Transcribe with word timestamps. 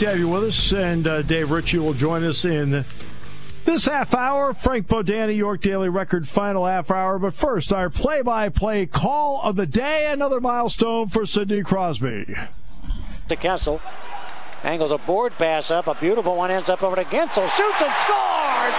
To 0.00 0.08
have 0.08 0.18
you 0.18 0.28
with 0.28 0.44
us, 0.44 0.72
and 0.72 1.06
uh, 1.06 1.20
Dave 1.20 1.50
Ritchie 1.50 1.78
will 1.78 1.92
join 1.92 2.24
us 2.24 2.46
in 2.46 2.86
this 3.66 3.84
half 3.84 4.14
hour. 4.14 4.54
Frank 4.54 4.86
Bodani, 4.86 5.36
York 5.36 5.60
Daily 5.60 5.90
Record, 5.90 6.26
final 6.26 6.64
half 6.64 6.90
hour. 6.90 7.18
But 7.18 7.34
first, 7.34 7.70
our 7.70 7.90
play-by-play 7.90 8.86
call 8.86 9.42
of 9.42 9.56
the 9.56 9.66
day. 9.66 10.10
Another 10.10 10.40
milestone 10.40 11.08
for 11.08 11.26
Sidney 11.26 11.62
Crosby. 11.62 12.34
To 13.28 13.36
Kessel, 13.36 13.78
angles 14.64 14.90
a 14.90 14.96
board 14.96 15.34
pass 15.34 15.70
up, 15.70 15.86
a 15.86 15.94
beautiful 15.96 16.34
one 16.34 16.50
ends 16.50 16.70
up 16.70 16.82
over 16.82 16.96
to 16.96 17.04
Guentzel, 17.04 17.50
shoots 17.50 17.82
and 17.82 17.92
scores. 18.08 18.76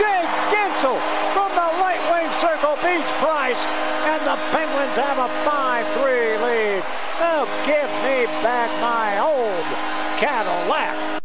Jake 0.00 0.32
Guentzel 0.48 0.96
from 1.36 1.50
the 1.52 1.68
right 1.76 2.00
wing 2.08 2.30
circle 2.40 2.72
beats 2.80 3.12
Price, 3.20 3.60
and 4.08 4.22
the 4.22 4.36
Penguins 4.48 4.96
have 4.96 5.18
a 5.18 5.28
5-3 5.44 6.42
lead. 6.42 6.82
Oh, 7.20 7.44
give 7.66 7.90
me 8.00 8.24
back 8.42 8.70
my 8.80 9.18
old 9.18 9.97
Cadillac. 10.18 11.22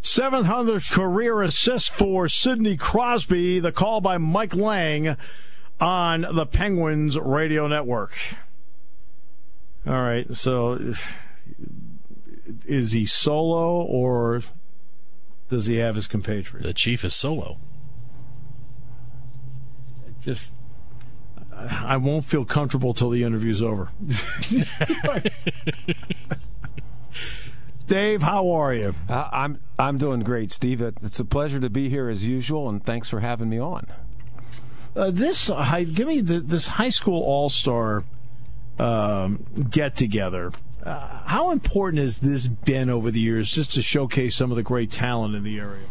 700th 0.00 0.92
career 0.92 1.42
assist 1.42 1.90
for 1.90 2.28
Sidney 2.28 2.76
Crosby. 2.76 3.58
The 3.58 3.72
call 3.72 4.00
by 4.00 4.16
Mike 4.16 4.54
Lange 4.54 5.16
on 5.80 6.24
the 6.32 6.46
Penguins 6.46 7.18
radio 7.18 7.66
network. 7.66 8.16
All 9.86 10.00
right, 10.00 10.32
so 10.36 10.94
is 12.64 12.92
he 12.92 13.04
solo 13.04 13.82
or 13.82 14.42
does 15.48 15.66
he 15.66 15.78
have 15.78 15.96
his 15.96 16.06
compatriot? 16.06 16.62
The 16.62 16.74
chief 16.74 17.04
is 17.04 17.14
solo. 17.14 17.58
Just, 20.20 20.52
I 21.52 21.96
won't 21.96 22.24
feel 22.24 22.44
comfortable 22.44 22.94
till 22.94 23.10
the 23.10 23.24
interview's 23.24 23.62
over. 23.62 23.90
Dave, 27.88 28.20
how 28.20 28.50
are 28.50 28.74
you? 28.74 28.94
Uh, 29.08 29.30
I'm 29.32 29.60
I'm 29.78 29.96
doing 29.96 30.20
great, 30.20 30.52
Steve. 30.52 30.82
It's 30.82 31.18
a 31.18 31.24
pleasure 31.24 31.58
to 31.58 31.70
be 31.70 31.88
here 31.88 32.10
as 32.10 32.26
usual, 32.26 32.68
and 32.68 32.84
thanks 32.84 33.08
for 33.08 33.20
having 33.20 33.48
me 33.48 33.58
on. 33.58 33.86
Uh, 34.94 35.10
this 35.10 35.48
uh, 35.48 35.84
give 35.94 36.06
me 36.06 36.20
the, 36.20 36.40
this 36.40 36.66
high 36.66 36.90
school 36.90 37.22
all 37.22 37.48
star 37.48 38.04
um, 38.78 39.46
get 39.70 39.96
together. 39.96 40.52
Uh, 40.84 41.22
how 41.24 41.50
important 41.50 42.02
has 42.02 42.18
this 42.18 42.46
been 42.46 42.90
over 42.90 43.10
the 43.10 43.20
years, 43.20 43.50
just 43.50 43.72
to 43.72 43.80
showcase 43.80 44.36
some 44.36 44.50
of 44.50 44.58
the 44.58 44.62
great 44.62 44.90
talent 44.90 45.34
in 45.34 45.42
the 45.42 45.58
area? 45.58 45.86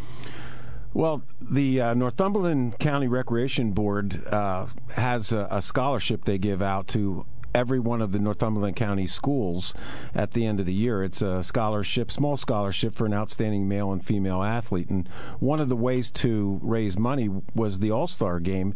Well, 0.94 1.22
the 1.40 1.80
uh, 1.80 1.94
Northumberland 1.94 2.78
County 2.78 3.08
Recreation 3.08 3.72
Board 3.72 4.24
uh, 4.28 4.66
has 4.94 5.32
a, 5.32 5.48
a, 5.50 5.60
scholarship 5.60 6.24
they 6.24 6.38
give 6.38 6.62
out 6.62 6.88
to 6.88 7.26
every 7.58 7.80
one 7.80 8.00
of 8.00 8.12
the 8.12 8.20
Northumberland 8.20 8.76
County 8.76 9.06
schools 9.06 9.74
at 10.14 10.30
the 10.30 10.46
end 10.46 10.60
of 10.60 10.66
the 10.66 10.72
year. 10.72 11.02
It's 11.02 11.20
a 11.20 11.42
scholarship, 11.42 12.12
small 12.12 12.36
scholarship 12.36 12.94
for 12.94 13.04
an 13.04 13.12
outstanding 13.12 13.66
male 13.66 13.90
and 13.90 14.04
female 14.04 14.44
athlete. 14.44 14.88
And 14.88 15.08
one 15.40 15.60
of 15.60 15.68
the 15.68 15.74
ways 15.74 16.12
to 16.12 16.60
raise 16.62 16.96
money 16.96 17.28
was 17.56 17.80
the 17.80 17.90
All 17.90 18.06
Star 18.06 18.38
game 18.38 18.74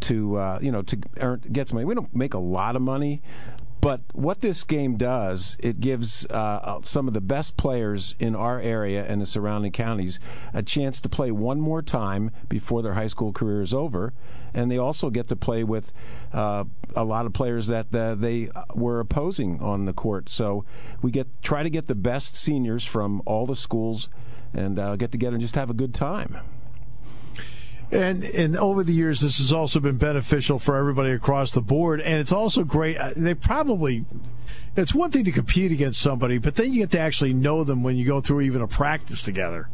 to 0.00 0.36
uh, 0.36 0.58
you 0.62 0.72
know 0.72 0.82
to 0.82 0.98
earn, 1.20 1.42
get 1.52 1.68
some 1.68 1.76
money. 1.76 1.84
We 1.84 1.94
don't 1.94 2.14
make 2.16 2.32
a 2.32 2.38
lot 2.38 2.74
of 2.74 2.82
money, 2.82 3.20
but 3.82 4.00
what 4.12 4.42
this 4.42 4.62
game 4.62 4.96
does, 4.96 5.56
it 5.58 5.80
gives 5.80 6.24
uh, 6.30 6.34
uh, 6.34 6.80
some 6.84 7.08
of 7.08 7.14
the 7.14 7.20
best 7.20 7.56
players 7.56 8.14
in 8.20 8.36
our 8.36 8.60
area 8.60 9.04
and 9.04 9.20
the 9.20 9.26
surrounding 9.26 9.72
counties 9.72 10.20
a 10.54 10.62
chance 10.62 11.00
to 11.00 11.08
play 11.08 11.32
one 11.32 11.60
more 11.60 11.82
time 11.82 12.30
before 12.48 12.80
their 12.80 12.94
high 12.94 13.08
school 13.08 13.32
career 13.32 13.60
is 13.60 13.74
over, 13.74 14.12
and 14.54 14.70
they 14.70 14.78
also 14.78 15.10
get 15.10 15.26
to 15.26 15.34
play 15.34 15.64
with 15.64 15.92
uh, 16.32 16.62
a 16.94 17.02
lot 17.02 17.26
of 17.26 17.32
players 17.32 17.66
that 17.66 17.92
uh, 17.92 18.14
they 18.14 18.48
were 18.72 19.00
opposing 19.00 19.60
on 19.60 19.84
the 19.84 19.92
court. 19.92 20.30
So 20.30 20.64
we 21.02 21.10
get 21.10 21.26
try 21.42 21.64
to 21.64 21.70
get 21.70 21.88
the 21.88 21.96
best 21.96 22.36
seniors 22.36 22.84
from 22.84 23.20
all 23.26 23.46
the 23.46 23.56
schools 23.56 24.08
and 24.54 24.78
uh, 24.78 24.94
get 24.94 25.10
together 25.10 25.34
and 25.34 25.40
just 25.40 25.56
have 25.56 25.70
a 25.70 25.74
good 25.74 25.92
time. 25.92 26.38
And 27.92 28.24
and 28.24 28.56
over 28.56 28.82
the 28.82 28.92
years, 28.92 29.20
this 29.20 29.38
has 29.38 29.52
also 29.52 29.78
been 29.78 29.98
beneficial 29.98 30.58
for 30.58 30.76
everybody 30.76 31.10
across 31.10 31.52
the 31.52 31.60
board. 31.60 32.00
And 32.00 32.18
it's 32.18 32.32
also 32.32 32.64
great. 32.64 32.96
Uh, 32.96 33.12
they 33.14 33.34
probably 33.34 34.06
it's 34.74 34.94
one 34.94 35.10
thing 35.10 35.24
to 35.24 35.32
compete 35.32 35.72
against 35.72 36.00
somebody, 36.00 36.38
but 36.38 36.54
then 36.54 36.72
you 36.72 36.80
get 36.80 36.90
to 36.92 36.98
actually 36.98 37.34
know 37.34 37.64
them 37.64 37.82
when 37.82 37.96
you 37.96 38.06
go 38.06 38.20
through 38.20 38.40
even 38.42 38.62
a 38.62 38.68
practice 38.68 39.22
together. 39.22 39.68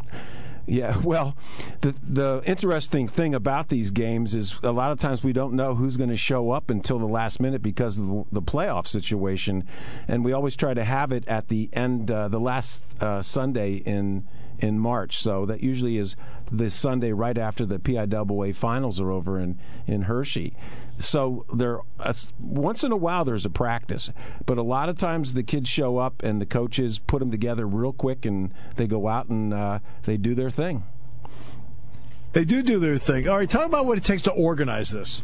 Yeah, 0.67 0.99
well, 0.99 1.35
the 1.81 1.95
the 2.07 2.43
interesting 2.45 3.09
thing 3.09 3.35
about 3.35 3.71
these 3.71 3.91
games 3.91 4.35
is 4.35 4.55
a 4.63 4.71
lot 4.71 4.93
of 4.93 5.01
times 5.01 5.25
we 5.25 5.33
don't 5.33 5.55
know 5.55 5.75
who's 5.75 5.97
going 5.97 6.11
to 6.11 6.17
show 6.17 6.51
up 6.51 6.69
until 6.69 6.99
the 6.99 7.07
last 7.07 7.41
minute 7.41 7.63
because 7.63 7.99
of 7.99 8.07
the, 8.07 8.25
the, 8.33 8.43
playoff 8.43 8.87
situation, 8.87 9.67
and 10.07 10.27
we 10.27 10.33
always 10.33 10.57
try 10.57 10.75
to 10.75 10.85
have 10.85 11.11
it 11.11 11.27
at 11.27 11.49
the 11.49 11.71
end, 11.73 12.11
uh, 12.11 12.29
the 12.29 12.39
last 12.39 12.83
uh, 13.01 13.23
Sunday 13.23 13.77
in 13.77 14.29
in 14.59 14.79
March. 14.79 15.21
So 15.21 15.47
that 15.47 15.63
usually 15.63 15.97
is 15.97 16.17
this 16.51 16.75
Sunday 16.75 17.13
right 17.13 17.37
after 17.37 17.65
the 17.65 17.79
PIAA 17.79 18.55
finals 18.55 19.01
are 19.01 19.11
over 19.11 19.39
in, 19.39 19.59
in 19.87 20.03
Hershey. 20.03 20.55
So 20.99 21.45
there, 21.55 21.81
uh, 22.01 22.13
once 22.41 22.83
in 22.83 22.91
a 22.91 22.97
while 22.97 23.25
there's 23.25 23.47
a 23.47 23.51
practice, 23.51 24.11
but 24.47 24.59
a 24.59 24.63
lot 24.63 24.89
of 24.89 24.97
times 24.97 25.35
the 25.35 25.43
kids 25.43 25.69
show 25.69 25.99
up 25.99 26.23
and 26.23 26.41
the 26.41 26.47
coaches 26.47 26.99
put 26.99 27.21
them 27.21 27.31
together 27.31 27.67
real 27.67 27.93
quick 27.93 28.25
and 28.25 28.53
they 28.77 28.87
go 28.87 29.07
out 29.09 29.29
and 29.29 29.55
uh, 29.55 29.79
they 30.03 30.17
do 30.17 30.35
their 30.35 30.51
thing. 30.51 30.85
They 32.33 32.45
do 32.45 32.63
do 32.63 32.79
their 32.79 32.99
thing. 32.99 33.29
All 33.29 33.37
right, 33.39 33.49
talk 33.49 33.67
about 33.67 33.87
what 33.87 33.99
it 33.99 34.05
takes 34.05 34.23
to 34.25 34.33
organize 34.33 34.91
this. 34.91 35.23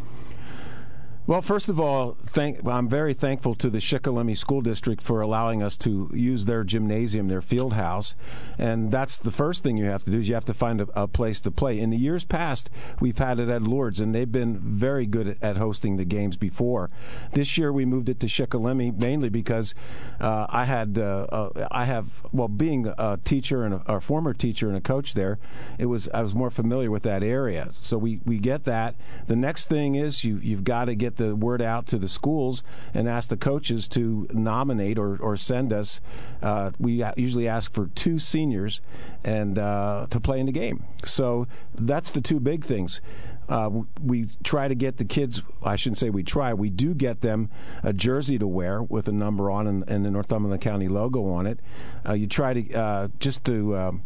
Well, 1.26 1.40
first 1.40 1.70
of 1.70 1.80
all, 1.80 2.18
thank, 2.20 2.66
I'm 2.66 2.86
very 2.86 3.14
thankful 3.14 3.54
to 3.54 3.70
the 3.70 3.78
Shikellamy 3.78 4.36
School 4.36 4.60
District 4.60 5.00
for 5.00 5.22
allowing 5.22 5.62
us 5.62 5.74
to 5.78 6.10
use 6.12 6.44
their 6.44 6.64
gymnasium, 6.64 7.28
their 7.28 7.40
field 7.40 7.72
house, 7.72 8.14
and 8.58 8.92
that's 8.92 9.16
the 9.16 9.30
first 9.30 9.62
thing 9.62 9.78
you 9.78 9.86
have 9.86 10.02
to 10.02 10.10
do 10.10 10.20
is 10.20 10.28
you 10.28 10.34
have 10.34 10.44
to 10.44 10.52
find 10.52 10.82
a, 10.82 10.88
a, 10.94 11.08
place 11.08 11.40
to 11.40 11.50
play. 11.50 11.80
In 11.80 11.88
the 11.88 11.96
years 11.96 12.24
past, 12.24 12.68
we've 13.00 13.16
had 13.16 13.40
it 13.40 13.48
at 13.48 13.62
Lourdes, 13.62 14.00
and 14.00 14.14
they've 14.14 14.30
been 14.30 14.58
very 14.58 15.06
good 15.06 15.38
at 15.40 15.56
hosting 15.56 15.96
the 15.96 16.04
games 16.04 16.36
before. 16.36 16.90
This 17.32 17.56
year, 17.56 17.72
we 17.72 17.86
moved 17.86 18.10
it 18.10 18.20
to 18.20 18.26
Shikellamy 18.26 18.98
mainly 18.98 19.30
because 19.30 19.74
uh, 20.20 20.44
I 20.50 20.64
had 20.64 20.99
uh, 20.99 21.26
uh, 21.32 21.69
I 21.70 21.87
have 21.87 22.22
well, 22.32 22.49
being 22.49 22.93
a 22.99 23.19
teacher 23.25 23.64
and 23.64 23.76
a, 23.76 23.94
a, 23.94 24.00
former 24.02 24.34
teacher 24.34 24.69
and 24.69 24.76
a 24.76 24.82
coach 24.82 25.14
there, 25.14 25.38
it 25.78 25.87
was 25.87 26.06
I 26.12 26.20
was 26.20 26.34
more 26.34 26.50
familiar 26.50 26.90
with 26.90 27.04
that 27.04 27.22
area. 27.22 27.69
So 27.70 27.96
we 27.96 28.20
we 28.26 28.38
get 28.38 28.64
that. 28.64 28.94
The 29.26 29.37
next 29.37 29.70
thing 29.70 29.94
is 29.94 30.22
you 30.22 30.37
you've 30.37 30.64
got 30.64 30.84
to 30.84 30.94
get 30.94 31.13
get 31.14 31.25
the 31.25 31.37
word 31.37 31.62
out 31.62 31.87
to 31.88 31.99
the 31.99 32.08
schools 32.08 32.62
and 32.93 33.08
ask 33.08 33.28
the 33.28 33.37
coaches 33.37 33.88
to 33.88 34.26
nominate 34.32 34.99
or, 34.99 35.16
or 35.16 35.37
send 35.37 35.72
us. 35.72 36.00
Uh, 36.43 36.70
we 36.78 37.05
usually 37.16 37.49
ask 37.49 37.72
for 37.72 37.87
two 37.94 38.19
seniors 38.19 38.81
and 39.22 39.58
uh, 39.58 40.06
to 40.11 40.20
play 40.20 40.40
in 40.40 40.46
the 40.46 40.52
game. 40.52 40.84
So 41.05 41.46
that's 41.75 42.11
the 42.11 42.20
two 42.20 42.40
big 42.40 42.64
things. 42.64 43.00
Uh, 43.46 43.82
we 44.02 44.28
try 44.43 44.69
to 44.69 44.75
get 44.75 44.96
the 44.96 45.05
kids. 45.05 45.43
I 45.62 45.76
shouldn't 45.76 45.99
say 45.99 46.08
we 46.08 46.22
try. 46.22 46.55
We 46.55 46.70
do 46.70 46.94
get 46.94 47.20
them 47.20 47.50
a 47.82 47.93
jersey 47.93 48.38
to 48.38 48.46
wear 48.46 48.82
with 48.82 49.06
a 49.06 49.12
number 49.12 49.50
on 49.50 49.66
and, 49.66 49.88
and 49.88 50.05
the 50.05 50.11
Northumberland 50.11 50.62
County 50.62 50.88
logo 50.88 51.26
on 51.26 51.46
it. 51.46 51.61
Uh, 52.08 52.14
you 52.14 52.26
try 52.26 52.55
to 52.55 52.75
uh, 52.75 53.08
just 53.19 53.44
to 53.44 53.76
um, 53.76 54.02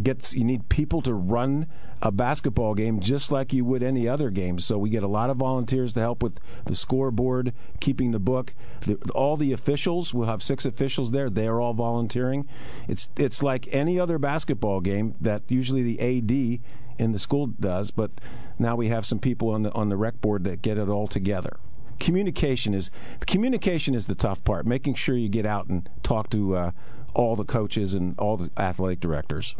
gets 0.00 0.34
you 0.34 0.44
need 0.44 0.68
people 0.68 1.02
to 1.02 1.12
run 1.12 1.66
a 2.00 2.10
basketball 2.10 2.74
game 2.74 3.00
just 3.00 3.30
like 3.30 3.52
you 3.52 3.64
would 3.64 3.82
any 3.82 4.08
other 4.08 4.30
game. 4.30 4.58
So 4.58 4.78
we 4.78 4.90
get 4.90 5.02
a 5.02 5.08
lot 5.08 5.30
of 5.30 5.36
volunteers 5.36 5.92
to 5.94 6.00
help 6.00 6.22
with 6.22 6.38
the 6.64 6.74
scoreboard, 6.74 7.52
keeping 7.80 8.10
the 8.10 8.18
book. 8.18 8.54
The, 8.82 8.96
all 9.14 9.36
the 9.36 9.52
officials, 9.52 10.12
we'll 10.12 10.28
have 10.28 10.42
six 10.42 10.64
officials 10.64 11.10
there. 11.10 11.30
They 11.30 11.46
are 11.46 11.60
all 11.60 11.74
volunteering. 11.74 12.48
It's 12.88 13.08
it's 13.16 13.42
like 13.42 13.68
any 13.70 13.98
other 13.98 14.18
basketball 14.18 14.80
game 14.80 15.14
that 15.20 15.42
usually 15.48 15.82
the 15.82 16.00
AD 16.00 16.60
in 16.98 17.12
the 17.12 17.18
school 17.18 17.46
does, 17.46 17.90
but 17.90 18.10
now 18.58 18.76
we 18.76 18.88
have 18.88 19.06
some 19.06 19.18
people 19.18 19.50
on 19.50 19.62
the 19.62 19.72
on 19.72 19.88
the 19.88 19.96
rec 19.96 20.20
board 20.20 20.44
that 20.44 20.62
get 20.62 20.78
it 20.78 20.88
all 20.88 21.08
together 21.08 21.58
communication 22.02 22.74
is 22.74 22.90
communication 23.26 23.94
is 23.94 24.06
the 24.06 24.14
tough 24.14 24.42
part. 24.42 24.66
Making 24.66 24.94
sure 24.94 25.16
you 25.16 25.28
get 25.28 25.46
out 25.46 25.68
and 25.68 25.88
talk 26.02 26.30
to 26.30 26.56
uh, 26.56 26.70
all 27.14 27.36
the 27.36 27.44
coaches 27.44 27.94
and 27.94 28.18
all 28.18 28.36
the 28.36 28.50
athletic 28.56 28.98
directors. 29.00 29.54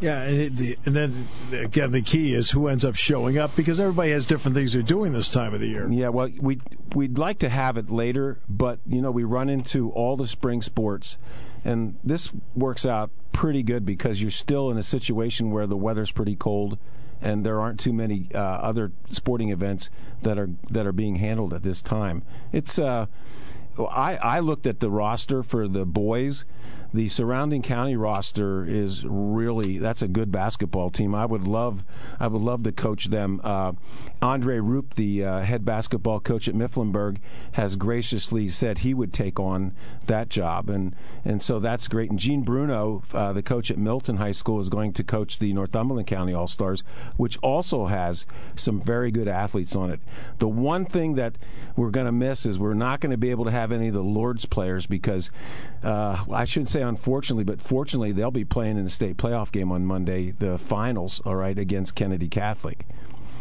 Yeah, 0.00 0.22
and 0.22 0.56
then 0.84 1.28
again, 1.52 1.90
the 1.90 2.00
key 2.00 2.32
is 2.32 2.50
who 2.50 2.68
ends 2.68 2.84
up 2.84 2.96
showing 2.96 3.36
up 3.36 3.54
because 3.54 3.78
everybody 3.78 4.12
has 4.12 4.26
different 4.26 4.54
things 4.56 4.72
they're 4.72 4.82
doing 4.82 5.12
this 5.12 5.30
time 5.30 5.52
of 5.52 5.60
the 5.60 5.68
year. 5.68 5.86
Yeah, 5.90 6.08
well, 6.08 6.30
we 6.40 6.60
we'd 6.94 7.18
like 7.18 7.38
to 7.40 7.50
have 7.50 7.76
it 7.76 7.90
later, 7.90 8.38
but 8.48 8.80
you 8.86 9.02
know 9.02 9.10
we 9.10 9.24
run 9.24 9.50
into 9.50 9.90
all 9.90 10.16
the 10.16 10.26
spring 10.26 10.62
sports, 10.62 11.18
and 11.64 11.98
this 12.02 12.30
works 12.54 12.86
out 12.86 13.10
pretty 13.32 13.62
good 13.62 13.84
because 13.84 14.22
you're 14.22 14.30
still 14.30 14.70
in 14.70 14.78
a 14.78 14.82
situation 14.82 15.50
where 15.50 15.66
the 15.66 15.76
weather's 15.76 16.10
pretty 16.10 16.34
cold, 16.34 16.78
and 17.20 17.44
there 17.44 17.60
aren't 17.60 17.78
too 17.78 17.92
many 17.92 18.28
uh, 18.34 18.38
other 18.38 18.92
sporting 19.10 19.50
events 19.50 19.90
that 20.22 20.38
are 20.38 20.48
that 20.70 20.86
are 20.86 20.92
being 20.92 21.16
handled 21.16 21.52
at 21.52 21.62
this 21.62 21.82
time. 21.82 22.22
It's 22.52 22.78
uh, 22.78 23.04
I 23.78 24.16
I 24.16 24.38
looked 24.40 24.66
at 24.66 24.80
the 24.80 24.90
roster 24.90 25.42
for 25.42 25.68
the 25.68 25.84
boys 25.84 26.46
the 26.92 27.08
surrounding 27.08 27.62
county 27.62 27.96
roster 27.96 28.64
is 28.64 29.04
really 29.04 29.78
that's 29.78 30.02
a 30.02 30.08
good 30.08 30.32
basketball 30.32 30.90
team. 30.90 31.14
I 31.14 31.24
would 31.24 31.46
love 31.46 31.84
I 32.18 32.26
would 32.26 32.42
love 32.42 32.64
to 32.64 32.72
coach 32.72 33.06
them. 33.06 33.40
Uh, 33.44 33.72
Andre 34.22 34.58
Roop, 34.58 34.94
the 34.94 35.24
uh, 35.24 35.40
head 35.40 35.64
basketball 35.64 36.20
coach 36.20 36.48
at 36.48 36.54
Mifflinburg, 36.54 37.18
has 37.52 37.76
graciously 37.76 38.48
said 38.48 38.78
he 38.78 38.92
would 38.92 39.12
take 39.12 39.40
on 39.40 39.72
that 40.06 40.28
job, 40.28 40.68
and 40.68 40.94
and 41.24 41.40
so 41.40 41.58
that's 41.58 41.88
great. 41.88 42.10
And 42.10 42.18
Gene 42.18 42.42
Bruno, 42.42 43.02
uh, 43.14 43.32
the 43.32 43.42
coach 43.42 43.70
at 43.70 43.78
Milton 43.78 44.16
High 44.16 44.32
School, 44.32 44.60
is 44.60 44.68
going 44.68 44.92
to 44.94 45.04
coach 45.04 45.38
the 45.38 45.52
Northumberland 45.52 46.06
County 46.06 46.34
All 46.34 46.48
Stars, 46.48 46.82
which 47.16 47.38
also 47.38 47.86
has 47.86 48.26
some 48.56 48.80
very 48.80 49.10
good 49.10 49.28
athletes 49.28 49.74
on 49.74 49.90
it. 49.90 50.00
The 50.38 50.48
one 50.48 50.84
thing 50.84 51.14
that 51.14 51.38
we're 51.76 51.90
going 51.90 52.06
to 52.06 52.12
miss 52.12 52.44
is 52.44 52.58
we're 52.58 52.74
not 52.74 53.00
going 53.00 53.12
to 53.12 53.16
be 53.16 53.30
able 53.30 53.44
to 53.44 53.50
have 53.50 53.72
any 53.72 53.88
of 53.88 53.94
the 53.94 54.02
Lourdes 54.02 54.44
players 54.44 54.86
because 54.86 55.30
uh, 55.82 56.24
I 56.30 56.44
shouldn't 56.44 56.68
say 56.68 56.79
unfortunately, 56.88 57.44
but 57.44 57.60
fortunately, 57.60 58.12
they'll 58.12 58.30
be 58.30 58.44
playing 58.44 58.78
in 58.78 58.84
the 58.84 58.90
state 58.90 59.16
playoff 59.16 59.52
game 59.52 59.70
on 59.72 59.86
Monday, 59.86 60.32
the 60.32 60.58
finals, 60.58 61.20
all 61.24 61.36
right, 61.36 61.58
against 61.58 61.94
Kennedy 61.94 62.28
Catholic. 62.28 62.86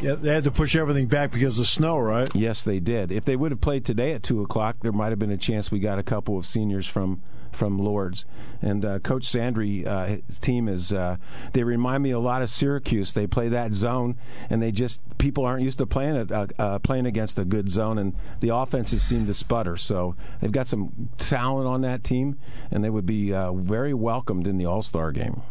Yeah, 0.01 0.15
they 0.15 0.33
had 0.33 0.45
to 0.45 0.51
push 0.51 0.75
everything 0.75 1.07
back 1.07 1.31
because 1.31 1.59
of 1.59 1.67
snow, 1.67 1.97
right? 1.97 2.33
Yes, 2.33 2.63
they 2.63 2.79
did. 2.79 3.11
If 3.11 3.25
they 3.25 3.35
would 3.35 3.51
have 3.51 3.59
played 3.59 3.85
today 3.85 4.13
at 4.13 4.23
two 4.23 4.41
o'clock, 4.41 4.77
there 4.81 4.93
might 4.93 5.09
have 5.09 5.19
been 5.19 5.31
a 5.31 5.37
chance 5.37 5.71
we 5.71 5.79
got 5.79 5.99
a 5.99 6.03
couple 6.03 6.37
of 6.37 6.45
seniors 6.45 6.87
from 6.87 7.21
from 7.51 7.79
Lourdes. 7.79 8.25
And 8.61 8.83
uh, 8.83 8.99
Coach 8.99 9.23
Sandry, 9.23 9.85
uh, 9.85 10.21
his 10.27 10.39
team 10.39 10.67
is, 10.67 10.91
uh, 10.91 11.17
they 11.53 11.63
remind 11.63 12.03
me 12.03 12.11
a 12.11 12.19
lot 12.19 12.41
of 12.41 12.49
Syracuse. 12.49 13.11
They 13.11 13.27
play 13.27 13.49
that 13.49 13.73
zone, 13.73 14.17
and 14.49 14.61
they 14.61 14.71
just, 14.71 15.01
people 15.17 15.45
aren't 15.45 15.63
used 15.63 15.77
to 15.79 15.85
playing 15.85 16.15
it, 16.15 16.31
uh, 16.31 16.47
uh, 16.57 16.79
playing 16.79 17.05
against 17.05 17.39
a 17.39 17.45
good 17.45 17.69
zone, 17.69 17.97
and 17.97 18.15
the 18.39 18.53
offenses 18.53 19.03
seem 19.03 19.25
to 19.27 19.33
sputter. 19.33 19.77
So 19.77 20.15
they've 20.41 20.51
got 20.51 20.67
some 20.67 21.09
talent 21.17 21.67
on 21.67 21.81
that 21.81 22.03
team, 22.03 22.37
and 22.71 22.83
they 22.83 22.89
would 22.89 23.05
be 23.05 23.33
uh, 23.33 23.53
very 23.53 23.93
welcomed 23.93 24.47
in 24.47 24.57
the 24.57 24.65
All 24.65 24.81
Star 24.81 25.11
game. 25.11 25.41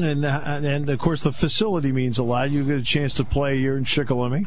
And, 0.00 0.24
and 0.24 0.88
of 0.88 0.98
course, 0.98 1.22
the 1.22 1.32
facility 1.32 1.92
means 1.92 2.16
a 2.16 2.22
lot. 2.22 2.50
You 2.50 2.64
get 2.64 2.78
a 2.78 2.82
chance 2.82 3.12
to 3.14 3.24
play 3.24 3.58
here 3.58 3.76
in 3.76 3.84
Shikellamy. 3.84 4.46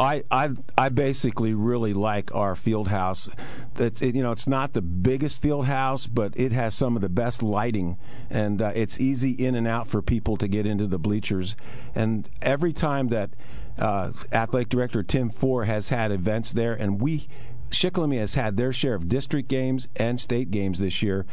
I, 0.00 0.24
I 0.30 0.50
I 0.78 0.88
basically 0.88 1.52
really 1.52 1.92
like 1.92 2.34
our 2.34 2.56
field 2.56 2.88
house. 2.88 3.28
It's 3.76 4.00
it, 4.00 4.14
you 4.14 4.22
know 4.22 4.32
it's 4.32 4.46
not 4.46 4.72
the 4.72 4.80
biggest 4.80 5.42
field 5.42 5.66
house, 5.66 6.06
but 6.06 6.32
it 6.36 6.52
has 6.52 6.74
some 6.74 6.96
of 6.96 7.02
the 7.02 7.10
best 7.10 7.42
lighting, 7.42 7.98
and 8.30 8.62
uh, 8.62 8.72
it's 8.74 8.98
easy 8.98 9.32
in 9.32 9.54
and 9.54 9.68
out 9.68 9.86
for 9.88 10.00
people 10.00 10.38
to 10.38 10.48
get 10.48 10.64
into 10.64 10.86
the 10.86 10.98
bleachers. 10.98 11.54
And 11.94 12.30
every 12.40 12.72
time 12.72 13.08
that 13.08 13.30
uh, 13.78 14.12
athletic 14.32 14.70
director 14.70 15.02
Tim 15.02 15.28
Four 15.28 15.64
has 15.64 15.90
had 15.90 16.12
events 16.12 16.52
there, 16.52 16.72
and 16.72 16.98
we 16.98 17.28
Shikellamy 17.70 18.18
has 18.18 18.34
had 18.34 18.56
their 18.56 18.72
share 18.72 18.94
of 18.94 19.08
district 19.08 19.48
games 19.48 19.88
and 19.96 20.20
state 20.20 20.50
games 20.50 20.78
this 20.78 21.02
year. 21.02 21.26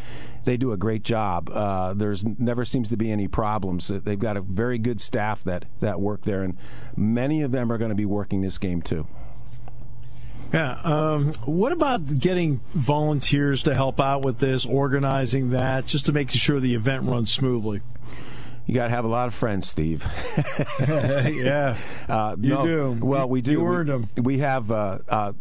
They 0.46 0.58
do 0.58 0.72
a 0.72 0.78
great 0.78 1.04
job. 1.04 1.50
Uh, 1.50 1.94
there's 1.94 2.24
never 2.24 2.66
seems 2.66 2.90
to 2.90 2.98
be 2.98 3.12
any 3.12 3.28
problems. 3.28 3.88
They've 3.88 4.20
got 4.20 4.38
a 4.38 4.42
very 4.42 4.78
good 4.78 5.02
staff 5.02 5.44
that 5.44 5.66
that 5.80 6.00
work 6.00 6.24
there, 6.24 6.44
and 6.44 6.58
many 6.96 7.42
of 7.42 7.52
them 7.52 7.72
are 7.72 7.78
going 7.78 7.90
to 7.90 7.96
be 7.96 8.06
working 8.06 8.42
this 8.42 8.58
game 8.58 8.82
too. 8.82 9.08
Yeah. 10.54 10.80
Um, 10.82 11.34
what 11.46 11.72
about 11.72 12.20
getting 12.20 12.62
volunteers 12.74 13.64
to 13.64 13.76
help 13.76 14.00
out 14.00 14.24
with 14.24 14.40
this, 14.40 14.66
organizing 14.66 15.50
that, 15.50 15.86
just 15.86 16.06
to 16.06 16.14
make 16.14 16.32
sure 16.32 16.60
the 16.60 16.76
event 16.76 17.04
runs 17.04 17.32
smoothly? 17.32 17.82
You 18.66 18.74
got 18.74 18.86
to 18.86 18.90
have 18.90 19.06
a 19.06 19.10
lot 19.10 19.28
of 19.28 19.34
friends, 19.34 19.68
Steve. 19.70 20.06
yeah, 20.80 21.78
uh, 22.10 22.36
you 22.40 22.50
no, 22.50 22.66
do. 22.66 22.98
Well, 23.02 23.30
we 23.30 23.42
do. 23.42 23.54
You 23.54 23.66
earned 23.66 23.90
them. 23.90 24.08
We 24.18 24.40
have 24.40 24.72
uh, 24.72 25.00
uh, 25.08 25.34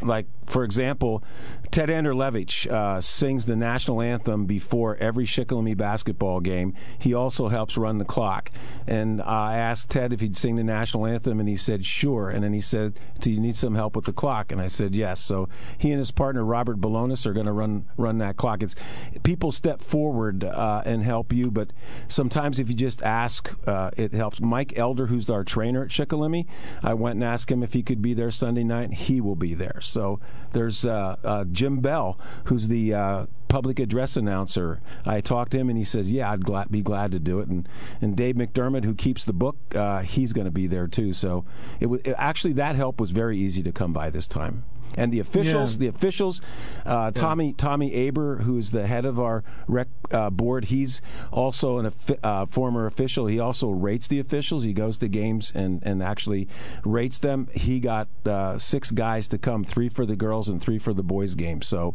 like 0.00 0.26
for 0.50 0.64
example, 0.64 1.22
Ted 1.70 1.88
Anderlevich 1.88 2.68
uh, 2.68 3.00
sings 3.00 3.44
the 3.44 3.54
national 3.54 4.02
anthem 4.02 4.46
before 4.46 4.96
every 4.96 5.24
Shikellamy 5.24 5.76
basketball 5.76 6.40
game. 6.40 6.74
He 6.98 7.14
also 7.14 7.48
helps 7.48 7.76
run 7.76 7.98
the 7.98 8.04
clock. 8.04 8.50
And 8.86 9.22
I 9.22 9.56
asked 9.56 9.90
Ted 9.90 10.12
if 10.12 10.20
he'd 10.20 10.36
sing 10.36 10.56
the 10.56 10.64
national 10.64 11.06
anthem, 11.06 11.38
and 11.38 11.48
he 11.48 11.56
said 11.56 11.86
sure. 11.86 12.28
And 12.28 12.42
then 12.42 12.52
he 12.52 12.60
said, 12.60 12.98
"Do 13.20 13.30
you 13.30 13.38
need 13.38 13.56
some 13.56 13.76
help 13.76 13.94
with 13.94 14.06
the 14.06 14.12
clock?" 14.12 14.50
And 14.50 14.60
I 14.60 14.66
said 14.66 14.96
yes. 14.96 15.20
So 15.20 15.48
he 15.78 15.90
and 15.90 15.98
his 16.00 16.10
partner 16.10 16.44
Robert 16.44 16.80
Balonis 16.80 17.26
are 17.26 17.32
going 17.32 17.46
to 17.46 17.52
run 17.52 17.84
run 17.96 18.18
that 18.18 18.36
clock. 18.36 18.64
It's 18.64 18.74
people 19.22 19.52
step 19.52 19.80
forward 19.80 20.42
uh, 20.42 20.82
and 20.84 21.04
help 21.04 21.32
you, 21.32 21.52
but 21.52 21.72
sometimes 22.08 22.58
if 22.58 22.68
you 22.68 22.74
just 22.74 23.02
ask, 23.02 23.54
uh, 23.68 23.90
it 23.96 24.12
helps. 24.12 24.40
Mike 24.40 24.76
Elder, 24.76 25.06
who's 25.06 25.30
our 25.30 25.44
trainer 25.44 25.84
at 25.84 25.90
Shikellamy, 25.90 26.46
I 26.82 26.94
went 26.94 27.14
and 27.14 27.24
asked 27.24 27.52
him 27.52 27.62
if 27.62 27.72
he 27.72 27.84
could 27.84 28.02
be 28.02 28.14
there 28.14 28.32
Sunday 28.32 28.64
night. 28.64 28.94
He 28.94 29.20
will 29.20 29.36
be 29.36 29.54
there. 29.54 29.80
So 29.80 30.18
there's 30.52 30.84
uh, 30.84 31.16
uh, 31.24 31.44
Jim 31.44 31.80
Bell, 31.80 32.18
who's 32.44 32.68
the 32.68 32.94
uh, 32.94 33.26
public 33.48 33.78
address 33.78 34.16
announcer. 34.16 34.80
I 35.04 35.20
talked 35.20 35.52
to 35.52 35.58
him, 35.58 35.68
and 35.68 35.78
he 35.78 35.84
says, 35.84 36.10
"Yeah, 36.10 36.30
I'd 36.30 36.44
glad, 36.44 36.70
be 36.70 36.82
glad 36.82 37.12
to 37.12 37.18
do 37.18 37.40
it." 37.40 37.48
And 37.48 37.68
and 38.00 38.16
Dave 38.16 38.36
McDermott, 38.36 38.84
who 38.84 38.94
keeps 38.94 39.24
the 39.24 39.32
book, 39.32 39.56
uh, 39.74 40.00
he's 40.00 40.32
going 40.32 40.46
to 40.46 40.50
be 40.50 40.66
there 40.66 40.86
too. 40.86 41.12
So 41.12 41.44
it 41.80 41.86
was 41.86 42.00
it, 42.04 42.14
actually 42.16 42.54
that 42.54 42.76
help 42.76 43.00
was 43.00 43.10
very 43.10 43.38
easy 43.38 43.62
to 43.62 43.72
come 43.72 43.92
by 43.92 44.10
this 44.10 44.26
time 44.26 44.64
and 45.00 45.12
the 45.12 45.20
officials, 45.20 45.74
yeah. 45.74 45.78
the 45.78 45.86
officials, 45.88 46.40
uh, 46.84 47.10
Tommy 47.10 47.48
yeah. 47.48 47.54
Tommy 47.56 48.08
Aber, 48.08 48.36
who's 48.36 48.70
the 48.70 48.86
head 48.86 49.04
of 49.04 49.18
our 49.18 49.42
rec 49.66 49.88
uh, 50.12 50.30
board, 50.30 50.66
he's 50.66 51.00
also 51.32 51.78
a 51.78 51.92
uh, 52.22 52.46
former 52.46 52.86
official. 52.86 53.26
He 53.26 53.38
also 53.40 53.70
rates 53.70 54.06
the 54.08 54.20
officials. 54.20 54.62
He 54.62 54.72
goes 54.72 54.98
to 54.98 55.08
games 55.08 55.52
and 55.54 55.82
and 55.82 56.02
actually 56.02 56.48
rates 56.84 57.18
them. 57.18 57.48
He 57.54 57.80
got 57.80 58.08
uh, 58.26 58.58
six 58.58 58.90
guys 58.90 59.28
to 59.28 59.38
come, 59.38 59.64
three 59.64 59.88
for 59.88 60.04
the 60.04 60.16
girls 60.16 60.48
and 60.48 60.60
three 60.60 60.78
for 60.78 60.92
the 60.92 61.02
boys 61.02 61.34
game. 61.34 61.62
So 61.62 61.94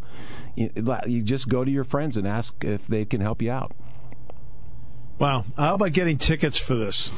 you, 0.56 0.70
you 1.06 1.22
just 1.22 1.48
go 1.48 1.64
to 1.64 1.72
your 1.72 1.84
friends 1.84 2.18
and 2.18 2.28
ask 2.28 2.64
if 2.64 2.88
they 2.88 3.06
can 3.06 3.22
help 3.22 3.42
you 3.42 3.52
out. 3.52 3.76
Wow. 5.18 5.46
How 5.56 5.76
about 5.76 5.94
getting 5.94 6.18
tickets 6.18 6.58
for 6.58 6.76
this? 6.76 7.10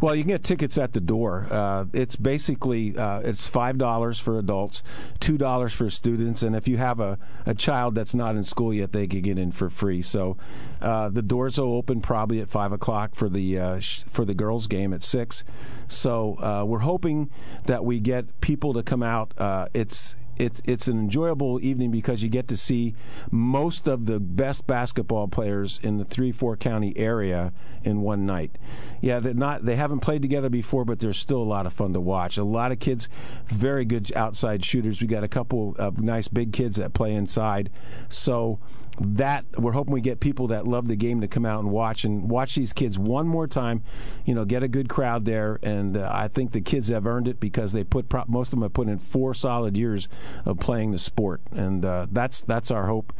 Well, 0.00 0.16
you 0.16 0.24
can 0.24 0.30
get 0.30 0.42
tickets 0.42 0.76
at 0.76 0.92
the 0.92 1.00
door. 1.00 1.46
Uh, 1.48 1.84
it's 1.92 2.16
basically 2.16 2.98
uh, 2.98 3.20
it's 3.20 3.46
five 3.46 3.78
dollars 3.78 4.18
for 4.18 4.38
adults, 4.38 4.82
two 5.20 5.38
dollars 5.38 5.72
for 5.72 5.88
students, 5.88 6.42
and 6.42 6.56
if 6.56 6.66
you 6.66 6.78
have 6.78 6.98
a, 6.98 7.16
a 7.46 7.54
child 7.54 7.94
that's 7.94 8.12
not 8.12 8.34
in 8.34 8.42
school 8.42 8.74
yet, 8.74 8.92
they 8.92 9.06
can 9.06 9.22
get 9.22 9.38
in 9.38 9.52
for 9.52 9.70
free. 9.70 10.02
So 10.02 10.36
uh, 10.82 11.10
the 11.10 11.22
doors 11.22 11.56
will 11.58 11.74
open 11.74 12.00
probably 12.00 12.40
at 12.40 12.48
five 12.48 12.72
o'clock 12.72 13.14
for 13.14 13.28
the 13.28 13.58
uh, 13.58 13.78
sh- 13.78 14.02
for 14.10 14.24
the 14.24 14.34
girls' 14.34 14.66
game 14.66 14.92
at 14.92 15.04
six. 15.04 15.44
So 15.86 16.36
uh, 16.40 16.64
we're 16.66 16.80
hoping 16.80 17.30
that 17.66 17.84
we 17.84 18.00
get 18.00 18.40
people 18.40 18.74
to 18.74 18.82
come 18.82 19.02
out. 19.04 19.32
Uh, 19.38 19.68
it's 19.72 20.16
it's 20.36 20.60
it's 20.64 20.88
an 20.88 20.98
enjoyable 20.98 21.60
evening 21.62 21.90
because 21.90 22.22
you 22.22 22.28
get 22.28 22.48
to 22.48 22.56
see 22.56 22.94
most 23.30 23.86
of 23.86 24.06
the 24.06 24.18
best 24.18 24.66
basketball 24.66 25.28
players 25.28 25.80
in 25.82 25.98
the 25.98 26.04
three 26.04 26.32
four 26.32 26.56
county 26.56 26.96
area 26.96 27.52
in 27.84 28.00
one 28.00 28.26
night. 28.26 28.56
Yeah, 29.00 29.20
they're 29.20 29.34
not 29.34 29.64
they 29.64 29.76
haven't 29.76 30.00
played 30.00 30.22
together 30.22 30.48
before, 30.48 30.84
but 30.84 31.00
they're 31.00 31.12
still 31.12 31.42
a 31.42 31.44
lot 31.44 31.66
of 31.66 31.72
fun 31.72 31.92
to 31.92 32.00
watch. 32.00 32.36
A 32.36 32.44
lot 32.44 32.72
of 32.72 32.78
kids, 32.78 33.08
very 33.46 33.84
good 33.84 34.12
outside 34.16 34.64
shooters. 34.64 35.00
We 35.00 35.06
got 35.06 35.24
a 35.24 35.28
couple 35.28 35.76
of 35.78 36.00
nice 36.02 36.28
big 36.28 36.52
kids 36.52 36.76
that 36.76 36.94
play 36.94 37.14
inside. 37.14 37.70
So 38.08 38.58
that 39.00 39.44
we're 39.58 39.72
hoping 39.72 39.92
we 39.92 40.00
get 40.00 40.20
people 40.20 40.46
that 40.48 40.68
love 40.68 40.86
the 40.86 40.96
game 40.96 41.20
to 41.20 41.28
come 41.28 41.44
out 41.44 41.60
and 41.60 41.70
watch 41.70 42.04
and 42.04 42.30
watch 42.30 42.54
these 42.54 42.72
kids 42.72 42.98
one 42.98 43.26
more 43.26 43.46
time. 43.46 43.82
You 44.24 44.34
know, 44.34 44.44
get 44.44 44.62
a 44.62 44.68
good 44.68 44.88
crowd 44.88 45.24
there, 45.24 45.58
and 45.62 45.96
uh, 45.96 46.08
I 46.12 46.28
think 46.28 46.52
the 46.52 46.60
kids 46.60 46.88
have 46.88 47.06
earned 47.06 47.26
it 47.26 47.40
because 47.40 47.72
they 47.72 47.82
put 47.84 48.06
most 48.28 48.48
of 48.48 48.50
them 48.52 48.62
have 48.62 48.72
put 48.72 48.88
in 48.88 48.98
four 48.98 49.34
solid 49.34 49.76
years 49.76 50.08
of 50.44 50.58
playing 50.60 50.92
the 50.92 50.98
sport, 50.98 51.40
and 51.50 51.84
uh, 51.84 52.06
that's 52.12 52.40
that's 52.42 52.70
our 52.70 52.86
hope. 52.86 53.12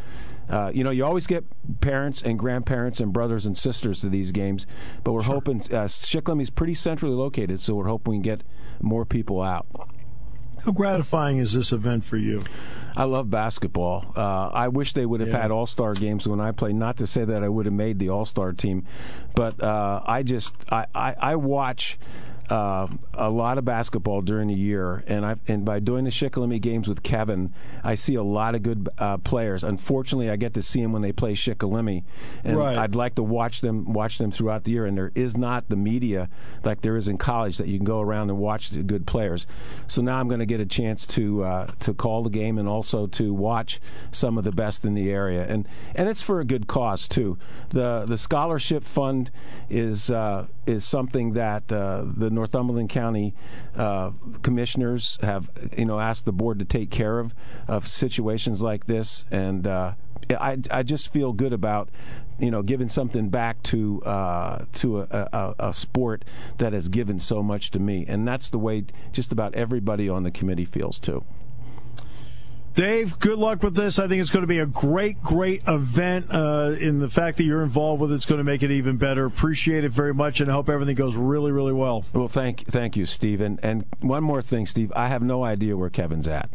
uh, 0.49 0.71
you 0.75 0.85
know, 0.85 0.91
you 0.91 1.05
always 1.05 1.27
get 1.27 1.45
parents 1.81 2.23
and 2.23 2.39
grandparents 2.39 3.01
and 3.01 3.13
brothers 3.13 3.47
and 3.47 3.57
sisters 3.57 4.01
to 4.01 4.09
these 4.09 4.31
games, 4.33 4.67
but 5.03 5.13
we're 5.13 5.23
sure. 5.23 5.35
hoping 5.37 5.63
uh, 5.73 5.85
is 5.85 6.51
pretty 6.51 6.75
centrally 6.75 7.15
located, 7.15 7.61
so 7.61 7.75
we're 7.75 7.89
hoping 7.89 8.13
we 8.13 8.17
can 8.17 8.23
get 8.23 8.43
more 8.81 9.05
people 9.05 9.41
out. 9.41 9.67
How 10.65 10.73
gratifying 10.73 11.39
is 11.39 11.53
this 11.53 11.73
event 11.73 12.05
for 12.05 12.17
you? 12.17 12.43
I 12.97 13.05
love 13.05 13.29
basketball. 13.29 14.13
Uh, 14.17 14.49
I 14.49 14.69
wish 14.69 14.95
they 14.95 15.05
would 15.05 15.21
have 15.21 15.29
yeah. 15.29 15.43
had 15.43 15.51
All 15.51 15.67
Star 15.67 15.93
games 15.93 16.27
when 16.27 16.41
I 16.41 16.53
played. 16.53 16.75
Not 16.75 16.97
to 16.99 17.07
say 17.07 17.25
that 17.25 17.43
I 17.43 17.49
would 17.49 17.67
have 17.67 17.75
made 17.75 17.99
the 17.99 18.09
All 18.09 18.25
Star 18.25 18.53
team, 18.53 18.87
but 19.35 19.63
uh, 19.63 20.01
I 20.07 20.23
just 20.23 20.55
I, 20.73 20.87
I, 20.95 21.15
I 21.19 21.37
watch 21.37 21.99
uh, 22.51 22.87
a 23.15 23.31
lot 23.31 23.57
of 23.57 23.65
basketball 23.65 24.21
during 24.21 24.49
the 24.49 24.55
year, 24.55 25.03
and 25.07 25.25
I 25.25 25.37
and 25.49 25.65
by 25.65 25.81
doing 25.81 26.05
the 26.05 26.11
Shikellamy 26.11 26.61
games 26.61 26.87
with 26.87 27.03
Kevin, 27.03 27.55
I 27.83 27.95
see 27.95 28.17
a 28.17 28.23
lot 28.23 28.55
of 28.55 28.63
good 28.63 28.89
uh, 28.99 29.17
players. 29.19 29.65
Unfortunately, 29.65 30.29
I 30.29 30.37
get 30.37 30.53
to 30.55 30.63
see 30.63 30.83
them 30.83 30.93
when 30.93 31.01
they 31.01 31.13
play 31.13 31.35
Shikellamy, 31.35 32.05
and 32.45 32.59
right. 32.59 32.77
I'd 32.77 32.95
like 32.95 33.15
to 33.15 33.23
watch 33.23 33.63
them 33.63 33.93
watch 33.93 34.19
them 34.19 34.31
throughout 34.31 34.65
the 34.65 34.73
year. 34.73 34.85
And 34.85 34.97
there 34.97 35.13
is 35.15 35.37
not 35.37 35.69
the 35.69 35.77
media 35.77 36.29
like 36.65 36.83
there 36.83 36.97
is 36.97 37.09
in 37.09 37.17
college 37.17 37.57
that 37.59 37.69
you 37.69 37.79
can 37.79 37.87
go 37.87 38.01
around 38.01 38.29
and 38.29 38.39
watch 38.39 38.71
the 38.71 38.83
good 38.83 39.07
players. 39.07 39.47
So 39.87 40.03
now 40.03 40.21
I'm 40.21 40.29
going 40.29 40.41
to 40.41 40.47
get 40.47 40.61
a 40.61 40.67
chance 40.67 41.07
to 41.09 41.45
uh, 41.45 41.67
to 41.81 41.95
call 41.95 42.23
the 42.23 42.31
game 42.31 42.59
and 42.59 42.69
also 42.69 43.07
to 43.07 43.33
watch 43.33 43.81
some 44.13 44.37
of 44.37 44.45
the 44.45 44.53
best 44.53 44.85
in 44.85 44.93
the 44.93 45.11
area, 45.11 45.47
and 45.49 45.67
and 45.95 46.09
it's 46.09 46.21
for 46.21 46.41
a 46.41 46.45
good 46.45 46.67
cause 46.67 47.09
too. 47.09 47.39
the 47.71 48.05
The 48.07 48.19
scholarship 48.19 48.85
fund 48.85 49.31
is 49.71 50.11
uh, 50.11 50.47
is 50.67 50.85
something 50.85 51.33
that 51.33 51.73
uh, 51.73 52.05
the 52.05 52.34
Northumberland 52.35 52.91
County 52.91 53.35
uh, 53.77 54.11
commissioners 54.43 55.19
have, 55.23 55.51
you 55.77 55.85
know, 55.85 55.99
asked 55.99 56.25
the 56.25 56.33
board 56.33 56.59
to 56.59 56.65
take 56.65 56.91
care 56.91 57.19
of 57.19 57.35
of 57.69 57.87
situations 57.87 58.63
like 58.63 58.87
this, 58.87 59.25
and 59.31 59.67
uh, 59.67 59.93
I 60.31 60.59
I 60.71 60.83
just 60.83 61.13
feel 61.13 61.33
good 61.33 61.53
about 61.53 61.91
you 62.39 62.51
know, 62.51 62.63
giving 62.63 62.89
something 62.89 63.29
back 63.29 63.63
to 63.63 64.03
uh, 64.03 64.65
to 64.75 65.03
a, 65.03 65.07
a, 65.11 65.55
a, 65.69 65.73
sport 65.73 66.25
that 66.59 66.73
has 66.73 66.89
given 66.89 67.21
so 67.21 67.43
much 67.43 67.71
to 67.71 67.79
me, 67.79 68.05
and 68.09 68.27
that's 68.27 68.49
the 68.49 68.59
way 68.59 68.85
just 69.13 69.31
about 69.31 69.55
everybody 69.55 70.09
on 70.09 70.25
the 70.25 70.31
committee 70.31 70.65
feels 70.65 70.99
too. 70.99 71.25
Dave, 72.75 73.21
good 73.21 73.39
luck 73.39 73.63
with 73.63 73.77
this. 73.77 74.01
I 74.01 74.09
think 74.09 74.21
it's 74.21 74.31
going 74.31 74.43
to 74.43 74.49
be 74.49 74.59
a 74.59 74.67
great, 74.67 75.23
great 75.23 75.63
event. 75.69 76.27
Uh, 76.31 76.75
in 76.79 76.99
the 76.99 77.09
fact 77.09 77.37
that 77.37 77.45
you're 77.45 77.63
involved 77.63 78.03
with 78.03 78.11
it, 78.11 78.17
it's 78.17 78.25
going 78.25 78.39
to 78.39 78.45
make 78.45 78.65
it 78.65 78.73
even 78.73 78.97
better. 78.97 79.27
Appreciate 79.27 79.85
it 79.85 79.93
very 79.93 80.13
much, 80.13 80.41
and 80.41 80.51
I 80.51 80.55
hope 80.55 80.69
everything 80.69 80.97
goes 80.97 81.15
really, 81.15 81.53
really 81.53 81.73
well. 81.73 82.05
Well, 82.13 82.27
thank, 82.27 82.67
thank 82.67 82.97
you, 82.97 83.07
Steve. 83.07 83.41
And, 83.41 83.61
and 83.63 83.85
one 84.01 84.25
more 84.25 84.43
thing, 84.43 84.67
Steve. 84.67 84.93
I 84.97 85.07
have 85.07 85.23
no 85.23 85.45
idea 85.45 85.77
where 85.77 85.89
Kevin's 85.89 86.27
at. 86.27 86.51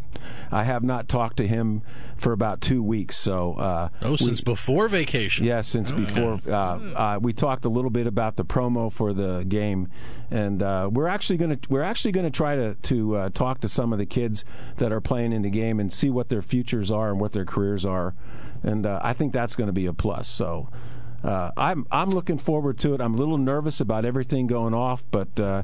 I 0.52 0.64
have 0.64 0.84
not 0.84 1.08
talked 1.08 1.38
to 1.38 1.48
him 1.48 1.84
for 2.18 2.34
about 2.34 2.60
two 2.60 2.84
weeks. 2.84 3.18
So, 3.18 3.54
uh, 3.54 3.90
oh, 4.02 4.18
since 4.18 4.42
we, 4.42 4.52
before 4.52 4.90
vacation. 4.90 5.46
Yes, 5.46 5.54
yeah, 5.56 5.62
since 5.62 5.92
oh, 5.92 5.96
before. 5.96 6.42
Uh, 6.46 6.52
uh, 6.54 7.20
we 7.22 7.32
talked 7.32 7.64
a 7.64 7.70
little 7.70 7.92
bit 7.92 8.08
about 8.08 8.36
the 8.36 8.44
promo 8.44 8.92
for 8.92 9.14
the 9.14 9.46
game, 9.48 9.90
and 10.32 10.62
uh, 10.62 10.90
we're 10.92 11.08
actually 11.08 11.38
going 11.38 11.58
to 11.58 11.70
we're 11.70 11.84
actually 11.84 12.12
going 12.12 12.26
to 12.26 12.32
try 12.32 12.56
to 12.56 12.76
to 12.76 13.16
uh, 13.16 13.30
talk 13.30 13.62
to 13.62 13.70
some 13.70 13.94
of 13.94 14.00
the 14.00 14.06
kids 14.06 14.46
that 14.78 14.92
are 14.92 15.02
playing 15.02 15.34
in 15.34 15.42
the 15.42 15.50
game 15.50 15.80
and 15.80 15.92
see 15.92 16.10
what 16.10 16.30
their 16.30 16.42
futures 16.42 16.92
are 16.92 17.10
and 17.10 17.20
what 17.20 17.32
their 17.32 17.46
careers 17.46 17.86
are, 17.86 18.14
and 18.64 18.86
uh, 18.86 19.00
I 19.02 19.14
think 19.14 19.34
that's 19.34 19.56
going 19.56 19.68
to 19.68 19.74
be 19.74 19.86
a 19.86 19.94
plus. 19.94 20.28
So. 20.28 20.70
Uh, 21.22 21.52
I'm 21.58 21.86
I'm 21.92 22.12
looking 22.12 22.38
forward 22.38 22.78
to 22.78 22.94
it. 22.94 23.02
I'm 23.02 23.14
a 23.14 23.18
little 23.18 23.38
nervous 23.38 23.82
about 23.82 24.06
everything 24.06 24.48
going 24.48 24.74
off, 24.74 25.04
but 25.12 25.38
uh, 25.38 25.64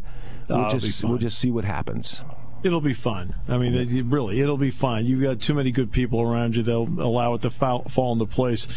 we'll 0.50 0.68
just 0.68 1.02
we'll 1.06 1.18
just 1.18 1.40
see 1.40 1.50
what 1.50 1.64
happens. 1.64 2.22
It'll 2.62 2.82
be 2.82 2.94
fun. 2.94 3.36
I 3.48 3.58
mean, 3.58 3.74
it, 3.74 4.06
really, 4.06 4.42
it'll 4.42 4.58
be 4.58 4.72
fun. 4.72 5.06
You've 5.06 5.22
got 5.22 5.40
too 5.40 5.54
many 5.54 5.72
good 5.72 5.94
people 5.94 6.20
around 6.20 6.58
you. 6.58 6.64
They'll 6.64 6.90
allow 7.00 7.36
it 7.36 7.44
to 7.44 7.52
fall, 7.52 7.84
fall 7.84 8.12
into 8.12 8.26
place. 8.26 8.68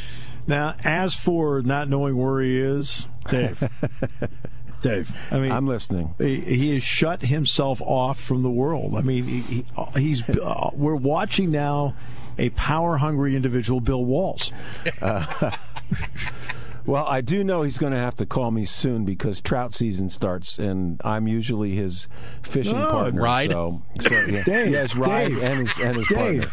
Now, 0.47 0.77
as 0.85 1.15
for 1.15 1.63
not 1.63 1.89
knowing 1.89 2.17
where 2.17 2.41
he 2.41 2.59
is, 2.59 3.09
Dave. 3.29 3.69
Dave. 4.83 5.11
I 5.31 5.39
mean, 5.39 5.53
I'm 5.53 5.67
listening. 5.67 6.15
He, 6.19 6.41
he, 6.41 6.75
has 6.75 6.83
shut 6.83 7.23
himself 7.23 7.81
off 7.83 8.21
from 8.21 8.43
the 8.43 8.51
world. 8.51 8.95
I 8.95 9.01
mean, 9.03 9.25
he, 9.25 9.65
he's. 9.97 10.23
Uh, 10.39 10.71
we're 10.73 10.95
watching 10.95 11.51
now 11.51 11.95
a 12.39 12.51
power 12.51 12.99
hungry 12.99 13.35
individual, 13.35 13.81
Bill 13.81 14.05
Walls. 14.05 14.53
Uh, 15.01 15.51
well, 16.87 17.05
I 17.07 17.21
do 17.21 17.45
know 17.45 17.63
he's 17.63 17.77
going 17.77 17.93
to 17.93 17.99
have 17.99 18.15
to 18.17 18.27
call 18.27 18.51
me 18.51 18.65
soon 18.65 19.05
because 19.05 19.41
trout 19.41 19.75
season 19.75 20.09
starts, 20.09 20.59
and 20.59 21.01
I'm 21.05 21.27
usually 21.27 21.75
his 21.75 22.09
fishing 22.43 22.77
oh, 22.77 22.91
partner. 22.91 23.21
Ride, 23.21 23.51
so, 23.51 23.83
so 24.01 24.15
yeah, 24.15 24.43
Dave, 24.47 24.71
yes, 24.71 24.95
ride 24.95 25.29
Dave, 25.29 25.43
and 25.43 25.69
his 25.69 25.79
and 25.79 25.97
his 25.97 26.09
Dave, 26.09 26.17
partner. 26.17 26.51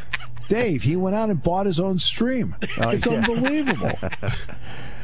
Dave, 0.49 0.83
he 0.83 0.95
went 0.95 1.15
out 1.15 1.29
and 1.29 1.41
bought 1.41 1.65
his 1.65 1.79
own 1.79 1.99
stream. 1.99 2.55
Uh, 2.77 2.89
it's 2.89 3.05
yeah. 3.05 3.13
unbelievable. 3.13 3.97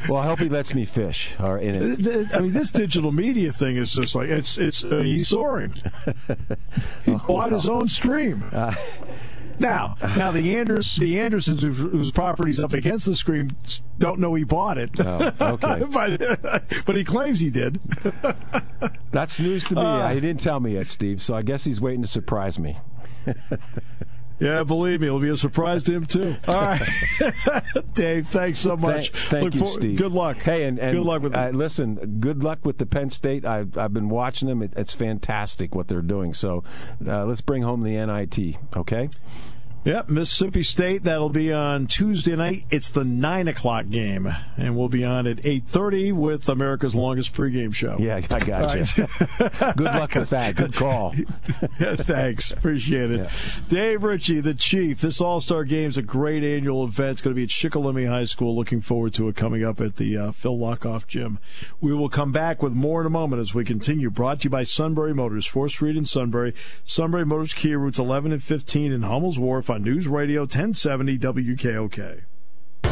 Well, 0.08 0.20
I 0.20 0.26
hope 0.26 0.40
he 0.40 0.48
lets 0.48 0.74
me 0.74 0.84
fish. 0.84 1.34
Or 1.38 1.58
in 1.58 1.74
it. 2.06 2.34
I 2.34 2.40
mean, 2.40 2.52
this 2.52 2.70
digital 2.70 3.12
media 3.12 3.52
thing 3.52 3.76
is 3.76 3.92
just 3.92 4.14
like 4.14 4.28
it's 4.28 4.58
it's 4.58 4.84
uh, 4.84 4.98
he's 4.98 5.28
soaring. 5.28 5.74
He 7.04 7.12
oh, 7.12 7.22
bought 7.26 7.52
his 7.52 7.68
own 7.68 7.88
stream. 7.88 8.44
Uh, 8.52 8.74
now, 9.58 9.96
now 10.16 10.30
the 10.30 10.56
Anders, 10.56 10.96
the 10.96 11.20
Andersons, 11.20 11.62
whose 11.62 12.10
property's 12.10 12.58
up 12.58 12.72
against 12.72 13.06
the 13.06 13.14
stream, 13.14 13.50
don't 13.98 14.18
know 14.18 14.34
he 14.34 14.44
bought 14.44 14.78
it. 14.78 14.90
Oh, 14.98 15.32
okay, 15.40 15.84
but 15.90 16.84
but 16.86 16.96
he 16.96 17.04
claims 17.04 17.40
he 17.40 17.50
did. 17.50 17.80
That's 19.10 19.38
news 19.40 19.64
to 19.64 19.74
me. 19.74 19.80
Uh, 19.82 20.08
he 20.08 20.20
didn't 20.20 20.40
tell 20.40 20.60
me 20.60 20.74
yet, 20.74 20.86
Steve. 20.86 21.22
So 21.22 21.34
I 21.34 21.42
guess 21.42 21.64
he's 21.64 21.80
waiting 21.80 22.02
to 22.02 22.08
surprise 22.08 22.58
me. 22.58 22.78
Yeah, 24.42 24.64
believe 24.64 25.00
me, 25.00 25.06
it'll 25.06 25.20
be 25.20 25.28
a 25.28 25.36
surprise 25.36 25.82
to 25.84 25.92
him 25.92 26.06
too. 26.06 26.36
All 26.48 26.54
right, 26.54 26.82
Dave, 27.94 28.28
thanks 28.28 28.58
so 28.58 28.76
much. 28.76 29.10
Thank, 29.10 29.30
thank 29.42 29.54
you, 29.54 29.60
for, 29.60 29.66
Steve. 29.68 29.98
Good 29.98 30.12
luck. 30.12 30.38
Hey, 30.38 30.64
and, 30.64 30.78
and 30.78 30.96
good 30.96 31.06
luck 31.06 31.22
with. 31.22 31.34
Uh, 31.34 31.50
listen, 31.50 32.18
good 32.20 32.42
luck 32.42 32.64
with 32.64 32.78
the 32.78 32.86
Penn 32.86 33.10
State. 33.10 33.44
I've 33.44 33.78
I've 33.78 33.92
been 33.92 34.08
watching 34.08 34.48
them. 34.48 34.62
It, 34.62 34.72
it's 34.76 34.94
fantastic 34.94 35.74
what 35.74 35.88
they're 35.88 36.02
doing. 36.02 36.34
So 36.34 36.64
uh, 37.06 37.24
let's 37.24 37.40
bring 37.40 37.62
home 37.62 37.82
the 37.82 38.04
NIT. 38.04 38.56
Okay. 38.76 39.08
Yep, 39.84 40.10
Mississippi 40.10 40.62
State. 40.62 41.02
That'll 41.02 41.28
be 41.28 41.52
on 41.52 41.88
Tuesday 41.88 42.36
night. 42.36 42.66
It's 42.70 42.88
the 42.88 43.04
nine 43.04 43.48
o'clock 43.48 43.88
game, 43.90 44.32
and 44.56 44.76
we'll 44.76 44.88
be 44.88 45.04
on 45.04 45.26
at 45.26 45.44
eight 45.44 45.64
thirty 45.64 46.12
with 46.12 46.48
America's 46.48 46.94
longest 46.94 47.34
pregame 47.34 47.74
show. 47.74 47.96
Yeah, 47.98 48.14
I 48.14 48.38
got 48.38 48.76
you. 48.76 48.84
Good 49.38 49.80
luck 49.80 50.14
with 50.14 50.30
that. 50.30 50.54
Good 50.54 50.74
call. 50.74 51.16
yeah, 51.80 51.96
thanks, 51.96 52.52
appreciate 52.52 53.10
it. 53.10 53.20
Yeah. 53.20 53.30
Dave 53.68 54.04
Ritchie, 54.04 54.38
the 54.40 54.54
chief. 54.54 55.00
This 55.00 55.20
All 55.20 55.40
Star 55.40 55.64
Game 55.64 55.90
is 55.90 55.96
a 55.96 56.02
great 56.02 56.44
annual 56.44 56.84
event. 56.84 57.10
It's 57.10 57.22
going 57.22 57.34
to 57.34 57.36
be 57.36 57.42
at 57.42 57.48
Shikellamy 57.48 58.08
High 58.08 58.22
School. 58.22 58.54
Looking 58.54 58.82
forward 58.82 59.14
to 59.14 59.26
it 59.26 59.34
coming 59.34 59.64
up 59.64 59.80
at 59.80 59.96
the 59.96 60.16
uh, 60.16 60.30
Phil 60.30 60.56
Lockoff 60.56 61.08
Gym. 61.08 61.40
We 61.80 61.92
will 61.92 62.08
come 62.08 62.30
back 62.30 62.62
with 62.62 62.72
more 62.72 63.00
in 63.00 63.06
a 63.08 63.10
moment 63.10 63.40
as 63.40 63.52
we 63.52 63.64
continue. 63.64 64.10
Brought 64.10 64.42
to 64.42 64.44
you 64.44 64.50
by 64.50 64.62
Sunbury 64.62 65.12
Motors, 65.12 65.44
Fourth 65.44 65.72
Street 65.72 65.96
in 65.96 66.04
Sunbury. 66.04 66.54
Sunbury 66.84 67.26
Motors 67.26 67.52
Kia 67.52 67.80
routes 67.80 67.98
eleven 67.98 68.30
and 68.30 68.42
fifteen 68.42 68.92
in 68.92 69.02
Hummel's 69.02 69.40
Wharf 69.40 69.71
on 69.72 69.82
News 69.82 70.06
Radio 70.06 70.42
1070 70.42 71.18
WKOK. 71.18 72.20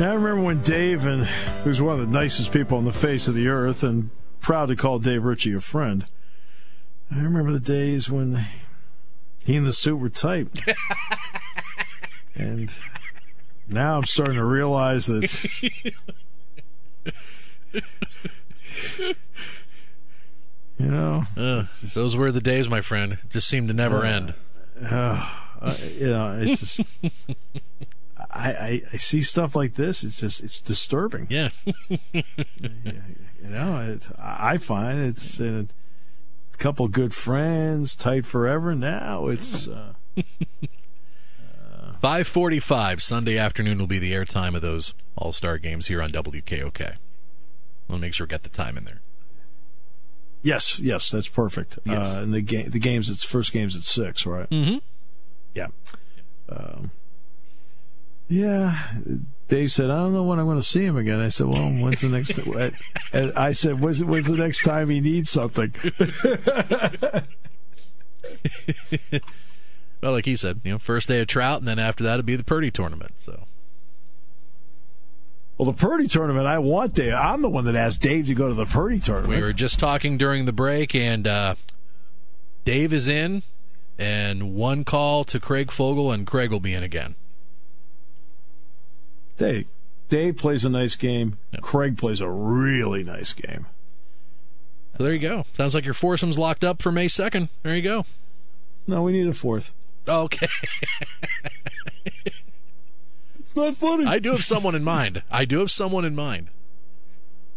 I 0.00 0.12
remember 0.12 0.42
when 0.42 0.60
Dave, 0.62 1.06
and 1.06 1.22
who's 1.22 1.80
one 1.80 2.00
of 2.00 2.00
the 2.00 2.06
nicest 2.12 2.50
people 2.52 2.78
on 2.78 2.84
the 2.84 2.92
face 2.92 3.28
of 3.28 3.36
the 3.36 3.46
earth, 3.46 3.84
and 3.84 4.10
proud 4.40 4.66
to 4.66 4.76
call 4.76 4.98
Dave 4.98 5.24
Ritchie 5.24 5.54
a 5.54 5.60
friend. 5.60 6.04
I 7.12 7.20
remember 7.20 7.52
the 7.52 7.60
days 7.60 8.10
when 8.10 8.44
he 9.44 9.54
and 9.54 9.64
the 9.64 9.72
suit 9.72 9.98
were 9.98 10.08
tight. 10.08 10.48
And 12.42 12.70
now 13.68 13.98
I'm 13.98 14.04
starting 14.04 14.36
to 14.36 14.44
realize 14.44 15.06
that. 15.06 15.48
you 20.78 20.86
know, 20.86 21.24
uh, 21.36 21.62
just, 21.62 21.94
those 21.94 22.16
were 22.16 22.32
the 22.32 22.40
days, 22.40 22.68
my 22.68 22.80
friend. 22.80 23.18
Just 23.30 23.48
seemed 23.48 23.68
to 23.68 23.74
never 23.74 23.98
uh, 23.98 24.02
end. 24.02 24.34
Uh, 24.84 25.76
you 25.96 26.08
know, 26.08 26.40
it's 26.40 26.60
just. 26.60 26.80
I, 28.34 28.52
I, 28.52 28.82
I, 28.94 28.96
see 28.96 29.22
stuff 29.22 29.54
like 29.54 29.74
this. 29.74 30.02
It's 30.02 30.20
just 30.20 30.42
it's 30.42 30.60
disturbing. 30.60 31.26
Yeah. 31.30 31.50
you 32.12 32.24
know, 33.42 33.78
it, 33.80 34.08
I 34.18 34.56
find 34.58 35.00
it's 35.00 35.38
a 35.38 35.66
couple 36.58 36.88
good 36.88 37.14
friends, 37.14 37.94
tight 37.94 38.26
forever. 38.26 38.74
Now 38.74 39.28
it's. 39.28 39.68
Uh, 39.68 39.92
5:45 42.02 43.00
Sunday 43.00 43.38
afternoon 43.38 43.78
will 43.78 43.86
be 43.86 44.00
the 44.00 44.12
airtime 44.12 44.56
of 44.56 44.62
those 44.62 44.92
All-Star 45.16 45.58
games 45.58 45.86
here 45.86 46.02
on 46.02 46.10
WKOK. 46.10 46.96
We'll 47.86 47.98
make 47.98 48.12
sure 48.12 48.26
we 48.26 48.30
get 48.30 48.42
the 48.42 48.48
time 48.48 48.76
in 48.76 48.84
there. 48.84 49.00
Yes, 50.42 50.80
yes, 50.80 51.10
that's 51.10 51.28
perfect. 51.28 51.78
Yes. 51.84 52.16
Uh, 52.16 52.22
and 52.22 52.34
the 52.34 52.40
game, 52.40 52.70
the 52.70 52.80
games, 52.80 53.08
its 53.08 53.22
first 53.22 53.52
games 53.52 53.76
at 53.76 53.82
six, 53.82 54.26
right? 54.26 54.50
Mm-hmm. 54.50 54.78
Yeah. 55.54 55.68
Um, 56.48 56.90
yeah, 58.28 58.80
Dave 59.46 59.70
said, 59.70 59.90
"I 59.90 59.98
don't 59.98 60.12
know 60.12 60.24
when 60.24 60.40
I'm 60.40 60.46
going 60.46 60.58
to 60.58 60.62
see 60.62 60.84
him 60.84 60.96
again." 60.96 61.20
I 61.20 61.28
said, 61.28 61.46
"Well, 61.46 61.70
when's 61.70 62.00
the 62.00 62.08
next?" 62.08 62.36
and 63.12 63.32
I 63.36 63.52
said, 63.52 63.80
"When's, 63.80 64.02
when's 64.02 64.26
the 64.26 64.36
next 64.36 64.64
time 64.64 64.88
he 64.88 65.00
needs 65.00 65.30
something?" 65.30 65.72
well, 70.02 70.12
like 70.12 70.24
he 70.24 70.36
said, 70.36 70.60
you 70.64 70.72
know, 70.72 70.78
first 70.78 71.08
day 71.08 71.20
of 71.20 71.28
trout, 71.28 71.60
and 71.60 71.68
then 71.68 71.78
after 71.78 72.02
that, 72.04 72.14
it'd 72.14 72.26
be 72.26 72.36
the 72.36 72.44
Purdy 72.44 72.70
tournament. 72.70 73.20
So. 73.20 73.44
Well, 75.56 75.70
the 75.70 75.78
Purdy 75.78 76.08
tournament, 76.08 76.46
I 76.46 76.58
want 76.58 76.94
Dave. 76.94 77.14
I'm 77.14 77.40
the 77.40 77.48
one 77.48 77.64
that 77.66 77.76
asked 77.76 78.02
Dave 78.02 78.26
to 78.26 78.34
go 78.34 78.48
to 78.48 78.54
the 78.54 78.66
Purdy 78.66 78.98
tournament. 78.98 79.36
We 79.36 79.40
were 79.40 79.52
just 79.52 79.78
talking 79.78 80.18
during 80.18 80.44
the 80.44 80.52
break, 80.52 80.94
and 80.94 81.26
uh, 81.26 81.54
Dave 82.64 82.92
is 82.92 83.06
in, 83.06 83.44
and 83.96 84.54
one 84.54 84.82
call 84.84 85.22
to 85.24 85.38
Craig 85.38 85.70
Fogel, 85.70 86.10
and 86.10 86.26
Craig 86.26 86.50
will 86.50 86.60
be 86.60 86.74
in 86.74 86.82
again. 86.82 87.14
Dave, 89.38 89.66
Dave 90.08 90.36
plays 90.36 90.64
a 90.64 90.68
nice 90.68 90.96
game. 90.96 91.38
Yep. 91.52 91.62
Craig 91.62 91.96
plays 91.96 92.20
a 92.20 92.28
really 92.28 93.04
nice 93.04 93.32
game. 93.32 93.66
So 94.96 95.04
there 95.04 95.12
you 95.12 95.20
go. 95.20 95.46
Sounds 95.54 95.74
like 95.74 95.84
your 95.84 95.94
foursome's 95.94 96.38
locked 96.38 96.64
up 96.64 96.82
for 96.82 96.90
May 96.90 97.06
2nd. 97.06 97.48
There 97.62 97.74
you 97.74 97.82
go. 97.82 98.04
No, 98.86 99.02
we 99.02 99.12
need 99.12 99.28
a 99.28 99.32
fourth. 99.32 99.72
Okay. 100.08 100.48
it's 103.38 103.54
not 103.54 103.76
funny. 103.76 104.06
I 104.06 104.18
do 104.18 104.30
have 104.32 104.44
someone 104.44 104.74
in 104.74 104.82
mind. 104.84 105.22
I 105.30 105.44
do 105.44 105.60
have 105.60 105.70
someone 105.70 106.04
in 106.04 106.14
mind. 106.14 106.48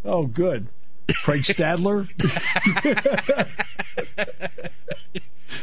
Oh, 0.04 0.28
good. 0.28 0.68
Craig 1.24 1.42
Stadler? 1.42 2.08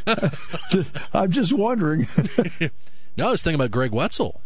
I'm 1.15 1.31
just 1.31 1.53
wondering. 1.53 2.09
no, 3.17 3.29
I 3.29 3.31
was 3.31 3.43
thinking 3.43 3.61
about 3.61 3.71
Greg 3.71 3.93
Wetzel. 3.93 4.41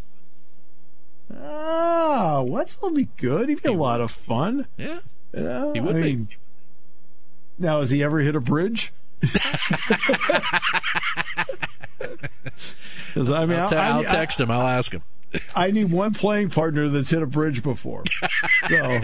Ah, 1.34 2.42
Wetzel 2.46 2.90
would 2.90 2.94
be 2.94 3.08
good. 3.16 3.48
He'd 3.48 3.62
be 3.62 3.68
he 3.68 3.74
a 3.74 3.78
lot 3.78 4.00
of 4.00 4.10
fun. 4.10 4.66
Yeah. 4.76 5.00
You 5.34 5.42
know, 5.42 5.72
he 5.72 5.80
would 5.80 5.96
I 5.96 6.00
mean, 6.00 6.24
be. 6.24 6.36
Now, 7.58 7.80
has 7.80 7.90
he 7.90 8.02
ever 8.02 8.18
hit 8.20 8.36
a 8.36 8.40
bridge? 8.40 8.92
I 13.16 13.46
mean, 13.46 13.58
I'll, 13.58 13.74
I'll 13.74 14.04
text 14.04 14.40
him. 14.40 14.50
I'll 14.50 14.66
ask 14.66 14.92
him. 14.92 15.02
I 15.54 15.70
need 15.70 15.90
one 15.90 16.14
playing 16.14 16.50
partner 16.50 16.88
that's 16.88 17.10
hit 17.10 17.22
a 17.22 17.26
bridge 17.26 17.62
before. 17.62 18.04
So, 18.68 19.00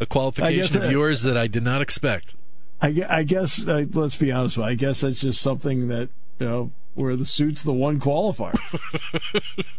a 0.00 0.06
qualification 0.06 0.82
of 0.82 0.90
yours 0.90 1.22
that 1.22 1.36
I 1.36 1.46
did 1.46 1.62
not 1.62 1.80
expect. 1.82 2.34
I, 2.82 3.04
I 3.08 3.22
guess. 3.22 3.66
Uh, 3.66 3.84
let's 3.92 4.16
be 4.16 4.32
honest. 4.32 4.58
I 4.58 4.74
guess 4.74 5.00
that's 5.00 5.20
just 5.20 5.40
something 5.40 5.88
that 5.88 6.08
you 6.38 6.46
know 6.46 6.70
where 6.94 7.16
the 7.16 7.24
suit's 7.24 7.62
the 7.62 7.72
one 7.72 8.00
qualifier. 8.00 8.54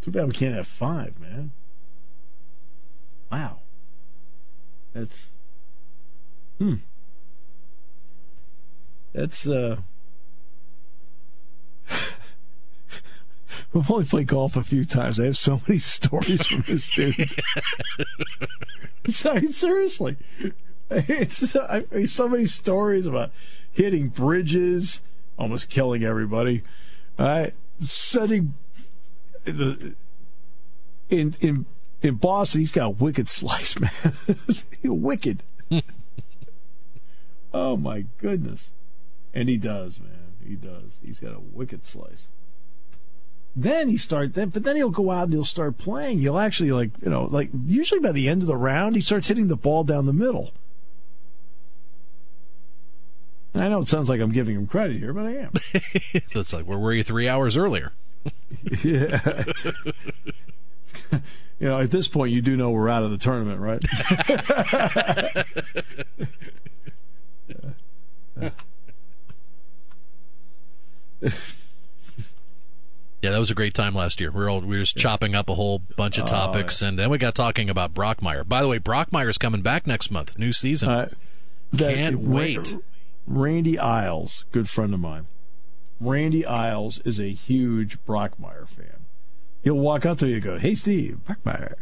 Too 0.00 0.10
bad 0.10 0.26
we 0.26 0.32
can't 0.32 0.54
have 0.54 0.66
five, 0.66 1.18
man. 1.20 1.52
Wow. 3.30 3.60
That's 4.94 5.28
hmm. 6.58 6.76
That's 9.18 9.48
uh 9.48 9.78
We've 13.72 13.90
only 13.90 14.04
played 14.04 14.28
golf 14.28 14.54
a 14.56 14.62
few 14.62 14.84
times. 14.84 15.18
I 15.18 15.24
have 15.24 15.36
so 15.36 15.60
many 15.66 15.78
stories 15.80 16.46
from 16.46 16.62
this 16.68 16.86
dude. 16.86 17.28
Sorry, 19.08 19.50
seriously. 19.50 20.16
It's 20.88 21.56
I, 21.56 22.04
so 22.04 22.28
many 22.28 22.46
stories 22.46 23.06
about 23.06 23.32
hitting 23.72 24.08
bridges, 24.08 25.00
almost 25.36 25.68
killing 25.68 26.04
everybody. 26.04 26.62
Right, 27.18 27.54
setting 27.80 28.54
the 29.42 29.96
in 31.10 31.34
in 31.40 31.66
in 32.02 32.14
Boston, 32.14 32.60
he's 32.60 32.70
got 32.70 32.86
a 32.86 32.90
wicked 32.90 33.28
slice, 33.28 33.76
man. 33.80 33.92
wicked. 34.84 35.42
oh 37.52 37.76
my 37.76 38.04
goodness, 38.18 38.70
and 39.34 39.48
he 39.48 39.56
does, 39.56 40.00
man. 40.00 40.34
He 40.44 40.54
does. 40.54 40.98
He's 41.04 41.20
got 41.20 41.34
a 41.34 41.40
wicked 41.40 41.84
slice. 41.84 42.28
Then 43.54 43.88
he 43.88 43.96
start 43.96 44.34
then, 44.34 44.50
but 44.50 44.62
then 44.62 44.76
he'll 44.76 44.90
go 44.90 45.10
out 45.10 45.24
and 45.24 45.32
he'll 45.32 45.44
start 45.44 45.78
playing. 45.78 46.20
He'll 46.20 46.38
actually 46.38 46.70
like 46.70 46.90
you 47.02 47.10
know 47.10 47.24
like 47.24 47.50
usually 47.66 48.00
by 48.00 48.12
the 48.12 48.28
end 48.28 48.42
of 48.42 48.48
the 48.48 48.56
round 48.56 48.94
he 48.94 49.00
starts 49.00 49.28
hitting 49.28 49.48
the 49.48 49.56
ball 49.56 49.84
down 49.84 50.06
the 50.06 50.12
middle. 50.12 50.52
I 53.54 53.68
know 53.68 53.80
it 53.80 53.88
sounds 53.88 54.08
like 54.08 54.20
I'm 54.20 54.30
giving 54.30 54.54
him 54.54 54.66
credit 54.66 54.98
here, 54.98 55.12
but 55.12 55.26
I 55.26 55.32
am. 55.32 55.52
it's 56.12 56.52
like 56.52 56.66
where 56.66 56.78
were 56.78 56.92
you 56.92 57.02
three 57.02 57.28
hours 57.28 57.56
earlier? 57.56 57.92
yeah. 58.84 59.44
you 61.12 61.68
know, 61.68 61.80
at 61.80 61.90
this 61.90 62.06
point, 62.06 62.32
you 62.32 62.40
do 62.40 62.56
know 62.56 62.70
we're 62.70 62.88
out 62.88 63.02
of 63.02 63.10
the 63.10 63.18
tournament, 63.18 63.60
right? 63.60 63.84
Yeah, 67.48 68.46
uh, 68.46 68.50
that 73.22 73.38
was 73.38 73.50
a 73.50 73.54
great 73.54 73.74
time 73.74 73.94
last 73.94 74.20
year. 74.20 74.30
We 74.30 74.40
were 74.40 74.48
all, 74.48 74.60
we 74.60 74.76
were 74.76 74.82
just 74.82 74.96
chopping 74.96 75.34
up 75.34 75.48
a 75.48 75.54
whole 75.54 75.80
bunch 75.96 76.18
of 76.18 76.26
topics, 76.26 76.82
oh, 76.82 76.86
yeah. 76.86 76.88
and 76.90 76.98
then 76.98 77.10
we 77.10 77.18
got 77.18 77.34
talking 77.34 77.68
about 77.68 77.94
Brockmire. 77.94 78.46
By 78.46 78.62
the 78.62 78.68
way, 78.68 78.78
Brockmire's 78.78 79.38
coming 79.38 79.62
back 79.62 79.86
next 79.86 80.10
month, 80.10 80.38
new 80.38 80.52
season. 80.52 80.88
Uh, 80.88 81.08
Can't 81.76 82.20
wait. 82.20 82.76
Randy 83.26 83.78
Isles, 83.78 84.44
good 84.52 84.68
friend 84.68 84.94
of 84.94 85.00
mine. 85.00 85.26
Randy 86.00 86.46
Isles 86.46 87.00
is 87.04 87.20
a 87.20 87.32
huge 87.32 87.98
Brockmire 88.04 88.68
fan. 88.68 89.06
He'll 89.62 89.74
walk 89.74 90.06
up 90.06 90.18
to 90.18 90.28
you 90.28 90.36
and 90.36 90.44
go, 90.44 90.58
"Hey, 90.58 90.74
Steve, 90.74 91.18
Brockmire." 91.26 91.74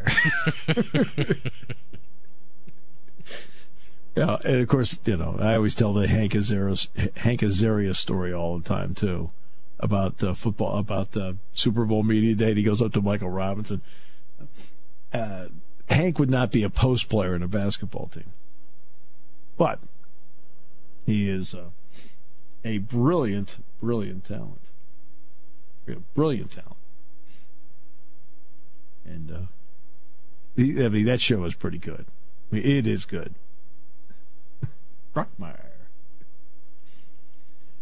yeah, 4.17 4.39
and 4.45 4.63
of 4.63 4.69
course, 4.69 4.99
you 5.05 5.17
know, 5.17 5.37
I 5.39 5.55
always 5.55 5.75
tell 5.75 5.93
the 5.93 6.09
Hank 6.09 6.33
Azaria, 6.33 7.17
Hank 7.19 7.43
Azaria 7.43 7.95
story 7.95 8.33
all 8.33 8.59
the 8.59 8.67
time 8.67 8.95
too 8.95 9.31
about 9.79 10.19
the 10.19 10.35
football, 10.35 10.79
about 10.79 11.13
the 11.13 11.37
Super 11.53 11.85
Bowl 11.85 12.03
media 12.03 12.35
day. 12.35 12.55
He 12.55 12.63
goes 12.63 12.81
up 12.81 12.95
to 12.95 13.03
Michael 13.03 13.29
Robinson. 13.29 13.83
Uh, 15.13 15.49
Hank 15.91 16.19
would 16.19 16.31
not 16.31 16.51
be 16.51 16.63
a 16.63 16.71
post 16.71 17.11
player 17.11 17.35
in 17.35 17.43
a 17.43 17.49
basketball 17.49 18.09
team, 18.09 18.33
but 19.59 19.81
he 21.05 21.29
is 21.29 21.55
uh, 21.55 21.67
a 22.65 22.79
brilliant, 22.79 23.59
brilliant 23.81 24.25
talent. 24.25 24.63
Brilliant 26.15 26.51
talent. 26.51 26.77
And 29.05 29.31
uh, 29.31 29.41
he, 30.57 30.85
I 30.85 30.89
mean, 30.89 31.05
that 31.05 31.21
show 31.21 31.45
is 31.45 31.55
pretty 31.55 31.79
good. 31.79 32.07
I 32.51 32.55
mean, 32.55 32.65
it 32.65 32.87
is 32.87 33.05
good. 33.05 33.35
Brockmire. 35.17 35.61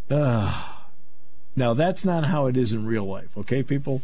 Uh, 0.09 0.69
now 1.57 1.75
that's 1.75 2.05
not 2.05 2.27
how 2.27 2.47
it 2.47 2.57
is 2.57 2.73
in 2.73 2.87
real 2.87 3.05
life, 3.05 3.37
okay, 3.37 3.63
people? 3.63 4.03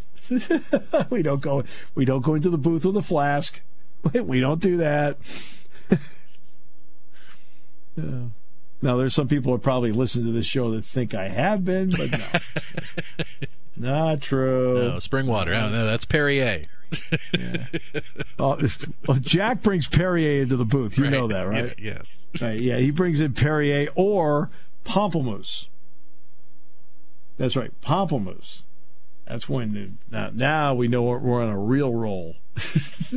we 1.11 1.23
don't 1.23 1.41
go 1.41 1.63
we 1.95 2.05
don't 2.05 2.23
go 2.23 2.35
into 2.35 2.51
the 2.51 2.59
booth 2.59 2.85
with 2.85 2.97
a 2.97 3.03
flask. 3.03 3.61
We 4.15 4.41
don't 4.41 4.63
do 4.63 4.79
that. 4.79 5.19
uh, 7.99 8.29
now, 8.83 8.97
there's 8.97 9.15
some 9.15 9.29
people 9.29 9.53
who 9.53 9.59
probably 9.59 9.93
listen 9.93 10.25
to 10.25 10.33
this 10.33 10.47
show 10.47 10.71
that 10.71 10.87
think 10.87 11.15
I 11.15 11.29
have 11.29 11.67
been, 11.67 11.91
but 11.91 12.11
no. 12.11 13.27
Not 13.77 14.23
true. 14.23 14.75
No, 14.75 14.99
spring 15.01 15.27
water. 15.27 15.53
Oh, 15.53 15.69
no, 15.69 15.85
that's 15.85 16.07
Perrier. 16.07 16.65
Yeah. 17.33 17.67
Well, 18.39 18.59
Jack 19.21 19.63
brings 19.63 19.87
Perrier 19.87 20.43
into 20.43 20.57
the 20.57 20.65
booth. 20.65 20.97
You 20.97 21.05
right. 21.05 21.13
know 21.13 21.27
that, 21.29 21.43
right? 21.43 21.75
Yeah, 21.79 21.93
yes. 21.93 22.23
Right, 22.41 22.59
yeah, 22.59 22.79
he 22.79 22.91
brings 22.91 23.21
in 23.21 23.33
Perrier 23.35 23.89
or 23.95 24.51
Pamplemousse. 24.85 25.69
That's 27.37 27.57
right, 27.57 27.73
Pamplemousse. 27.81 28.63
That's 29.27 29.49
when 29.49 29.99
now, 30.11 30.31
now 30.33 30.75
we 30.75 30.89
know 30.89 31.03
we're 31.03 31.43
on 31.43 31.49
a 31.49 31.59
real 31.59 31.95
roll. 31.95 32.37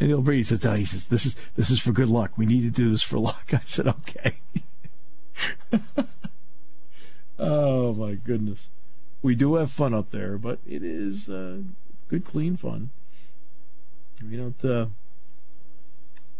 And 0.00 0.08
he'll 0.08 0.22
bring. 0.22 0.38
He 0.38 0.42
says, 0.44 0.62
no, 0.62 0.74
he 0.74 0.84
says, 0.84 1.06
this 1.06 1.26
is 1.26 1.34
this 1.56 1.70
is 1.70 1.80
for 1.80 1.92
good 1.92 2.08
luck. 2.08 2.32
We 2.36 2.46
need 2.46 2.62
to 2.62 2.70
do 2.70 2.90
this 2.90 3.02
for 3.02 3.18
luck. 3.18 3.50
I 3.52 3.60
said, 3.64 3.88
okay. 3.88 4.36
oh 7.38 7.94
my 7.94 8.14
goodness, 8.14 8.68
we 9.22 9.34
do 9.34 9.54
have 9.54 9.70
fun 9.70 9.94
up 9.94 10.10
there, 10.10 10.38
but 10.38 10.60
it 10.66 10.84
is 10.84 11.28
uh, 11.28 11.58
good, 12.08 12.24
clean 12.24 12.56
fun. 12.56 12.90
We 14.28 14.36
don't 14.36 14.64
uh, 14.64 14.86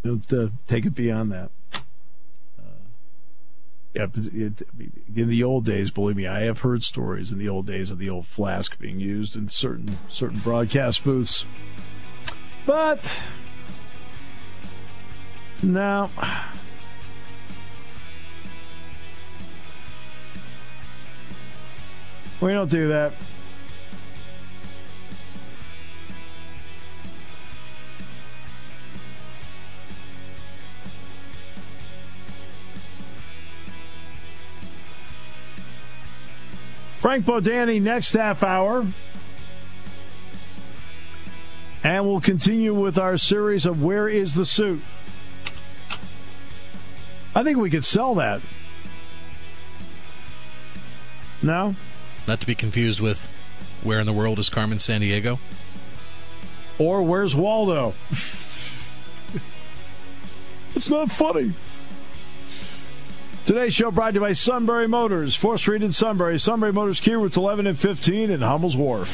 don't 0.03 0.33
uh, 0.33 0.49
take 0.67 0.87
it 0.87 0.95
beyond 0.95 1.31
that. 1.33 1.51
Uh, 2.59 2.63
yeah, 3.95 4.07
it, 4.15 4.63
in 5.15 5.29
the 5.29 5.45
old 5.45 5.65
days, 5.65 5.91
believe 5.91 6.17
me, 6.17 6.27
I 6.27 6.41
have 6.41 6.61
heard 6.61 6.83
stories 6.83 7.31
in 7.31 7.39
the 7.39 7.49
old 7.49 7.67
days 7.67 7.91
of 7.91 7.99
the 7.99 8.11
old 8.11 8.27
flask 8.27 8.79
being 8.79 8.99
used 9.01 9.37
in 9.37 9.49
certain 9.49 9.97
certain 10.09 10.41
broadcast 10.41 11.05
booths. 11.05 11.45
But 12.67 13.21
now 15.63 16.11
We 22.41 22.53
don't 22.53 22.71
do 22.71 22.89
that. 22.89 23.15
Frank 36.99 37.25
Bodani 37.25 37.81
next 37.81 38.13
half 38.13 38.43
hour. 38.43 38.87
And 41.85 42.07
we'll 42.07 42.21
continue 42.21 42.75
with 42.75 42.99
our 42.99 43.17
series 43.17 43.65
of 43.65 43.81
Where 43.81 44.09
is 44.09 44.35
the 44.35 44.45
Suit? 44.45 44.83
I 47.35 47.45
think 47.45 47.59
we 47.59 47.71
could 47.71 47.85
sell 47.85 48.17
that. 48.17 48.41
No? 51.41 51.77
Not 52.27 52.41
to 52.41 52.47
be 52.47 52.57
confused 52.57 53.01
with 53.01 53.29
Where 53.85 54.01
in 54.01 54.07
the 54.07 54.13
World 54.13 54.41
is 54.41 54.49
Carmen 54.49 54.79
Sandiego? 54.79 55.39
Or 56.81 57.03
Where's 57.03 57.37
Waldo? 57.37 57.95
it's 60.75 60.91
not 60.91 61.13
funny. 61.13 61.55
Today's 63.49 63.73
show 63.73 63.91
brought 63.91 64.11
to 64.11 64.17
you 64.17 64.21
by 64.21 64.35
Sunbury 64.35 64.87
Motors, 64.87 65.35
4th 65.35 65.61
Street 65.61 65.83
in 65.83 65.91
Sunbury. 65.91 66.39
Sunbury 66.39 66.71
Motors 66.71 67.01
Kia 67.01 67.19
routes 67.19 67.39
11 67.39 67.67
and 67.67 67.79
15 67.79 68.31
in 68.31 68.43
Hummel's 68.43 68.77
Wharf. 68.77 69.11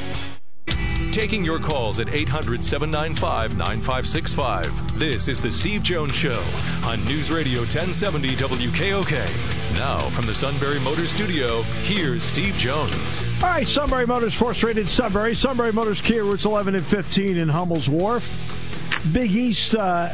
Taking 1.12 1.44
your 1.44 1.61
calls 1.61 2.01
at 2.01 2.12
800 2.12 2.64
795 2.64 3.57
9565. 3.57 4.99
This 4.99 5.29
is 5.29 5.38
The 5.38 5.53
Steve 5.53 5.85
Jones 5.85 6.16
Show 6.16 6.44
on 6.83 7.05
News 7.05 7.31
Radio 7.31 7.61
1070 7.61 8.31
WKOK. 8.31 9.77
Now, 9.77 10.01
from 10.01 10.27
the 10.27 10.35
Sunbury 10.35 10.81
Motors 10.81 11.11
Studio, 11.11 11.62
here's 11.85 12.25
Steve 12.25 12.57
Jones. 12.57 13.23
All 13.40 13.51
right, 13.51 13.68
Sunbury 13.68 14.05
Motors, 14.05 14.35
4th 14.35 14.57
Street 14.57 14.79
in 14.79 14.88
Sunbury. 14.88 15.37
Sunbury 15.37 15.73
Motors 15.73 16.01
Kia 16.01 16.25
routes 16.25 16.44
11 16.44 16.75
and 16.75 16.85
15 16.85 17.37
in 17.37 17.49
Hummel's 17.49 17.88
Wharf. 17.88 19.01
Big 19.12 19.31
East 19.31 19.77
uh, 19.77 20.12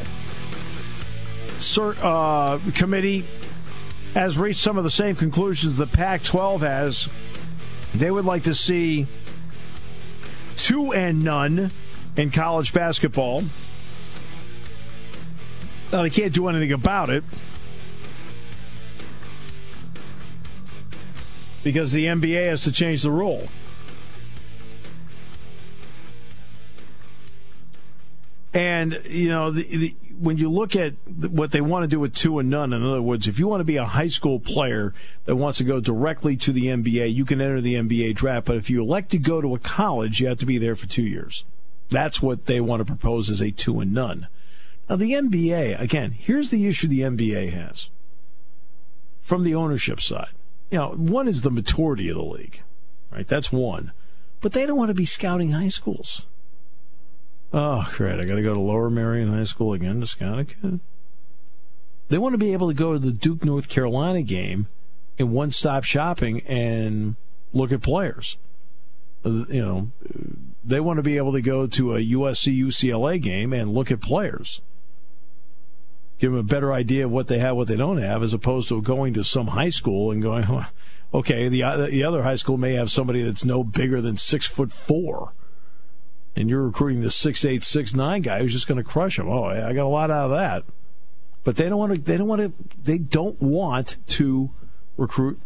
cert, 1.58 1.96
uh, 2.02 2.58
committee 2.72 3.24
has 4.14 4.36
reached 4.36 4.60
some 4.60 4.76
of 4.76 4.84
the 4.84 4.90
same 4.90 5.14
conclusions 5.14 5.76
the 5.76 5.86
Pac 5.86 6.22
12 6.22 6.60
has. 6.62 7.08
They 7.94 8.10
would 8.10 8.24
like 8.24 8.44
to 8.44 8.54
see 8.54 9.06
two 10.56 10.92
and 10.92 11.24
none 11.24 11.70
in 12.16 12.30
college 12.30 12.72
basketball. 12.72 13.42
Now, 15.92 16.02
they 16.02 16.10
can't 16.10 16.32
do 16.32 16.48
anything 16.48 16.72
about 16.72 17.08
it 17.08 17.24
because 21.62 21.92
the 21.92 22.06
NBA 22.06 22.46
has 22.46 22.62
to 22.62 22.72
change 22.72 23.02
the 23.02 23.10
rule. 23.10 23.48
And, 28.52 29.00
you 29.04 29.28
know, 29.28 29.50
the, 29.50 29.62
the 29.62 29.94
when 30.20 30.36
you 30.36 30.50
look 30.50 30.76
at 30.76 30.94
what 31.06 31.50
they 31.50 31.62
want 31.62 31.84
to 31.84 31.88
do 31.88 31.98
with 31.98 32.14
two 32.14 32.38
and 32.38 32.50
none, 32.50 32.72
in 32.74 32.84
other 32.84 33.00
words, 33.00 33.26
if 33.26 33.38
you 33.38 33.48
want 33.48 33.60
to 33.60 33.64
be 33.64 33.78
a 33.78 33.86
high 33.86 34.06
school 34.06 34.38
player 34.38 34.92
that 35.24 35.36
wants 35.36 35.58
to 35.58 35.64
go 35.64 35.80
directly 35.80 36.36
to 36.36 36.52
the 36.52 36.66
NBA, 36.66 37.12
you 37.12 37.24
can 37.24 37.40
enter 37.40 37.60
the 37.60 37.74
NBA 37.74 38.14
draft. 38.16 38.46
But 38.46 38.56
if 38.56 38.68
you 38.68 38.82
elect 38.82 39.10
to 39.12 39.18
go 39.18 39.40
to 39.40 39.54
a 39.54 39.58
college, 39.58 40.20
you 40.20 40.28
have 40.28 40.38
to 40.38 40.46
be 40.46 40.58
there 40.58 40.76
for 40.76 40.86
two 40.86 41.04
years. 41.04 41.44
That's 41.88 42.20
what 42.20 42.44
they 42.44 42.60
want 42.60 42.80
to 42.80 42.84
propose 42.84 43.30
as 43.30 43.40
a 43.40 43.50
two 43.50 43.80
and 43.80 43.94
none. 43.94 44.28
Now, 44.88 44.96
the 44.96 45.12
NBA, 45.12 45.80
again, 45.80 46.12
here's 46.12 46.50
the 46.50 46.66
issue 46.66 46.86
the 46.86 47.00
NBA 47.00 47.52
has 47.52 47.88
from 49.22 49.42
the 49.42 49.54
ownership 49.54 50.00
side. 50.00 50.30
You 50.70 50.78
know, 50.78 50.88
one 50.90 51.28
is 51.28 51.42
the 51.42 51.50
maturity 51.50 52.10
of 52.10 52.16
the 52.16 52.22
league, 52.22 52.62
right? 53.10 53.26
That's 53.26 53.50
one. 53.50 53.92
But 54.40 54.52
they 54.52 54.66
don't 54.66 54.76
want 54.76 54.88
to 54.88 54.94
be 54.94 55.06
scouting 55.06 55.52
high 55.52 55.68
schools. 55.68 56.26
Oh, 57.52 57.90
great. 57.96 58.20
I 58.20 58.24
got 58.24 58.36
to 58.36 58.42
go 58.42 58.54
to 58.54 58.60
Lower 58.60 58.90
Merion 58.90 59.32
High 59.32 59.44
School 59.44 59.72
again 59.72 60.00
to 60.00 60.06
scout 60.06 60.38
a 60.38 60.44
kid. 60.44 60.80
They 62.08 62.18
want 62.18 62.34
to 62.34 62.38
be 62.38 62.52
able 62.52 62.68
to 62.68 62.74
go 62.74 62.92
to 62.92 62.98
the 62.98 63.12
Duke, 63.12 63.44
North 63.44 63.68
Carolina 63.68 64.22
game 64.22 64.68
in 65.18 65.32
one 65.32 65.50
stop 65.50 65.84
shopping 65.84 66.42
and 66.42 67.16
look 67.52 67.72
at 67.72 67.82
players. 67.82 68.36
Uh, 69.24 69.44
you 69.48 69.62
know, 69.62 69.90
they 70.64 70.80
want 70.80 70.98
to 70.98 71.02
be 71.02 71.16
able 71.16 71.32
to 71.32 71.42
go 71.42 71.66
to 71.66 71.94
a 71.94 71.98
USC 71.98 72.56
UCLA 72.56 73.20
game 73.20 73.52
and 73.52 73.74
look 73.74 73.90
at 73.90 74.00
players. 74.00 74.60
Give 76.18 76.32
them 76.32 76.40
a 76.40 76.44
better 76.44 76.72
idea 76.72 77.06
of 77.06 77.10
what 77.10 77.28
they 77.28 77.38
have, 77.38 77.56
what 77.56 77.66
they 77.66 77.76
don't 77.76 77.98
have, 77.98 78.22
as 78.22 78.32
opposed 78.32 78.68
to 78.68 78.82
going 78.82 79.14
to 79.14 79.24
some 79.24 79.48
high 79.48 79.70
school 79.70 80.10
and 80.10 80.22
going, 80.22 80.46
okay, 81.14 81.48
the, 81.48 81.88
the 81.90 82.04
other 82.04 82.22
high 82.22 82.36
school 82.36 82.56
may 82.56 82.74
have 82.74 82.90
somebody 82.90 83.22
that's 83.22 83.44
no 83.44 83.64
bigger 83.64 84.00
than 84.00 84.16
six 84.16 84.46
foot 84.46 84.70
four 84.70 85.32
and 86.36 86.48
you're 86.48 86.62
recruiting 86.62 87.00
the 87.00 87.10
six 87.10 87.44
eight 87.44 87.62
six 87.62 87.94
nine 87.94 88.22
guy 88.22 88.40
who's 88.40 88.52
just 88.52 88.68
going 88.68 88.82
to 88.82 88.88
crush 88.88 89.18
him. 89.18 89.28
Oh, 89.28 89.44
I 89.44 89.72
got 89.72 89.86
a 89.86 89.88
lot 89.88 90.10
out 90.10 90.26
of 90.26 90.30
that. 90.30 90.64
But 91.42 91.56
they 91.56 91.68
don't 91.68 91.78
want 91.78 91.92
to. 91.94 92.00
They 92.00 92.16
don't 92.16 92.28
want 92.28 92.42
to. 92.42 92.52
They 92.82 92.98
don't 92.98 93.40
want 93.40 93.96
to 94.08 94.50
recruit. 94.96 95.40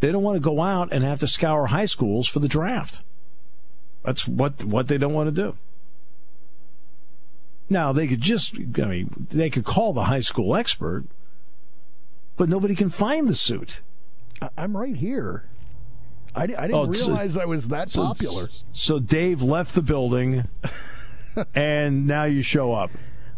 They 0.00 0.12
don't 0.12 0.22
want 0.22 0.36
to 0.36 0.40
go 0.40 0.60
out 0.62 0.92
and 0.92 1.02
have 1.02 1.18
to 1.20 1.26
scour 1.26 1.66
high 1.66 1.86
schools 1.86 2.28
for 2.28 2.38
the 2.38 2.48
draft. 2.48 3.02
That's 4.04 4.28
what 4.28 4.64
what 4.64 4.88
they 4.88 4.96
don't 4.96 5.14
want 5.14 5.34
to 5.34 5.42
do. 5.42 5.56
Now 7.68 7.92
they 7.92 8.06
could 8.06 8.20
just. 8.20 8.54
I 8.54 8.84
mean, 8.86 9.26
they 9.30 9.50
could 9.50 9.64
call 9.64 9.92
the 9.92 10.04
high 10.04 10.20
school 10.20 10.54
expert, 10.54 11.04
but 12.36 12.48
nobody 12.48 12.74
can 12.76 12.90
find 12.90 13.28
the 13.28 13.34
suit. 13.34 13.80
I'm 14.56 14.76
right 14.76 14.94
here. 14.96 15.44
I, 16.38 16.42
I 16.42 16.46
didn't 16.46 16.74
oh, 16.74 16.86
realize 16.86 17.34
so, 17.34 17.40
I 17.40 17.44
was 17.46 17.68
that 17.68 17.90
so, 17.90 18.02
popular. 18.02 18.48
So 18.72 18.98
Dave 18.98 19.42
left 19.42 19.74
the 19.74 19.82
building, 19.82 20.48
and 21.54 22.06
now 22.06 22.24
you 22.24 22.42
show 22.42 22.72
up. 22.72 22.90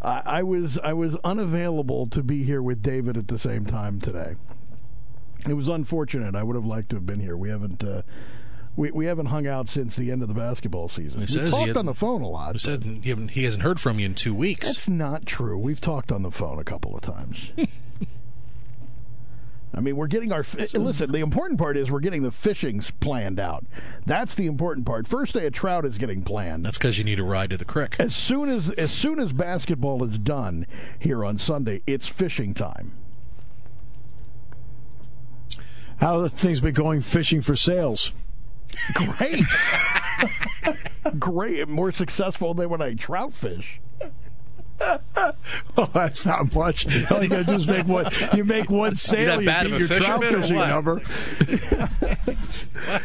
I, 0.02 0.22
I 0.24 0.42
was 0.42 0.78
I 0.78 0.92
was 0.92 1.16
unavailable 1.24 2.06
to 2.08 2.22
be 2.22 2.44
here 2.44 2.62
with 2.62 2.82
David 2.82 3.16
at 3.16 3.28
the 3.28 3.38
same 3.38 3.64
time 3.64 4.00
today. 4.00 4.36
It 5.48 5.54
was 5.54 5.68
unfortunate. 5.68 6.34
I 6.34 6.42
would 6.42 6.56
have 6.56 6.66
liked 6.66 6.90
to 6.90 6.96
have 6.96 7.06
been 7.06 7.20
here. 7.20 7.36
We 7.36 7.48
haven't. 7.48 7.82
Uh, 7.82 8.02
we, 8.76 8.90
we 8.90 9.06
haven't 9.06 9.26
hung 9.26 9.46
out 9.46 9.68
since 9.68 9.96
the 9.96 10.10
end 10.10 10.22
of 10.22 10.28
the 10.28 10.34
basketball 10.34 10.88
season. 10.88 11.26
He 11.26 11.38
we 11.38 11.50
talked 11.50 11.66
had, 11.68 11.76
on 11.76 11.86
the 11.86 11.94
phone 11.94 12.22
a 12.22 12.28
lot. 12.28 12.54
He 12.54 12.58
said 12.58 12.84
he, 12.84 13.14
he 13.30 13.44
hasn't 13.44 13.64
heard 13.64 13.80
from 13.80 13.98
you 13.98 14.06
in 14.06 14.14
two 14.14 14.34
weeks. 14.34 14.66
That's 14.66 14.88
not 14.88 15.26
true. 15.26 15.58
We've 15.58 15.80
talked 15.80 16.12
on 16.12 16.22
the 16.22 16.30
phone 16.30 16.58
a 16.58 16.64
couple 16.64 16.94
of 16.94 17.02
times. 17.02 17.50
I 19.72 19.80
mean, 19.80 19.96
we're 19.96 20.08
getting 20.08 20.32
our 20.32 20.44
listen. 20.74 21.12
The 21.12 21.20
important 21.20 21.58
part 21.58 21.76
is 21.76 21.90
we're 21.90 22.00
getting 22.00 22.22
the 22.22 22.32
fishings 22.32 22.90
planned 22.90 23.38
out. 23.38 23.64
That's 24.04 24.34
the 24.34 24.46
important 24.46 24.84
part. 24.84 25.06
First 25.06 25.34
day 25.34 25.46
of 25.46 25.52
trout 25.52 25.84
is 25.84 25.96
getting 25.96 26.22
planned. 26.22 26.64
That's 26.64 26.76
because 26.76 26.98
you 26.98 27.04
need 27.04 27.20
a 27.20 27.24
ride 27.24 27.50
to 27.50 27.56
the 27.56 27.64
creek. 27.64 27.96
As 28.00 28.14
soon 28.14 28.48
as 28.48 28.70
as 28.70 28.90
soon 28.90 29.20
as 29.20 29.32
basketball 29.32 30.02
is 30.04 30.18
done 30.18 30.66
here 30.98 31.24
on 31.24 31.38
Sunday, 31.38 31.82
it's 31.86 32.08
fishing 32.08 32.52
time. 32.52 32.94
How 36.00 36.22
have 36.22 36.32
things 36.32 36.60
been 36.60 36.74
going 36.74 37.00
fishing 37.00 37.40
for 37.40 37.54
sales? 37.54 38.12
Great, 38.94 39.44
great. 41.18 41.68
More 41.68 41.92
successful 41.92 42.54
than 42.54 42.70
when 42.70 42.80
I 42.80 42.94
trout 42.94 43.34
fish. 43.34 43.80
oh, 45.76 45.90
that's 45.92 46.24
not 46.24 46.54
much. 46.54 46.86
All 47.10 47.22
you 47.22 47.28
got 47.28 47.40
to 47.40 47.44
do 47.44 47.54
is 47.54 47.68
make 47.68 47.86
one. 47.86 48.06
You 48.34 48.44
make 48.44 48.70
one 48.70 48.96
sale, 48.96 49.40
you 49.40 49.48
beat 49.48 49.78
your 49.78 49.88
trout 49.88 50.24
fishing 50.24 50.56
number. 50.56 50.96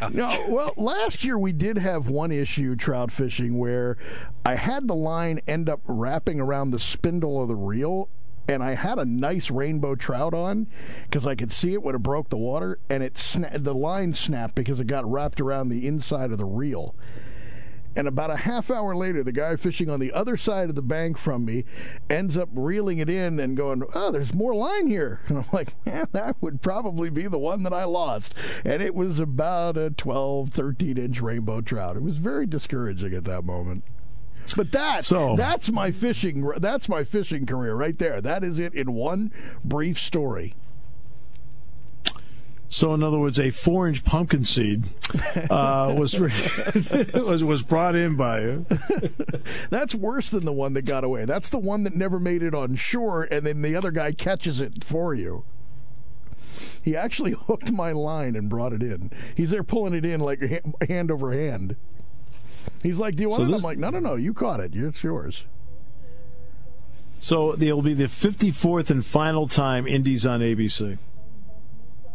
wow. 0.01 0.09
No, 0.09 0.45
well, 0.49 0.73
last 0.77 1.23
year 1.23 1.37
we 1.37 1.51
did 1.51 1.77
have 1.77 2.07
one 2.07 2.31
issue 2.31 2.75
trout 2.75 3.11
fishing 3.11 3.57
where 3.57 3.97
I 4.45 4.55
had 4.55 4.87
the 4.87 4.95
line 4.95 5.41
end 5.47 5.69
up 5.69 5.81
wrapping 5.85 6.39
around 6.39 6.71
the 6.71 6.79
spindle 6.79 7.41
of 7.41 7.49
the 7.49 7.55
reel, 7.55 8.09
and 8.47 8.63
I 8.63 8.75
had 8.75 8.97
a 8.97 9.05
nice 9.05 9.51
rainbow 9.51 9.95
trout 9.95 10.33
on 10.33 10.67
because 11.03 11.27
I 11.27 11.35
could 11.35 11.51
see 11.51 11.73
it 11.73 11.83
when 11.83 11.95
it 11.95 12.03
broke 12.03 12.29
the 12.29 12.37
water, 12.37 12.79
and 12.89 13.03
it 13.03 13.15
sna- 13.15 13.63
the 13.63 13.75
line 13.75 14.13
snapped 14.13 14.55
because 14.55 14.79
it 14.79 14.87
got 14.87 15.09
wrapped 15.09 15.41
around 15.41 15.69
the 15.69 15.87
inside 15.87 16.31
of 16.31 16.37
the 16.37 16.45
reel. 16.45 16.95
And 17.95 18.07
about 18.07 18.29
a 18.29 18.35
half 18.35 18.69
hour 18.69 18.95
later, 18.95 19.23
the 19.23 19.31
guy 19.31 19.55
fishing 19.55 19.89
on 19.89 19.99
the 19.99 20.11
other 20.11 20.35
side 20.35 20.69
of 20.69 20.75
the 20.75 20.81
bank 20.81 21.17
from 21.17 21.45
me 21.45 21.63
ends 22.09 22.37
up 22.37 22.49
reeling 22.53 22.97
it 22.97 23.09
in 23.09 23.39
and 23.39 23.55
going, 23.55 23.83
Oh, 23.93 24.11
there's 24.11 24.33
more 24.33 24.53
line 24.53 24.87
here. 24.87 25.21
And 25.29 25.39
I'm 25.39 25.45
like, 25.53 25.73
Yeah, 25.85 26.05
that 26.11 26.41
would 26.41 26.61
probably 26.61 27.09
be 27.09 27.27
the 27.27 27.39
one 27.39 27.63
that 27.63 27.73
I 27.73 27.85
lost. 27.85 28.35
And 28.63 28.81
it 28.81 28.95
was 28.95 29.19
about 29.19 29.77
a 29.77 29.91
12, 29.91 30.49
13 30.49 30.97
inch 30.97 31.21
rainbow 31.21 31.61
trout. 31.61 31.95
It 31.95 32.03
was 32.03 32.17
very 32.17 32.45
discouraging 32.45 33.13
at 33.13 33.23
that 33.25 33.43
moment. 33.43 33.83
But 34.55 34.71
that 34.73 35.05
so, 35.05 35.35
that's 35.35 35.71
my 35.71 35.89
fishing 35.89 36.47
that's 36.57 36.87
my 36.87 37.03
fishing 37.03 37.45
career 37.47 37.73
right 37.73 37.97
there. 37.97 38.21
That 38.21 38.43
is 38.43 38.59
it 38.59 38.75
in 38.75 38.93
one 38.93 39.31
brief 39.63 39.97
story. 39.97 40.55
So, 42.67 42.93
in 42.93 43.03
other 43.03 43.19
words, 43.19 43.39
a 43.39 43.51
four-inch 43.51 44.03
pumpkin 44.03 44.43
seed 44.43 44.85
uh, 45.49 45.93
was, 45.97 46.19
was 47.13 47.43
was 47.43 47.61
brought 47.61 47.95
in 47.95 48.15
by 48.15 48.41
you. 48.41 48.65
That's 49.69 49.93
worse 49.93 50.29
than 50.29 50.45
the 50.45 50.53
one 50.53 50.73
that 50.73 50.81
got 50.83 51.03
away. 51.03 51.25
That's 51.25 51.49
the 51.49 51.59
one 51.59 51.83
that 51.83 51.95
never 51.95 52.19
made 52.19 52.41
it 52.41 52.55
on 52.55 52.75
shore, 52.75 53.23
and 53.29 53.45
then 53.45 53.61
the 53.61 53.75
other 53.75 53.91
guy 53.91 54.11
catches 54.11 54.59
it 54.59 54.83
for 54.83 55.13
you. 55.13 55.45
He 56.83 56.95
actually 56.95 57.31
hooked 57.47 57.71
my 57.71 57.91
line 57.91 58.35
and 58.35 58.49
brought 58.49 58.73
it 58.73 58.81
in. 58.81 59.11
He's 59.35 59.51
there 59.51 59.63
pulling 59.63 59.93
it 59.93 60.05
in 60.05 60.19
like 60.19 60.39
hand 60.87 61.11
over 61.11 61.33
hand. 61.33 61.75
He's 62.81 62.97
like, 62.97 63.15
"Do 63.15 63.23
you 63.23 63.29
want 63.29 63.43
so 63.43 63.47
it?" 63.47 63.51
This... 63.51 63.57
I'm 63.57 63.63
like, 63.63 63.77
"No, 63.77 63.89
no, 63.89 63.99
no. 63.99 64.15
You 64.15 64.33
caught 64.33 64.59
it. 64.59 64.75
It's 64.75 65.03
yours." 65.03 65.45
So 67.19 67.53
it'll 67.53 67.81
be 67.81 67.93
the 67.93 68.05
54th 68.05 68.89
and 68.89 69.03
final 69.03 69.47
time 69.47 69.87
Indies 69.87 70.25
on 70.25 70.41
ABC. 70.41 70.97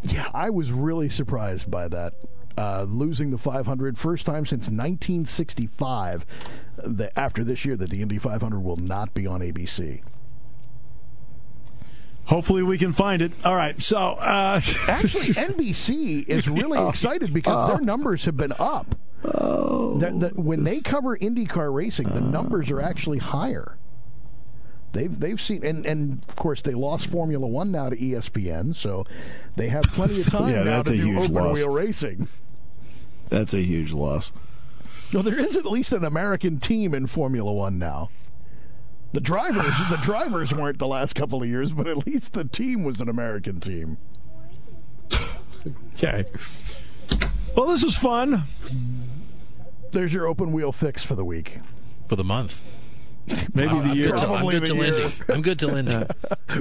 Yeah, 0.02 0.28
I 0.32 0.50
was 0.50 0.72
really 0.72 1.08
surprised 1.08 1.70
by 1.70 1.88
that. 1.88 2.14
Uh, 2.58 2.82
losing 2.82 3.30
the 3.30 3.38
500, 3.38 3.96
first 3.96 4.26
time 4.26 4.44
since 4.44 4.68
1965. 4.68 6.26
The, 6.76 7.18
after 7.18 7.44
this 7.44 7.64
year, 7.64 7.76
that 7.76 7.90
the 7.90 8.02
Indy 8.02 8.18
500 8.18 8.60
will 8.60 8.76
not 8.76 9.14
be 9.14 9.26
on 9.26 9.40
ABC. 9.40 10.02
Hopefully, 12.24 12.62
we 12.62 12.78
can 12.78 12.92
find 12.92 13.22
it. 13.22 13.32
All 13.44 13.56
right. 13.56 13.80
So, 13.82 13.98
uh, 13.98 14.60
actually, 14.88 15.26
NBC 15.34 16.26
is 16.28 16.48
really 16.48 16.78
oh. 16.78 16.88
excited 16.88 17.32
because 17.32 17.68
their 17.68 17.80
numbers 17.80 18.24
have 18.24 18.36
been 18.36 18.52
up. 18.58 18.94
Oh, 19.24 19.98
the, 19.98 20.10
the, 20.10 20.40
when 20.40 20.64
they 20.64 20.80
cover 20.80 21.16
IndyCar 21.16 21.72
racing, 21.72 22.08
the 22.08 22.20
numbers 22.20 22.70
are 22.70 22.80
actually 22.80 23.18
higher. 23.18 23.76
They've 24.92 25.18
they've 25.18 25.40
seen 25.40 25.64
and, 25.64 25.86
and 25.86 26.24
of 26.28 26.36
course 26.36 26.62
they 26.62 26.72
lost 26.72 27.06
Formula 27.06 27.46
One 27.46 27.70
now 27.70 27.90
to 27.90 27.96
ESPN, 27.96 28.74
so 28.74 29.04
they 29.56 29.68
have 29.68 29.84
plenty 29.84 30.20
of 30.20 30.26
time 30.30 30.52
yeah, 30.52 30.62
now 30.64 30.82
to 30.82 30.96
do 30.96 31.18
open 31.18 31.32
loss. 31.32 31.56
wheel 31.56 31.68
racing. 31.68 32.28
That's 33.28 33.54
a 33.54 33.62
huge 33.62 33.92
loss. 33.92 34.32
No, 35.12 35.22
there 35.22 35.38
is 35.38 35.56
at 35.56 35.66
least 35.66 35.92
an 35.92 36.04
American 36.04 36.58
team 36.58 36.94
in 36.94 37.06
Formula 37.06 37.52
One 37.52 37.78
now. 37.78 38.10
The 39.12 39.20
drivers, 39.20 39.72
the 39.88 39.96
drivers 40.02 40.52
weren't 40.52 40.78
the 40.78 40.86
last 40.86 41.14
couple 41.14 41.42
of 41.42 41.48
years, 41.48 41.72
but 41.72 41.86
at 41.86 42.06
least 42.06 42.32
the 42.32 42.44
team 42.44 42.82
was 42.82 43.00
an 43.00 43.08
American 43.08 43.60
team. 43.60 43.98
okay. 45.94 46.24
Well, 47.56 47.66
this 47.66 47.84
was 47.84 47.96
fun. 47.96 48.44
There's 49.92 50.12
your 50.12 50.26
open 50.26 50.52
wheel 50.52 50.72
fix 50.72 51.02
for 51.02 51.14
the 51.14 51.24
week. 51.24 51.58
For 52.08 52.16
the 52.16 52.24
month. 52.24 52.62
Maybe 53.54 53.68
the 53.68 53.76
I'm 53.76 53.96
year. 53.96 54.10
Good 54.10 54.18
till, 54.18 54.34
I'm 54.34 54.46
good 54.50 54.66
till 54.66 54.82
ending. 54.82 55.12
I'm 55.28 55.42
good 55.42 55.58
to 55.60 55.70
ending. 55.70 56.08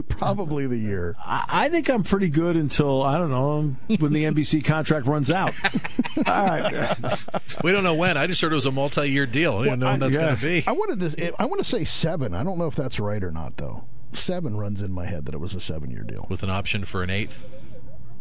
Probably 0.09 0.67
the 0.67 0.77
year. 0.77 1.15
I, 1.19 1.45
I, 1.47 1.69
think 1.69 1.89
I'm 1.89 2.03
pretty 2.03 2.29
good 2.29 2.55
until 2.55 3.01
I 3.01 3.17
don't 3.17 3.29
know 3.29 3.75
when 3.97 4.13
the 4.13 4.25
NBC 4.25 4.63
contract 4.63 5.05
runs 5.05 5.31
out. 5.31 5.53
All 6.25 6.45
right. 6.45 7.25
We 7.63 7.71
don't 7.71 7.83
know 7.83 7.95
when. 7.95 8.17
I 8.17 8.27
just 8.27 8.41
heard 8.41 8.51
it 8.51 8.55
was 8.55 8.65
a 8.65 8.71
multi-year 8.71 9.25
deal. 9.25 9.59
We 9.59 9.65
don't 9.65 9.79
know 9.79 9.91
when 9.91 9.99
that's 9.99 10.17
going 10.17 10.35
to 10.35 10.41
be. 10.41 10.63
I 10.67 10.71
wanted 10.71 11.17
to. 11.17 11.41
I 11.41 11.45
want 11.45 11.59
to 11.59 11.65
say 11.65 11.85
seven. 11.85 12.33
I 12.33 12.43
don't 12.43 12.57
know 12.57 12.67
if 12.67 12.75
that's 12.75 12.99
right 12.99 13.23
or 13.23 13.31
not, 13.31 13.57
though. 13.57 13.85
Seven 14.13 14.57
runs 14.57 14.81
in 14.81 14.91
my 14.91 15.05
head 15.05 15.25
that 15.25 15.35
it 15.35 15.39
was 15.39 15.53
a 15.53 15.59
seven-year 15.61 16.03
deal 16.03 16.25
with 16.29 16.43
an 16.43 16.49
option 16.49 16.83
for 16.85 17.03
an 17.03 17.09
eighth. 17.09 17.45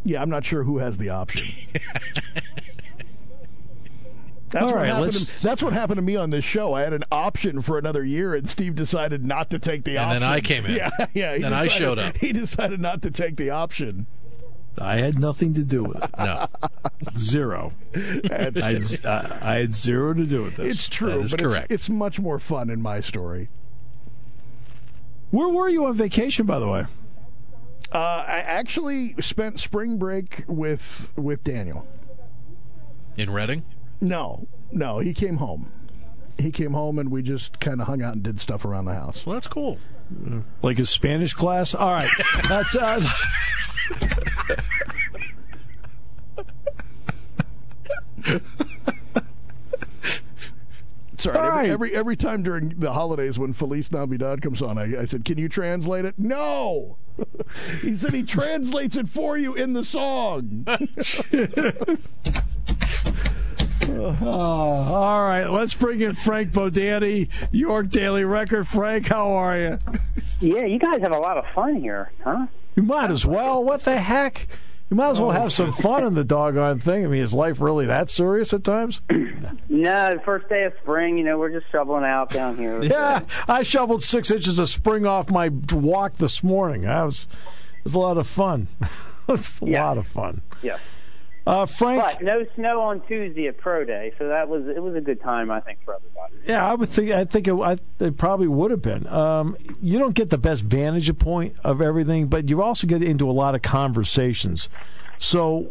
Yeah, 0.05 0.23
I'm 0.23 0.31
not 0.31 0.45
sure 0.45 0.63
who 0.63 0.79
has 0.79 0.99
the 0.99 1.11
option. 1.11 1.49
That's 4.51 4.63
All 4.63 4.71
what 4.71 4.77
right, 4.77 4.87
happened. 4.87 5.13
To, 5.13 5.43
that's 5.43 5.63
what 5.63 5.75
happened 5.75 5.97
to 5.97 6.03
me 6.03 6.17
on 6.17 6.31
this 6.31 6.45
show. 6.45 6.73
I 6.73 6.81
had 6.83 6.95
an 6.95 7.05
option 7.13 7.61
for 7.61 7.77
another 7.77 8.03
year, 8.03 8.35
and 8.35 8.49
Steve 8.49 8.75
decided 8.75 9.25
not 9.25 9.51
to 9.51 9.59
take 9.59 9.85
the 9.85 9.99
and 9.99 9.99
option. 9.99 10.15
And 10.17 10.23
then 10.23 10.31
I 10.31 10.41
came 10.41 10.65
in. 10.65 10.75
Yeah, 10.79 10.91
yeah. 11.13 11.31
Then 11.33 11.51
decided, 11.51 11.55
I 11.55 11.67
showed 11.67 11.99
up. 11.99 12.17
He 12.17 12.33
decided 12.33 12.81
not 12.81 13.03
to 13.03 13.11
take 13.11 13.37
the 13.37 13.51
option. 13.51 14.07
I 14.81 14.97
had 14.97 15.19
nothing 15.19 15.55
to 15.55 15.65
do 15.65 15.83
with 15.85 16.03
it. 16.03 16.11
No, 16.19 16.47
zero. 17.17 17.73
I 17.95 17.99
had, 18.33 18.59
I 18.59 19.59
had, 19.59 19.75
zero 19.75 20.15
to 20.15 20.25
do 20.25 20.43
with 20.43 20.57
this. 20.57 20.75
It's 20.75 20.89
true, 20.89 21.25
but 21.29 21.39
correct. 21.39 21.73
It's, 21.73 21.85
it's 21.85 21.89
much 21.89 22.21
more 22.21 22.39
fun 22.39 22.71
in 22.71 22.81
my 22.81 23.01
story. 23.01 23.49
Where 25.31 25.49
were 25.49 25.69
you 25.69 25.85
on 25.87 25.95
vacation, 25.95 26.47
by 26.47 26.59
the 26.59 26.69
way? 26.69 26.87
Uh, 27.93 27.99
I 27.99 28.39
actually 28.39 29.15
spent 29.21 29.61
spring 29.61 29.99
break 29.99 30.45
with 30.47 31.11
with 31.17 31.43
Daniel 31.43 31.87
in 33.17 33.31
Reading. 33.31 33.65
No, 34.01 34.47
no, 34.73 34.99
he 34.99 35.13
came 35.13 35.37
home. 35.37 35.73
He 36.39 36.53
came 36.53 36.73
home 36.73 36.99
and 36.99 37.11
we 37.11 37.23
just 37.23 37.59
kind 37.59 37.81
of 37.81 37.89
hung 37.89 38.01
out 38.03 38.15
and 38.15 38.23
did 38.23 38.41
stuff 38.41 38.65
around 38.65 38.85
the 38.85 38.95
house. 38.95 39.27
Well, 39.27 39.35
that's 39.35 39.49
cool. 39.49 39.79
Like 40.63 40.79
his 40.79 40.89
Spanish 40.89 41.35
class. 41.35 41.75
All 41.75 41.93
right, 41.93 42.11
that's. 42.49 42.75
Uh, 42.75 43.01
Sorry, 51.19 51.37
every, 51.37 51.49
right. 51.49 51.71
every, 51.71 51.95
every 51.97 52.17
time 52.17 52.45
during 52.45 52.69
the 52.79 52.93
holidays 52.93 53.39
when 53.41 53.53
Feliz 53.53 53.91
Navidad 53.91 54.41
comes 54.41 54.63
on, 54.63 54.79
I, 54.79 55.01
I 55.01 55.05
said, 55.05 55.25
"Can 55.25 55.37
you 55.37 55.49
translate 55.49 56.05
it?" 56.05 56.15
No. 56.17 56.97
he 57.83 57.97
said 57.97 58.13
he 58.13 58.23
translates 58.23 58.97
it 58.97 59.09
for 59.09 59.37
you 59.37 59.55
in 59.55 59.73
the 59.73 59.85
song. 59.85 60.65
Oh, 64.23 64.27
all 64.31 65.23
right, 65.23 65.47
let's 65.47 65.75
bring 65.75 66.01
in 66.01 66.15
Frank 66.15 66.53
Bodani, 66.53 67.29
York 67.53 67.89
Daily 67.91 68.25
Record. 68.25 68.67
Frank, 68.67 69.07
how 69.07 69.33
are 69.33 69.59
you? 69.59 69.79
Yeah, 70.41 70.65
you 70.65 70.79
guys 70.79 71.01
have 71.03 71.13
a 71.13 71.19
lot 71.19 71.37
of 71.37 71.45
fun 71.55 71.77
here, 71.77 72.11
huh? 72.25 72.47
You 72.75 72.85
might 72.85 73.11
as 73.11 73.27
well. 73.27 73.63
What 73.63 73.85
the 73.85 73.99
heck? 73.99 74.47
You 74.91 74.97
might 74.97 75.11
as 75.11 75.21
well 75.21 75.33
have 75.33 75.53
some 75.53 75.69
oh. 75.69 75.73
fun 75.73 76.05
in 76.05 76.15
the 76.15 76.25
doggone 76.37 76.79
thing. 76.79 77.05
I 77.05 77.09
mean, 77.09 77.21
is 77.21 77.35
life 77.35 77.61
really 77.61 77.85
that 77.87 78.09
serious 78.09 78.55
at 78.55 78.65
times? 78.65 79.03
no, 79.69 80.21
first 80.25 80.49
day 80.49 80.65
of 80.65 80.73
spring, 80.81 81.19
you 81.19 81.25
know, 81.25 81.39
we're 81.39 81.51
just 81.53 81.71
shoveling 81.71 82.05
out 82.05 82.31
down 82.31 82.57
here. 82.57 82.83
Yeah, 82.89 83.21
I 83.47 83.63
shoveled 83.63 84.03
six 84.03 84.31
inches 84.31 84.59
of 84.59 84.69
spring 84.69 85.05
off 85.05 85.31
my 85.31 85.51
walk 85.73 86.15
this 86.15 86.43
morning. 86.43 86.83
That 86.83 87.03
was, 87.03 87.27
it 87.79 87.85
was 87.85 87.95
a 87.95 87.99
lot 87.99 88.17
of 88.17 88.27
fun. 88.27 88.69
it 88.81 88.89
was 89.29 89.61
a 89.61 89.67
yeah. 89.67 89.85
lot 89.85 89.99
of 89.99 90.07
fun. 90.07 90.41
Yeah. 90.63 90.79
Uh, 91.49 91.65
Frank, 91.65 92.03
but 92.03 92.21
no 92.21 92.45
snow 92.57 92.83
on 92.83 93.01
Tuesday 93.07 93.49
at 93.49 93.57
Pro 93.57 93.83
Day, 93.83 94.13
so 94.19 94.29
that 94.29 94.51
was 94.51 94.69
it 94.69 94.83
was 94.83 94.95
a 94.95 95.01
good 95.01 95.19
time 95.23 95.51
I 95.51 95.61
think 95.61 95.79
for 95.83 95.95
everybody. 95.95 96.35
Yeah, 96.45 96.63
I 96.63 96.75
would 96.75 96.91
think 96.91 97.11
I 97.11 97.25
think 97.25 97.49
it, 97.49 97.55
I, 97.55 97.79
it 98.01 98.19
probably 98.19 98.49
would 98.49 98.71
have 98.71 98.83
been. 98.83 99.07
Um, 99.07 99.57
you 99.81 99.99
don't 99.99 100.15
get 100.15 100.29
the 100.29 100.37
best 100.37 100.61
vantage 100.63 101.19
point 101.19 101.57
of 101.65 101.81
everything, 101.81 102.27
but 102.27 102.51
you 102.51 102.61
also 102.61 102.87
get 102.87 103.03
into 103.03 103.31
a 103.31 103.33
lot 103.33 103.55
of 103.55 103.63
conversations. 103.63 104.69
So, 105.17 105.69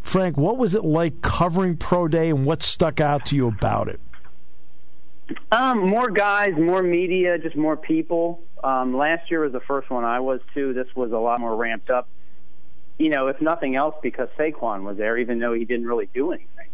Frank, 0.00 0.36
what 0.36 0.58
was 0.58 0.74
it 0.74 0.84
like 0.84 1.22
covering 1.22 1.76
Pro 1.76 2.08
Day, 2.08 2.30
and 2.30 2.44
what 2.44 2.60
stuck 2.60 3.00
out 3.00 3.24
to 3.26 3.36
you 3.36 3.46
about 3.46 3.86
it? 3.86 4.00
Um, 5.52 5.86
more 5.86 6.10
guys, 6.10 6.54
more 6.58 6.82
media, 6.82 7.38
just 7.38 7.54
more 7.54 7.76
people. 7.76 8.42
Um, 8.64 8.96
last 8.96 9.30
year 9.30 9.42
was 9.42 9.52
the 9.52 9.60
first 9.60 9.88
one 9.88 10.02
I 10.02 10.18
was 10.18 10.40
to. 10.54 10.72
This 10.72 10.88
was 10.96 11.12
a 11.12 11.18
lot 11.18 11.38
more 11.38 11.54
ramped 11.54 11.90
up 11.90 12.08
you 13.02 13.08
know, 13.08 13.26
if 13.26 13.40
nothing 13.40 13.74
else, 13.74 13.96
because 14.00 14.28
Saquon 14.38 14.84
was 14.84 14.96
there, 14.96 15.18
even 15.18 15.40
though 15.40 15.52
he 15.52 15.64
didn't 15.64 15.86
really 15.86 16.08
do 16.14 16.30
anything. 16.30 16.68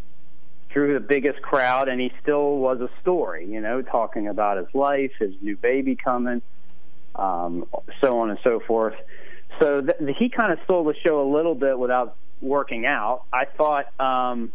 Drew 0.69 0.93
the 0.93 1.01
biggest 1.01 1.41
crowd, 1.41 1.89
and 1.89 1.99
he 1.99 2.13
still 2.23 2.59
was 2.59 2.83
a 2.83 2.91
story, 3.01 3.47
you 3.47 3.63
know, 3.63 3.81
talking 3.81 4.29
about 4.29 4.59
his 4.59 4.67
life, 4.75 5.11
his 5.19 5.33
new 5.41 5.57
baby 5.57 5.97
coming, 5.97 6.43
um, 7.17 7.65
so 8.03 8.21
on 8.21 8.29
and 8.29 8.39
so 8.45 8.61
forth. 8.61 8.95
So 9.59 9.81
th- 9.81 10.17
he 10.19 10.29
kind 10.29 10.53
of 10.53 10.59
stole 10.65 10.85
the 10.85 10.95
show 11.03 11.23
a 11.23 11.29
little 11.35 11.55
bit 11.55 11.79
without 11.79 12.15
working 12.43 12.85
out. 12.85 13.23
I 13.33 13.47
thought 13.47 13.87
um, 13.99 14.53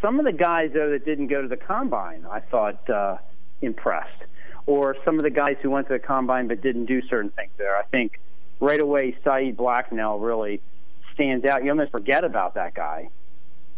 some 0.00 0.18
of 0.18 0.24
the 0.24 0.32
guys, 0.32 0.70
though, 0.72 0.92
that 0.92 1.04
didn't 1.04 1.26
go 1.26 1.42
to 1.42 1.48
the 1.48 1.58
combine, 1.58 2.24
I 2.30 2.40
thought 2.40 2.88
uh, 2.88 3.18
impressed. 3.60 4.22
Or 4.64 4.96
some 5.04 5.18
of 5.18 5.24
the 5.24 5.30
guys 5.30 5.56
who 5.60 5.68
went 5.68 5.88
to 5.88 5.92
the 5.92 5.98
combine 5.98 6.48
but 6.48 6.62
didn't 6.62 6.86
do 6.86 7.02
certain 7.06 7.30
things 7.32 7.52
there. 7.58 7.76
I 7.76 7.82
think 7.82 8.18
right 8.60 8.80
away, 8.80 9.14
Saeed 9.22 9.58
Blacknall 9.58 10.20
really– 10.20 10.62
stands 11.16 11.44
out. 11.44 11.64
You 11.64 11.70
almost 11.70 11.90
forget 11.90 12.22
about 12.22 12.54
that 12.54 12.74
guy, 12.74 13.10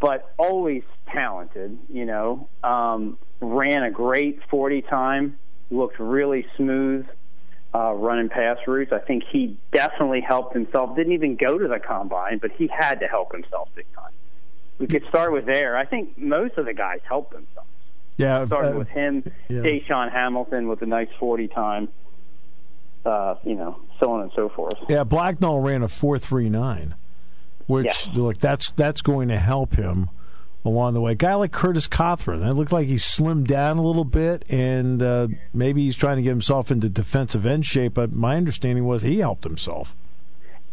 but 0.00 0.34
always 0.36 0.82
talented. 1.10 1.78
You 1.88 2.04
know, 2.04 2.48
um, 2.62 3.16
ran 3.40 3.82
a 3.82 3.90
great 3.90 4.40
40 4.50 4.82
time, 4.82 5.38
looked 5.70 5.98
really 5.98 6.46
smooth 6.56 7.06
uh, 7.74 7.92
running 7.92 8.28
pass 8.28 8.58
routes. 8.66 8.92
I 8.92 8.98
think 8.98 9.24
he 9.30 9.58
definitely 9.72 10.20
helped 10.20 10.54
himself. 10.54 10.96
Didn't 10.96 11.12
even 11.12 11.36
go 11.36 11.58
to 11.58 11.68
the 11.68 11.78
combine, 11.78 12.38
but 12.38 12.50
he 12.52 12.68
had 12.68 13.00
to 13.00 13.06
help 13.06 13.32
himself 13.32 13.68
big 13.74 13.86
time. 13.94 14.12
We 14.78 14.86
could 14.86 15.04
start 15.08 15.32
with 15.32 15.46
there. 15.46 15.76
I 15.76 15.84
think 15.84 16.16
most 16.16 16.56
of 16.56 16.66
the 16.66 16.74
guys 16.74 17.00
helped 17.06 17.32
themselves. 17.32 17.68
Yeah, 18.16 18.46
starting 18.46 18.74
uh, 18.74 18.78
with 18.78 18.88
him, 18.88 19.22
yeah. 19.48 19.60
DaeSean 19.60 20.10
Hamilton 20.10 20.66
with 20.68 20.82
a 20.82 20.86
nice 20.86 21.08
40 21.20 21.48
time. 21.48 21.88
Uh, 23.04 23.36
you 23.44 23.54
know, 23.54 23.78
so 24.00 24.12
on 24.12 24.22
and 24.22 24.32
so 24.34 24.48
forth. 24.48 24.74
Yeah, 24.88 25.04
Blacknall 25.04 25.60
ran 25.60 25.82
a 25.82 25.88
four 25.88 26.18
three 26.18 26.50
nine 26.50 26.94
which 27.68 28.08
yeah. 28.08 28.12
look 28.20 28.38
that's 28.38 28.72
that's 28.72 29.02
going 29.02 29.28
to 29.28 29.38
help 29.38 29.76
him 29.76 30.10
along 30.64 30.94
the 30.94 31.00
way. 31.00 31.12
A 31.12 31.14
guy 31.14 31.34
like 31.34 31.52
Curtis 31.52 31.86
Cothran, 31.86 32.48
it 32.48 32.54
looked 32.54 32.72
like 32.72 32.88
he 32.88 32.96
slimmed 32.96 33.46
down 33.46 33.78
a 33.78 33.82
little 33.82 34.04
bit, 34.04 34.44
and 34.48 35.00
uh, 35.00 35.28
maybe 35.54 35.84
he's 35.84 35.96
trying 35.96 36.16
to 36.16 36.22
get 36.22 36.30
himself 36.30 36.72
into 36.72 36.88
defensive 36.88 37.46
end 37.46 37.64
shape. 37.64 37.94
But 37.94 38.12
my 38.12 38.36
understanding 38.36 38.84
was 38.84 39.02
he 39.02 39.20
helped 39.20 39.44
himself. 39.44 39.94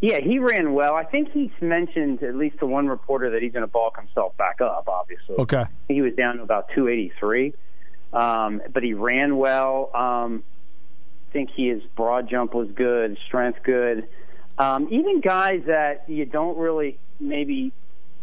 Yeah, 0.02 0.20
he 0.20 0.40
ran 0.40 0.74
well. 0.74 0.96
I 0.96 1.04
think 1.04 1.32
he's 1.32 1.52
mentioned 1.62 2.22
at 2.24 2.36
least 2.36 2.60
to 2.60 2.66
one 2.66 2.88
reporter 2.88 3.32
that 3.32 3.42
he's 3.42 3.54
going 3.54 3.64
to 3.64 3.72
bulk 3.72 3.98
himself 3.98 4.36
back 4.38 4.62
up. 4.62 4.88
Obviously, 4.88 5.36
okay. 5.36 5.66
He 5.88 6.02
was 6.02 6.14
down 6.16 6.38
to 6.38 6.44
about 6.44 6.70
283, 6.76 7.54
um, 8.14 8.62
but 8.72 8.84
he 8.84 8.94
ran 8.94 9.38
well. 9.38 9.92
Um, 9.94 10.44
I 11.30 11.34
think 11.34 11.52
his 11.56 11.82
broad 11.96 12.30
jump 12.30 12.54
was 12.54 12.70
good, 12.72 13.18
strength 13.28 13.60
good. 13.64 14.08
Um, 14.58 14.88
even 14.92 15.22
guys 15.22 15.64
that 15.68 16.06
you 16.08 16.26
don't 16.26 16.58
really 16.58 16.98
maybe 17.20 17.74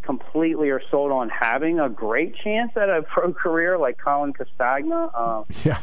completely 0.02 0.70
are 0.70 0.82
sold 0.90 1.12
on 1.12 1.28
having 1.28 1.78
a 1.78 1.88
great 1.88 2.34
chance 2.36 2.72
at 2.76 2.88
a 2.88 3.02
pro 3.08 3.32
career, 3.32 3.78
like 3.78 3.98
Colin 3.98 4.32
Castagna. 4.32 5.10
Uh, 5.14 5.44
yeah. 5.64 5.78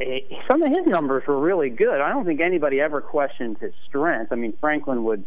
Eh, 0.00 0.20
some 0.48 0.62
of 0.62 0.70
his 0.70 0.86
numbers 0.86 1.26
were 1.26 1.38
really 1.38 1.70
good. 1.70 2.00
I 2.00 2.10
don't 2.10 2.24
think 2.24 2.40
anybody 2.40 2.80
ever 2.80 3.00
questioned 3.00 3.58
his 3.58 3.72
strength. 3.86 4.32
I 4.32 4.36
mean, 4.36 4.54
Franklin 4.60 5.04
would 5.04 5.24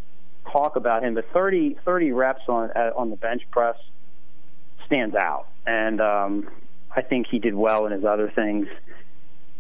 talk 0.52 0.76
about 0.76 1.04
him, 1.04 1.14
but 1.14 1.30
30, 1.32 1.78
30 1.86 2.12
reps 2.14 2.42
on 2.48 2.72
uh, 2.72 2.92
on 2.96 3.10
the 3.10 3.16
bench 3.16 3.44
press 3.52 3.78
stands 4.86 5.16
out, 5.16 5.48
and 5.66 6.02
um, 6.02 6.50
I 6.96 7.02
think 7.02 7.28
he 7.28 7.40
did 7.40 7.54
well 7.54 7.86
in 7.86 7.92
his 7.92 8.04
other 8.04 8.32
things 8.32 8.68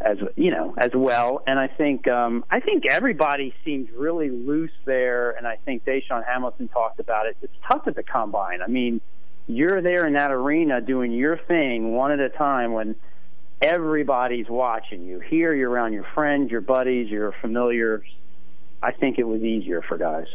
as 0.03 0.17
you 0.35 0.51
know 0.51 0.73
as 0.77 0.91
well. 0.93 1.41
And 1.47 1.59
I 1.59 1.67
think 1.67 2.07
um, 2.07 2.43
I 2.49 2.59
think 2.59 2.85
everybody 2.85 3.53
seems 3.63 3.89
really 3.95 4.29
loose 4.29 4.71
there, 4.85 5.31
and 5.31 5.47
I 5.47 5.57
think 5.57 5.85
DaeSean 5.85 6.25
Hamilton 6.25 6.67
talked 6.67 6.99
about 6.99 7.27
it. 7.27 7.37
It's 7.41 7.53
tough 7.67 7.87
at 7.87 7.95
the 7.95 8.03
combine. 8.03 8.61
I 8.61 8.67
mean, 8.67 9.01
you're 9.47 9.81
there 9.81 10.07
in 10.07 10.13
that 10.13 10.31
arena 10.31 10.81
doing 10.81 11.11
your 11.11 11.37
thing 11.37 11.93
one 11.93 12.11
at 12.11 12.19
a 12.19 12.29
time 12.29 12.73
when 12.73 12.95
everybody's 13.61 14.49
watching 14.49 15.03
you. 15.03 15.19
Here, 15.19 15.53
you're 15.53 15.69
around 15.69 15.93
your 15.93 16.05
friends, 16.15 16.51
your 16.51 16.61
buddies, 16.61 17.09
your 17.09 17.33
familiars. 17.41 18.07
I 18.81 18.91
think 18.91 19.19
it 19.19 19.23
was 19.23 19.41
easier 19.41 19.81
for 19.81 19.97
guys. 19.97 20.27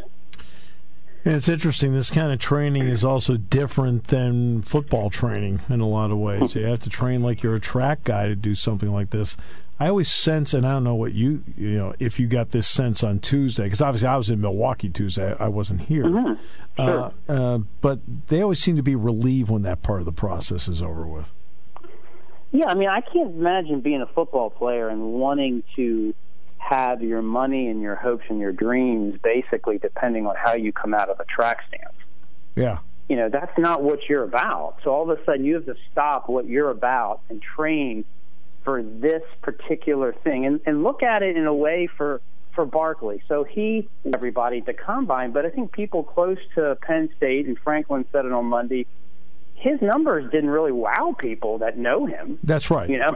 And 1.27 1.35
it's 1.35 1.49
interesting. 1.49 1.93
This 1.93 2.09
kind 2.09 2.31
of 2.31 2.39
training 2.39 2.85
is 2.85 3.05
also 3.05 3.37
different 3.37 4.05
than 4.05 4.63
football 4.63 5.11
training 5.11 5.61
in 5.69 5.81
a 5.81 5.89
lot 5.89 6.13
of 6.13 6.19
ways. 6.19 6.55
You 6.55 6.67
have 6.67 6.79
to 6.83 6.89
train 6.89 7.21
like 7.21 7.43
you're 7.43 7.57
a 7.57 7.61
track 7.61 8.05
guy 8.05 8.29
to 8.29 8.37
do 8.37 8.55
something 8.55 8.93
like 8.93 9.11
this. 9.11 9.37
I 9.81 9.89
always 9.89 10.09
sense, 10.09 10.55
and 10.55 10.65
I 10.65 10.71
don't 10.75 10.85
know 10.85 10.95
what 10.95 11.15
you, 11.15 11.43
you 11.57 11.73
know, 11.73 11.95
if 11.99 12.21
you 12.21 12.29
got 12.29 12.53
this 12.53 12.69
sense 12.69 13.03
on 13.03 13.19
Tuesday, 13.19 13.65
because 13.65 13.83
obviously 13.83 14.07
I 14.07 14.17
was 14.17 14.31
in 14.31 14.41
Milwaukee 14.41 14.89
Tuesday. 14.89 15.35
I 15.41 15.49
wasn't 15.49 15.81
here. 15.81 16.05
Mm-hmm. 16.05 16.35
Sure. 16.77 17.13
Uh, 17.29 17.33
uh, 17.33 17.59
but 17.81 17.99
they 18.29 18.41
always 18.41 18.61
seem 18.61 18.77
to 18.77 18.85
be 18.85 18.95
relieved 18.95 19.51
when 19.51 19.63
that 19.63 19.83
part 19.83 19.99
of 19.99 20.07
the 20.07 20.13
process 20.13 20.69
is 20.69 20.81
over 20.81 21.09
with. 21.09 21.33
Yeah, 22.53 22.67
I 22.69 22.75
mean, 22.75 22.89
I 22.89 23.01
can't 23.01 23.35
imagine 23.35 23.81
being 23.81 24.01
a 24.01 24.07
football 24.07 24.51
player 24.51 24.89
and 24.89 25.15
wanting 25.15 25.65
to 25.75 26.15
have 26.69 27.03
your 27.03 27.23
money 27.23 27.69
and 27.69 27.81
your 27.81 27.95
hopes 27.95 28.25
and 28.29 28.41
your 28.41 28.53
dreams 28.53 29.19
basically 29.23 29.79
depending 29.79 30.27
on 30.27 30.35
how 30.37 30.55
you 30.55 30.73
come 30.73 30.95
out 30.95 31.09
of 31.09 31.21
a 31.21 31.25
track 31.25 31.59
stance. 31.69 31.95
Yeah. 32.57 32.79
You 33.09 33.17
know, 33.17 33.29
that's 33.29 33.57
not 33.57 33.83
what 33.83 34.01
you're 34.09 34.25
about. 34.25 34.79
So 34.83 34.91
all 34.91 35.09
of 35.09 35.17
a 35.17 35.25
sudden 35.25 35.45
you 35.45 35.55
have 35.55 35.67
to 35.67 35.77
stop 35.93 36.29
what 36.29 36.47
you're 36.47 36.71
about 36.71 37.21
and 37.31 37.41
train 37.41 38.05
for 38.65 38.83
this 38.83 39.23
particular 39.43 40.13
thing 40.13 40.45
and, 40.45 40.61
and 40.67 40.83
look 40.83 41.05
at 41.05 41.23
it 41.23 41.37
in 41.37 41.47
a 41.47 41.55
way 41.55 41.89
for 41.97 42.21
for 42.53 42.65
Barkley. 42.65 43.23
So 43.29 43.45
he 43.45 43.89
everybody 44.13 44.59
at 44.59 44.67
the 44.67 44.73
combine, 44.73 45.31
but 45.31 45.47
I 45.47 45.51
think 45.51 45.71
people 45.71 46.03
close 46.03 46.39
to 46.57 46.77
Penn 46.83 47.11
State 47.17 47.47
and 47.47 47.57
Franklin 47.59 48.07
said 48.11 48.25
it 48.25 48.33
on 48.33 48.47
Monday, 48.47 48.87
his 49.55 49.81
numbers 49.81 50.31
didn't 50.33 50.51
really 50.51 50.73
wow 50.73 51.15
people 51.17 51.59
that 51.59 51.79
know 51.79 52.07
him. 52.07 52.39
That's 52.43 52.71
right. 52.71 52.89
You 52.91 52.99
know, 52.99 53.15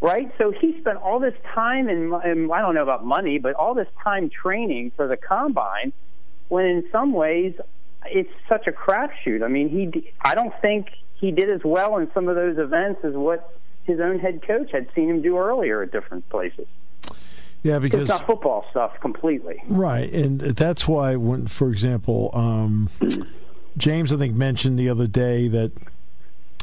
right? 0.00 0.30
So 0.38 0.52
he 0.52 0.78
spent 0.80 0.98
all 0.98 1.18
this 1.18 1.34
time 1.54 1.88
and, 1.88 2.12
and 2.12 2.52
I 2.52 2.60
don't 2.60 2.74
know 2.74 2.82
about 2.82 3.04
money, 3.04 3.38
but 3.38 3.54
all 3.54 3.74
this 3.74 3.88
time 4.02 4.30
training 4.30 4.92
for 4.96 5.06
the 5.06 5.16
combine. 5.16 5.92
When 6.48 6.64
in 6.64 6.84
some 6.92 7.12
ways 7.12 7.54
it's 8.10 8.32
such 8.48 8.66
a 8.66 8.72
crapshoot. 8.72 9.42
I 9.42 9.48
mean, 9.48 9.68
he 9.68 10.12
I 10.20 10.34
don't 10.34 10.54
think 10.60 10.88
he 11.14 11.30
did 11.30 11.50
as 11.50 11.62
well 11.64 11.96
in 11.98 12.10
some 12.12 12.28
of 12.28 12.36
those 12.36 12.58
events 12.58 13.04
as 13.04 13.14
what 13.14 13.58
his 13.84 14.00
own 14.00 14.18
head 14.18 14.42
coach 14.46 14.70
had 14.72 14.88
seen 14.94 15.08
him 15.08 15.22
do 15.22 15.38
earlier 15.38 15.82
at 15.82 15.92
different 15.92 16.28
places. 16.28 16.66
Yeah, 17.62 17.78
because 17.78 18.02
it's 18.02 18.08
not 18.08 18.26
football 18.26 18.64
stuff 18.70 19.00
completely. 19.00 19.62
Right, 19.66 20.12
and 20.12 20.40
that's 20.40 20.86
why 20.86 21.16
when, 21.16 21.46
for 21.48 21.68
example, 21.70 22.30
um, 22.32 22.90
James 23.76 24.12
I 24.12 24.16
think 24.16 24.34
mentioned 24.34 24.78
the 24.78 24.88
other 24.88 25.06
day 25.06 25.48
that 25.48 25.72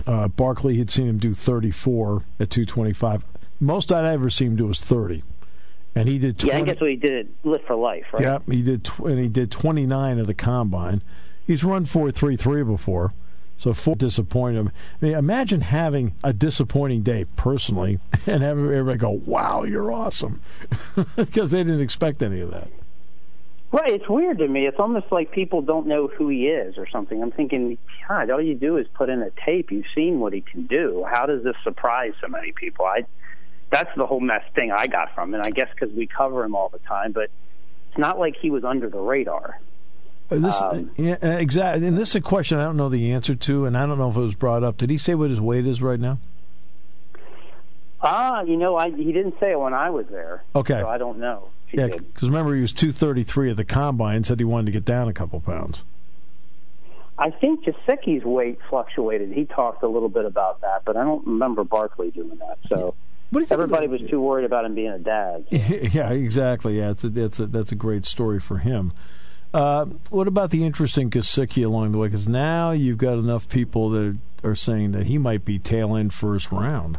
uh, 0.08 0.28
Barkley 0.28 0.78
had 0.78 0.90
seen 0.90 1.08
him 1.08 1.18
do 1.18 1.34
34 1.34 2.24
at 2.40 2.50
225. 2.50 3.26
Most 3.60 3.92
I'd 3.92 4.06
ever 4.06 4.30
seen 4.30 4.48
him 4.50 4.56
do 4.58 4.68
was 4.68 4.82
30. 4.82 5.24
And 5.96 6.10
he 6.10 6.18
did 6.18 6.40
20, 6.40 6.52
Yeah, 6.52 6.62
I 6.62 6.66
guess 6.66 6.82
what 6.82 6.90
he 6.90 6.96
did 6.96 7.34
lift 7.44 7.68
for 7.68 7.76
life, 7.76 8.06
right? 8.14 8.24
Yeah, 8.24 8.40
he 8.48 8.64
did 8.64 8.84
tw- 8.84 9.00
and 9.02 9.20
he 9.20 9.28
did 9.28 9.52
29 9.52 10.20
of 10.20 10.28
the 10.28 10.34
combine. 10.34 11.04
He's 11.46 11.64
run 11.64 11.86
433 11.86 12.64
before. 12.64 13.14
So 13.56 13.72
full 13.72 13.96
disappointed. 13.96 14.68
I 14.68 15.06
mean, 15.06 15.14
imagine 15.14 15.62
having 15.62 16.16
a 16.24 16.34
disappointing 16.34 17.04
day 17.04 17.26
personally 17.36 18.00
and 18.26 18.42
having 18.42 18.66
everybody 18.66 18.98
go, 18.98 19.22
"Wow, 19.26 19.64
you're 19.64 19.92
awesome," 19.92 20.42
because 21.16 21.52
they 21.52 21.64
didn't 21.64 21.80
expect 21.80 22.24
any 22.24 22.42
of 22.42 22.52
that. 22.52 22.68
Right, 23.74 23.90
it's 23.90 24.08
weird 24.08 24.38
to 24.38 24.48
me. 24.48 24.68
It's 24.68 24.80
almost 24.80 25.12
like 25.12 25.32
people 25.32 25.64
don't 25.64 25.88
know 25.88 26.08
who 26.08 26.28
he 26.28 26.46
is 26.48 26.78
or 26.78 26.88
something. 26.88 27.24
I'm 27.24 27.32
thinking, 27.32 27.80
God, 28.08 28.30
all 28.30 28.40
you 28.40 28.54
do 28.54 28.78
is 28.78 28.86
put 28.94 29.10
in 29.10 29.24
a 29.24 29.32
tape. 29.44 29.72
You've 29.72 29.88
seen 29.96 30.20
what 30.20 30.32
he 30.32 30.42
can 30.42 30.68
do. 30.68 31.04
How 31.10 31.26
does 31.26 31.44
this 31.44 31.56
surprise 31.64 32.14
so 32.22 32.28
many 32.28 32.52
people? 32.52 32.86
I 32.86 33.06
that's 33.72 33.90
the 33.98 34.06
whole 34.06 34.20
mess 34.20 34.44
thing 34.54 34.72
I 34.72 34.86
got 34.86 35.16
from 35.16 35.34
it. 35.34 35.42
I 35.44 35.50
guess 35.50 35.70
because 35.74 35.92
we 35.96 36.06
cover 36.06 36.44
him 36.44 36.54
all 36.54 36.70
the 36.70 36.78
time, 36.88 37.14
but 37.14 37.32
it's 37.90 37.98
not 37.98 38.20
like 38.20 38.36
he 38.40 38.52
was 38.52 38.64
under 38.64 38.92
the 38.92 39.00
radar. 39.00 39.60
Uh, 40.30 40.38
this 40.38 40.62
um, 40.62 40.92
yeah, 40.96 41.18
uh, 41.24 41.30
exactly, 41.30 41.88
and 41.88 41.98
this 41.98 42.10
is 42.10 42.16
a 42.18 42.22
question 42.22 42.60
I 42.60 42.66
don't 42.66 42.78
know 42.78 42.90
the 42.90 43.12
answer 43.12 43.34
to, 43.34 43.66
and 43.66 43.76
I 43.76 43.88
don't 43.88 43.98
know 43.98 44.12
if 44.12 44.16
it 44.16 44.20
was 44.20 44.36
brought 44.36 44.62
up. 44.64 44.78
Did 44.78 44.92
he 44.92 45.00
say 45.00 45.16
what 45.16 45.32
his 45.32 45.42
weight 45.42 45.66
is 45.66 45.82
right 45.82 46.00
now? 46.00 46.20
Ah, 48.04 48.44
you 48.44 48.56
know, 48.56 48.78
I 48.78 48.92
he 48.92 49.12
didn't 49.12 49.40
say 49.40 49.54
it 49.54 49.60
when 49.60 49.74
I 49.74 49.90
was 49.90 50.06
there. 50.12 50.44
Okay, 50.56 50.80
so 50.80 50.88
I 50.88 51.00
don't 51.00 51.18
know. 51.18 51.50
Yeah, 51.74 51.88
because 51.88 52.30
remember 52.30 52.56
he 52.56 52.62
was 52.62 52.74
two 52.74 52.92
thirty 52.92 53.24
three 53.24 53.50
at 53.50 53.58
the 53.58 53.66
combine. 53.66 54.24
Said 54.24 54.40
he 54.40 54.46
wanted 54.46 54.68
to 54.68 54.72
get 54.72 54.86
down 54.86 55.08
a 55.08 55.14
couple 55.14 55.40
pounds. 55.42 55.84
I 57.18 57.30
think 57.30 57.66
Gesicki's 57.66 58.24
weight 58.24 58.60
fluctuated. 58.70 59.32
He 59.32 59.46
talked 59.46 59.84
a 59.84 59.88
little 59.88 60.10
bit 60.10 60.26
about 60.26 60.62
that, 60.62 60.84
but 60.86 60.98
I 60.98 61.04
don't 61.04 61.26
remember 61.26 61.64
Barkley 61.64 62.12
doing 62.12 62.40
that. 62.40 62.58
So 62.68 62.96
everybody 63.52 63.88
was 63.88 64.02
too 64.10 64.20
worried 64.20 64.46
about 64.46 64.66
him 64.66 64.76
being 64.76 64.92
a 64.92 65.00
dad. 65.00 65.46
So. 65.52 65.58
Yeah, 65.94 66.10
exactly. 66.10 66.80
Yeah, 66.80 66.92
it's 66.92 67.04
a, 67.04 67.12
it's 67.16 67.40
a, 67.40 67.46
that's 67.48 67.72
a 67.72 67.76
great 67.76 68.06
story 68.06 68.40
for 68.40 68.58
him. 68.58 68.94
Uh, 69.54 69.86
what 70.10 70.28
about 70.28 70.50
the 70.50 70.66
interest 70.66 70.98
in 70.98 71.12
Gesicki 71.12 71.64
along 71.64 71.92
the 71.92 72.00
way? 72.00 72.08
Because 72.08 72.28
now 72.28 72.72
you've 72.72 72.98
got 72.98 73.20
enough 73.20 73.48
people 73.48 73.90
that 73.92 74.18
are 74.44 74.56
saying 74.56 74.94
that 74.94 75.06
he 75.06 75.20
might 75.20 75.46
be 75.46 75.60
tail 75.60 75.96
end 75.96 76.14
first 76.14 76.52
round. 76.52 76.98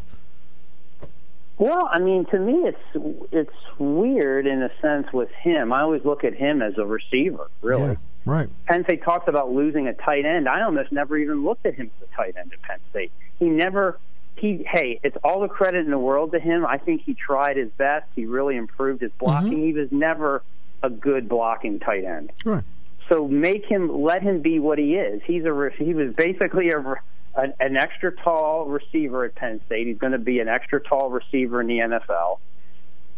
Well, 1.57 1.89
I 1.91 2.01
mean, 2.01 2.25
to 2.27 2.39
me, 2.39 2.69
it's 2.69 3.29
it's 3.31 3.79
weird 3.79 4.47
in 4.47 4.63
a 4.63 4.71
sense 4.83 5.13
with 5.13 5.31
him. 5.31 5.73
I 5.73 5.83
always 5.83 6.05
look 6.05 6.25
at 6.25 6.35
him 6.35 6.63
as 6.63 6.77
a 6.79 6.85
receiver, 6.85 7.49
really. 7.63 7.93
Yeah, 7.93 7.97
right. 8.25 8.49
Penn 8.67 8.85
State 8.85 9.05
talks 9.05 9.29
about 9.29 9.53
losing 9.53 9.87
a 9.87 9.95
tight 9.95 10.25
end. 10.25 10.49
I 10.49 10.63
almost 10.63 10.91
never 10.91 11.17
even 11.17 11.45
looked 11.45 11.65
at 11.65 11.75
him 11.75 11.91
as 12.01 12.09
a 12.09 12.17
tight 12.17 12.37
end 12.37 12.53
at 12.53 12.63
Penn 12.63 12.81
State. 12.91 13.13
He 13.39 13.47
never. 13.47 13.99
He 14.37 14.67
hey, 14.69 14.99
it's 15.05 15.17
all 15.23 15.41
the 15.43 15.49
credit 15.49 15.85
in 15.85 15.93
the 15.93 15.99
world 15.99 16.33
to 16.33 16.41
him. 16.41 16.67
I 16.67 16.79
think 16.79 17.03
he 17.03 17.15
tried 17.15 17.57
his 17.57 17.71
best. 17.71 18.07
He 18.17 18.27
really 18.27 18.57
improved 18.57 19.01
his 19.01 19.13
blocking. 19.13 19.53
Mm-hmm. 19.53 19.63
He 19.63 19.73
was 19.75 19.93
never 19.93 20.43
a 20.83 20.91
good 20.91 21.29
blocking 21.29 21.79
tight 21.79 22.05
end. 22.05 22.33
Right. 22.45 22.65
So 23.09 23.29
make 23.29 23.65
him 23.67 24.03
let 24.03 24.23
him 24.23 24.41
be 24.41 24.59
what 24.59 24.79
he 24.79 24.97
is. 24.97 25.23
He's 25.25 25.45
a 25.45 25.71
he 25.79 25.95
was 25.95 26.15
basically 26.15 26.71
a 26.71 26.97
an, 27.37 27.55
an 27.61 27.77
extra 27.77 28.13
tall 28.13 28.67
receiver 28.67 29.25
at 29.25 29.35
Penn 29.35 29.61
State. 29.67 29.87
He's 29.87 29.99
going 29.99 30.13
to 30.13 30.19
be 30.19 30.41
an 30.41 30.49
extra 30.49 30.81
tall 30.81 31.11
receiver 31.11 31.61
in 31.61 31.67
the 31.67 31.79
NFL. 31.79 32.39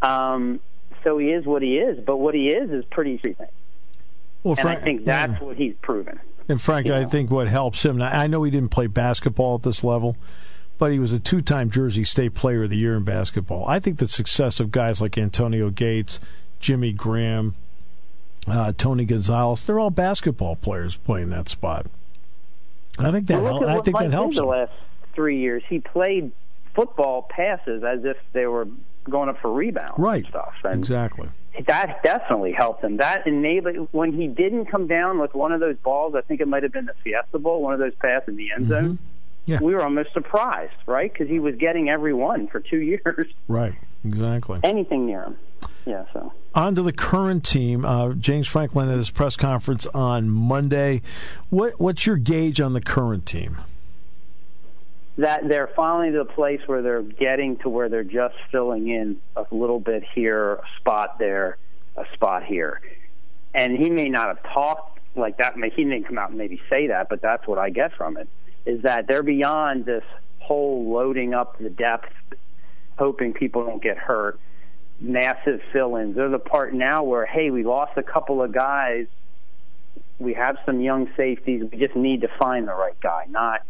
Um, 0.02 0.60
so 1.04 1.18
he 1.18 1.28
is 1.28 1.46
what 1.46 1.62
he 1.62 1.78
is, 1.78 1.98
but 2.04 2.16
what 2.16 2.34
he 2.34 2.48
is 2.48 2.70
is 2.70 2.84
pretty 2.86 3.18
decent. 3.18 3.50
Well, 4.42 4.56
and 4.58 4.68
I 4.68 4.76
think 4.76 5.04
that's 5.04 5.40
yeah. 5.40 5.44
what 5.44 5.56
he's 5.56 5.74
proven. 5.82 6.20
And 6.48 6.60
Frank, 6.60 6.86
I 6.86 7.02
know? 7.02 7.08
think 7.08 7.30
what 7.30 7.48
helps 7.48 7.84
him. 7.84 8.00
I 8.00 8.26
know 8.26 8.42
he 8.44 8.50
didn't 8.50 8.70
play 8.70 8.86
basketball 8.86 9.56
at 9.56 9.62
this 9.62 9.82
level, 9.82 10.16
but 10.78 10.92
he 10.92 10.98
was 10.98 11.12
a 11.12 11.18
two-time 11.18 11.70
Jersey 11.70 12.04
State 12.04 12.34
Player 12.34 12.64
of 12.64 12.70
the 12.70 12.76
Year 12.76 12.96
in 12.96 13.02
basketball. 13.02 13.66
I 13.66 13.80
think 13.80 13.98
the 13.98 14.06
success 14.06 14.60
of 14.60 14.70
guys 14.70 15.00
like 15.00 15.18
Antonio 15.18 15.70
Gates, 15.70 16.20
Jimmy 16.60 16.92
Graham, 16.92 17.56
uh, 18.48 18.72
Tony 18.76 19.04
Gonzalez—they're 19.04 19.80
all 19.80 19.90
basketball 19.90 20.54
players 20.54 20.96
playing 20.96 21.30
that 21.30 21.48
spot. 21.48 21.86
I 22.98 23.12
think 23.12 23.26
that. 23.28 23.42
Well, 23.42 23.68
I 23.68 23.80
think 23.80 23.98
that 23.98 24.12
helps. 24.12 24.36
The 24.36 24.44
last 24.44 24.72
three 25.14 25.40
years, 25.40 25.62
he 25.68 25.80
played 25.80 26.32
football 26.74 27.22
passes 27.22 27.82
as 27.82 28.04
if 28.04 28.16
they 28.32 28.46
were 28.46 28.68
going 29.04 29.28
up 29.28 29.40
for 29.40 29.52
rebounds. 29.52 29.98
Right. 29.98 30.24
And 30.24 30.28
stuff. 30.28 30.54
And 30.64 30.74
exactly. 30.78 31.28
That 31.66 32.02
definitely 32.02 32.52
helped 32.52 32.84
him. 32.84 32.98
That 32.98 33.26
enabled 33.26 33.88
when 33.92 34.12
he 34.12 34.26
didn't 34.28 34.66
come 34.66 34.86
down 34.86 35.18
with 35.18 35.34
one 35.34 35.52
of 35.52 35.60
those 35.60 35.76
balls. 35.78 36.14
I 36.14 36.20
think 36.20 36.40
it 36.40 36.48
might 36.48 36.62
have 36.62 36.72
been 36.72 36.84
the 36.86 36.94
Fiesta 37.02 37.38
Bowl, 37.38 37.62
one 37.62 37.72
of 37.72 37.78
those 37.78 37.94
passes 37.94 38.28
in 38.28 38.36
the 38.36 38.52
end 38.52 38.68
zone. 38.68 38.84
Mm-hmm. 38.84 39.52
Yeah. 39.52 39.60
We 39.62 39.74
were 39.74 39.82
almost 39.82 40.12
surprised, 40.12 40.74
right? 40.86 41.10
Because 41.10 41.28
he 41.28 41.38
was 41.38 41.54
getting 41.54 41.88
every 41.88 42.12
one 42.12 42.48
for 42.48 42.60
two 42.60 42.78
years. 43.04 43.28
Right. 43.48 43.74
Exactly. 44.04 44.60
Anything 44.62 45.06
near 45.06 45.22
him. 45.22 45.36
Yeah. 45.86 46.04
So 46.12 46.32
on 46.54 46.74
to 46.74 46.82
the 46.82 46.92
current 46.92 47.44
team. 47.44 47.84
Uh, 47.84 48.12
James 48.14 48.48
Franklin 48.48 48.88
at 48.88 48.96
his 48.98 49.10
press 49.10 49.36
conference 49.36 49.86
on 49.86 50.28
Monday. 50.28 51.00
What 51.48 51.80
what's 51.80 52.04
your 52.06 52.16
gauge 52.16 52.60
on 52.60 52.72
the 52.72 52.80
current 52.82 53.24
team? 53.24 53.58
That 55.18 55.48
they're 55.48 55.70
finally 55.74 56.10
to 56.12 56.18
the 56.18 56.24
place 56.26 56.60
where 56.66 56.82
they're 56.82 57.00
getting 57.00 57.56
to 57.58 57.70
where 57.70 57.88
they're 57.88 58.04
just 58.04 58.34
filling 58.52 58.88
in 58.88 59.16
a 59.34 59.46
little 59.50 59.80
bit 59.80 60.04
here, 60.14 60.54
a 60.54 60.62
spot 60.78 61.18
there, 61.18 61.56
a 61.96 62.04
spot 62.12 62.44
here. 62.44 62.82
and 63.54 63.78
he 63.78 63.88
may 63.88 64.10
not 64.10 64.26
have 64.26 64.42
talked 64.52 65.00
like 65.16 65.38
that. 65.38 65.54
He 65.74 65.84
didn't 65.84 66.04
come 66.04 66.18
out 66.18 66.28
and 66.28 66.38
maybe 66.38 66.60
say 66.68 66.88
that, 66.88 67.08
but 67.08 67.22
that's 67.22 67.46
what 67.46 67.58
I 67.58 67.70
get 67.70 67.94
from 67.94 68.18
it. 68.18 68.28
Is 68.66 68.82
that 68.82 69.06
they're 69.06 69.22
beyond 69.22 69.86
this 69.86 70.04
whole 70.40 70.92
loading 70.92 71.32
up 71.32 71.58
the 71.58 71.70
depth, 71.70 72.12
hoping 72.98 73.32
people 73.32 73.64
don't 73.64 73.82
get 73.82 73.96
hurt, 73.96 74.38
massive 75.00 75.60
fill-ins. 75.72 76.16
They're 76.16 76.28
the 76.28 76.38
part 76.38 76.74
now 76.74 77.02
where 77.02 77.26
hey, 77.26 77.50
we 77.50 77.64
lost 77.64 77.92
a 77.96 78.02
couple 78.02 78.42
of 78.42 78.52
guys. 78.52 79.06
We 80.18 80.34
have 80.34 80.56
some 80.64 80.80
young 80.80 81.10
safeties. 81.16 81.64
We 81.70 81.78
just 81.78 81.96
need 81.96 82.22
to 82.22 82.28
find 82.38 82.66
the 82.66 82.74
right 82.74 82.98
guy, 83.00 83.26
not 83.28 83.62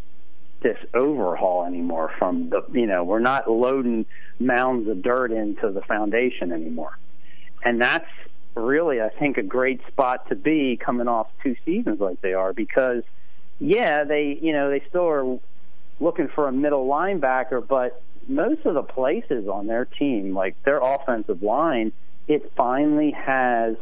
this 0.63 0.79
overhaul 0.95 1.65
anymore 1.65 2.11
from 2.19 2.51
the 2.51 2.63
you 2.73 2.87
know 2.87 3.05
we're 3.05 3.19
not 3.19 3.51
loading 3.51 4.07
mounds 4.39 4.89
of 4.89 5.03
dirt 5.03 5.31
into 5.31 5.71
the 5.71 5.83
foundation 5.83 6.51
anymore 6.51 6.99
and 7.63 7.81
that's 7.81 8.09
really 8.55 9.01
i 9.01 9.09
think 9.09 9.37
a 9.37 9.43
great 9.43 9.81
spot 9.87 10.29
to 10.29 10.35
be 10.35 10.77
coming 10.77 11.09
off 11.09 11.29
two 11.43 11.55
seasons 11.65 12.01
like 12.01 12.21
they 12.23 12.33
are 12.33 12.53
because 12.53 13.03
yeah 13.59 14.05
they 14.05 14.39
you 14.41 14.53
know 14.53 14.71
they 14.71 14.83
still 14.89 15.07
are 15.07 15.39
looking 16.01 16.29
for 16.29 16.49
a 16.49 16.53
middle 16.53 16.89
linebacker 16.89 17.67
but 17.67 18.03
most 18.29 18.65
of 18.65 18.75
the 18.75 18.83
places 18.83 19.49
on 19.49 19.67
their 19.67 19.85
team 19.85 20.35
like 20.35 20.61
their 20.65 20.79
offensive 20.79 21.43
line 21.43 21.93
it 22.29 22.53
finally 22.57 23.11
has 23.13 23.77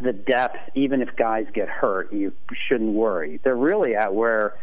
the 0.00 0.12
depth 0.12 0.58
even 0.74 1.00
if 1.00 1.14
guys 1.16 1.46
get 1.54 1.68
hurt 1.68 2.12
you 2.12 2.32
shouldn't 2.68 2.92
worry 2.92 3.40
they're 3.42 3.56
really 3.56 3.94
at 3.94 4.14
where 4.14 4.54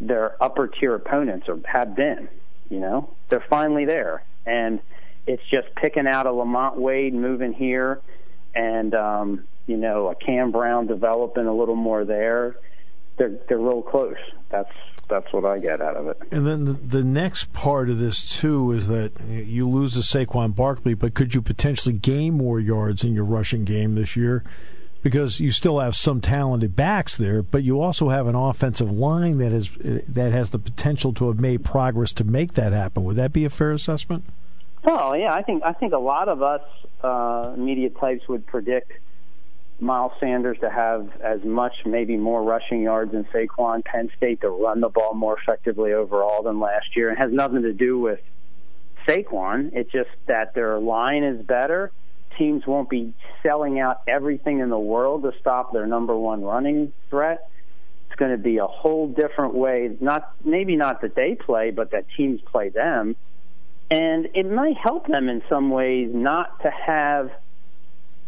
their 0.00 0.42
upper 0.42 0.66
tier 0.66 0.94
opponents 0.94 1.48
or 1.48 1.58
have 1.66 1.94
been. 1.94 2.28
You 2.70 2.80
know, 2.80 3.10
they're 3.28 3.44
finally 3.48 3.84
there, 3.84 4.22
and 4.46 4.80
it's 5.26 5.42
just 5.50 5.74
picking 5.74 6.06
out 6.06 6.26
a 6.26 6.32
Lamont 6.32 6.78
Wade 6.78 7.14
moving 7.14 7.52
here, 7.52 8.00
and 8.54 8.94
um, 8.94 9.44
you 9.66 9.76
know 9.76 10.08
a 10.08 10.14
Cam 10.14 10.52
Brown 10.52 10.86
developing 10.86 11.46
a 11.46 11.54
little 11.54 11.76
more 11.76 12.04
there. 12.04 12.56
They're 13.16 13.38
they're 13.48 13.58
real 13.58 13.82
close. 13.82 14.16
That's 14.50 14.72
that's 15.08 15.32
what 15.32 15.44
I 15.44 15.58
get 15.58 15.80
out 15.80 15.96
of 15.96 16.06
it. 16.08 16.18
And 16.30 16.46
then 16.46 16.64
the, 16.64 16.72
the 16.72 17.04
next 17.04 17.52
part 17.52 17.90
of 17.90 17.98
this 17.98 18.40
too 18.40 18.72
is 18.72 18.88
that 18.88 19.12
you 19.28 19.68
lose 19.68 19.96
a 19.96 20.00
Saquon 20.00 20.54
Barkley, 20.54 20.94
but 20.94 21.14
could 21.14 21.34
you 21.34 21.42
potentially 21.42 21.94
gain 21.94 22.34
more 22.34 22.60
yards 22.60 23.02
in 23.04 23.12
your 23.12 23.24
rushing 23.24 23.64
game 23.64 23.94
this 23.94 24.16
year? 24.16 24.44
because 25.02 25.40
you 25.40 25.50
still 25.50 25.78
have 25.78 25.96
some 25.96 26.20
talented 26.20 26.76
backs 26.76 27.16
there, 27.16 27.42
but 27.42 27.62
you 27.62 27.80
also 27.80 28.10
have 28.10 28.26
an 28.26 28.34
offensive 28.34 28.90
line 28.90 29.38
that 29.38 29.52
is 29.52 29.70
that 30.08 30.32
has 30.32 30.50
the 30.50 30.58
potential 30.58 31.12
to 31.14 31.28
have 31.28 31.38
made 31.38 31.64
progress 31.64 32.12
to 32.14 32.24
make 32.24 32.54
that 32.54 32.72
happen. 32.72 33.04
Would 33.04 33.16
that 33.16 33.32
be 33.32 33.44
a 33.44 33.50
fair 33.50 33.72
assessment? 33.72 34.24
Oh 34.84 35.14
yeah, 35.14 35.32
I 35.32 35.42
think 35.42 35.62
I 35.64 35.72
think 35.72 35.92
a 35.92 35.98
lot 35.98 36.28
of 36.28 36.42
us 36.42 36.62
uh, 37.02 37.54
media 37.56 37.90
types 37.90 38.28
would 38.28 38.46
predict 38.46 38.92
Miles 39.80 40.12
Sanders 40.20 40.58
to 40.60 40.70
have 40.70 41.10
as 41.22 41.42
much, 41.44 41.72
maybe 41.84 42.16
more 42.16 42.42
rushing 42.42 42.82
yards 42.82 43.12
than 43.12 43.24
Saquon. 43.24 43.84
Penn 43.84 44.10
State 44.16 44.40
to 44.42 44.48
run 44.50 44.80
the 44.80 44.88
ball 44.88 45.14
more 45.14 45.38
effectively 45.38 45.92
overall 45.92 46.42
than 46.42 46.60
last 46.60 46.96
year. 46.96 47.10
It 47.10 47.18
has 47.18 47.32
nothing 47.32 47.62
to 47.62 47.72
do 47.72 47.98
with 47.98 48.20
Saquon. 49.06 49.70
It's 49.72 49.90
just 49.90 50.10
that 50.26 50.54
their 50.54 50.78
line 50.78 51.24
is 51.24 51.44
better 51.44 51.92
teams 52.40 52.66
won't 52.66 52.88
be 52.88 53.12
selling 53.42 53.80
out 53.80 54.00
everything 54.08 54.60
in 54.60 54.70
the 54.70 54.78
world 54.78 55.22
to 55.22 55.32
stop 55.40 55.72
their 55.72 55.86
number 55.86 56.16
one 56.16 56.42
running 56.42 56.92
threat. 57.10 57.50
It's 58.06 58.18
going 58.18 58.32
to 58.32 58.38
be 58.42 58.56
a 58.58 58.66
whole 58.66 59.08
different 59.08 59.54
way. 59.54 59.96
Not 60.00 60.32
maybe 60.44 60.74
not 60.76 61.02
that 61.02 61.14
they 61.14 61.34
play, 61.34 61.70
but 61.70 61.92
that 61.92 62.06
teams 62.16 62.40
play 62.40 62.70
them, 62.70 63.14
and 63.90 64.28
it 64.34 64.50
might 64.50 64.76
help 64.76 65.06
them 65.06 65.28
in 65.28 65.42
some 65.48 65.70
ways 65.70 66.10
not 66.12 66.62
to 66.62 66.70
have. 66.70 67.30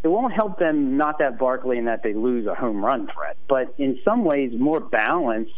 It 0.02 0.08
won't 0.08 0.32
help 0.32 0.58
them 0.58 0.96
not 0.96 1.18
to 1.18 1.24
have 1.24 1.38
Barkley 1.38 1.78
and 1.78 1.86
that 1.86 2.02
they 2.02 2.12
lose 2.12 2.46
a 2.46 2.54
home 2.54 2.84
run 2.84 3.06
threat, 3.06 3.36
but 3.48 3.74
in 3.78 4.00
some 4.04 4.24
ways 4.24 4.52
more 4.58 4.80
balance 4.80 5.48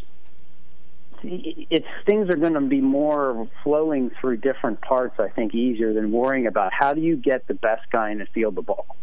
it's 1.27 1.87
things 2.07 2.29
are 2.29 2.37
going 2.37 2.55
to 2.55 2.61
be 2.61 2.81
more 2.81 3.49
flowing 3.63 4.11
through 4.21 4.39
different 4.39 4.81
parts. 4.81 5.19
I 5.19 5.29
think 5.29 5.55
easier 5.55 5.93
than 5.93 6.13
worrying 6.13 6.47
about 6.47 6.73
how 6.73 6.93
do 6.95 7.01
you 7.01 7.17
get 7.17 7.47
the 7.47 7.55
best 7.55 7.91
guy 7.91 8.11
in 8.11 8.19
the 8.19 8.27
field 8.27 8.55
the 8.55 8.63
ball. 8.63 8.97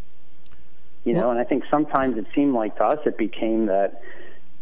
You 1.03 1.13
know, 1.13 1.31
and 1.31 1.39
I 1.39 1.45
think 1.45 1.63
sometimes 1.71 2.17
it 2.17 2.27
seemed 2.35 2.53
like 2.53 2.77
to 2.77 2.83
us 2.83 2.99
it 3.07 3.17
became 3.17 3.65
that 3.65 4.03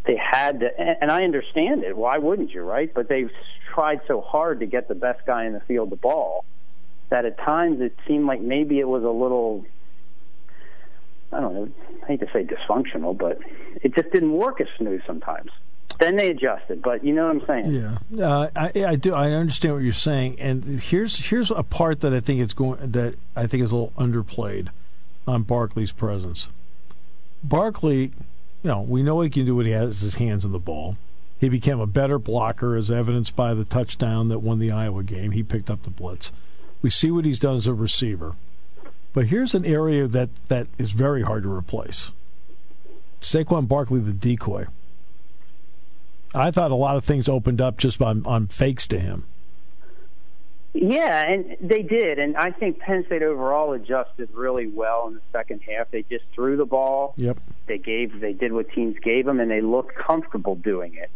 they 0.06 0.16
had 0.16 0.62
to, 0.62 0.80
and 0.80 1.12
I 1.12 1.24
understand 1.24 1.84
it. 1.84 1.98
Why 1.98 2.18
wouldn't 2.18 2.52
you, 2.52 2.62
right? 2.62 2.92
But 2.94 3.10
they've 3.10 3.32
tried 3.74 4.00
so 4.08 4.22
hard 4.22 4.62
to 4.62 4.66
get 4.66 4.88
the 4.88 4.96
best 4.96 5.26
guy 5.26 5.46
in 5.46 5.54
the 5.54 5.60
field 5.60 5.90
the 5.90 5.98
ball 5.98 6.46
that 7.10 7.26
at 7.26 7.38
times 7.40 7.82
it 7.82 7.94
seemed 8.08 8.26
like 8.26 8.40
maybe 8.40 8.80
it 8.80 8.88
was 8.88 9.04
a 9.04 9.10
little 9.10 9.66
I 11.32 11.40
don't 11.40 11.54
know, 11.54 11.70
I 12.04 12.06
hate 12.08 12.20
to 12.22 12.28
say 12.34 12.44
dysfunctional, 12.44 13.18
but 13.18 13.40
it 13.82 13.94
just 13.94 14.12
didn't 14.12 14.34
work 14.34 14.60
as 14.62 14.68
smooth 14.78 15.02
sometimes. 15.06 15.52
Then 16.00 16.16
they 16.16 16.30
adjusted, 16.30 16.82
but 16.82 17.04
you 17.04 17.14
know 17.14 17.28
what 17.28 17.42
I'm 17.42 17.46
saying. 17.46 18.00
Yeah, 18.12 18.26
uh, 18.26 18.50
I, 18.56 18.86
I 18.86 18.96
do. 18.96 19.14
I 19.14 19.32
understand 19.32 19.74
what 19.74 19.84
you're 19.84 19.92
saying, 19.92 20.40
and 20.40 20.64
here's 20.80 21.30
here's 21.30 21.52
a 21.52 21.62
part 21.62 22.00
that 22.02 22.14
I 22.14 22.22
think 22.22 22.40
it's 22.40 22.54
going 22.54 22.92
that 22.92 23.16
I 23.36 23.48
think 23.48 23.64
is 23.64 23.74
a 23.74 23.76
little 23.76 23.94
underplayed 23.98 24.70
on 25.28 25.44
Barkley's 25.44 25.92
presence. 25.92 26.48
Barkley, 27.44 28.14
you 28.64 28.70
know, 28.70 28.82
we 28.82 29.04
know 29.04 29.20
he 29.20 29.30
can 29.30 29.46
do 29.46 29.58
what 29.58 29.66
he 29.66 29.74
has 29.74 30.00
his 30.00 30.16
hands 30.16 30.46
on 30.46 30.54
the 30.54 30.60
ball. 30.60 30.96
He 31.38 31.50
became 31.50 31.82
a 31.82 31.88
better 31.88 32.18
blocker, 32.18 32.76
as 32.76 32.90
evidenced 32.90 33.36
by 33.36 33.54
the 33.54 33.66
touchdown 33.66 34.30
that 34.30 34.40
won 34.40 34.60
the 34.60 34.72
Iowa 34.72 35.04
game. 35.04 35.32
He 35.32 35.44
picked 35.44 35.70
up 35.70 35.84
the 35.84 35.90
blitz. 35.90 36.32
We 36.82 36.90
see 36.90 37.12
what 37.12 37.26
he's 37.26 37.40
done 37.40 37.56
as 37.56 37.68
a 37.68 37.74
receiver. 37.74 38.36
But 39.20 39.28
here's 39.28 39.54
an 39.54 39.66
area 39.66 40.08
that, 40.08 40.30
that 40.48 40.68
is 40.78 40.92
very 40.92 41.24
hard 41.24 41.44
to 41.44 41.52
replace. 41.52 42.12
Saquon 43.20 43.68
Barkley, 43.68 44.00
the 44.00 44.14
decoy. 44.14 44.68
I 46.34 46.52
thought 46.52 46.72
a 46.72 46.76
lot 46.76 46.96
of 46.96 47.04
things 47.04 47.28
opened 47.28 47.60
up 47.60 47.78
just 47.78 48.02
on, 48.02 48.26
on 48.26 48.48
fakes 48.48 48.88
to 48.88 48.98
him. 48.98 49.26
Yeah, 50.74 51.30
and 51.30 51.58
they 51.60 51.82
did, 51.82 52.18
and 52.18 52.38
I 52.38 52.52
think 52.52 52.80
Penn 52.80 53.04
State 53.08 53.22
overall 53.22 53.74
adjusted 53.74 54.30
really 54.32 54.68
well 54.68 55.10
in 55.10 55.16
the 55.16 55.22
second 55.34 55.64
half. 55.68 55.92
They 55.92 56.04
just 56.04 56.24
threw 56.34 56.56
the 56.56 56.64
ball. 56.64 57.14
Yep. 57.18 57.42
They 57.66 57.78
gave, 57.78 58.22
they 58.22 58.32
did 58.32 58.54
what 58.54 58.72
teams 58.72 58.96
gave 59.04 59.26
them, 59.26 59.42
and 59.42 59.52
they 59.52 59.60
looked 59.60 59.96
comfortable 59.96 60.56
doing 60.56 60.94
it. 60.94 61.12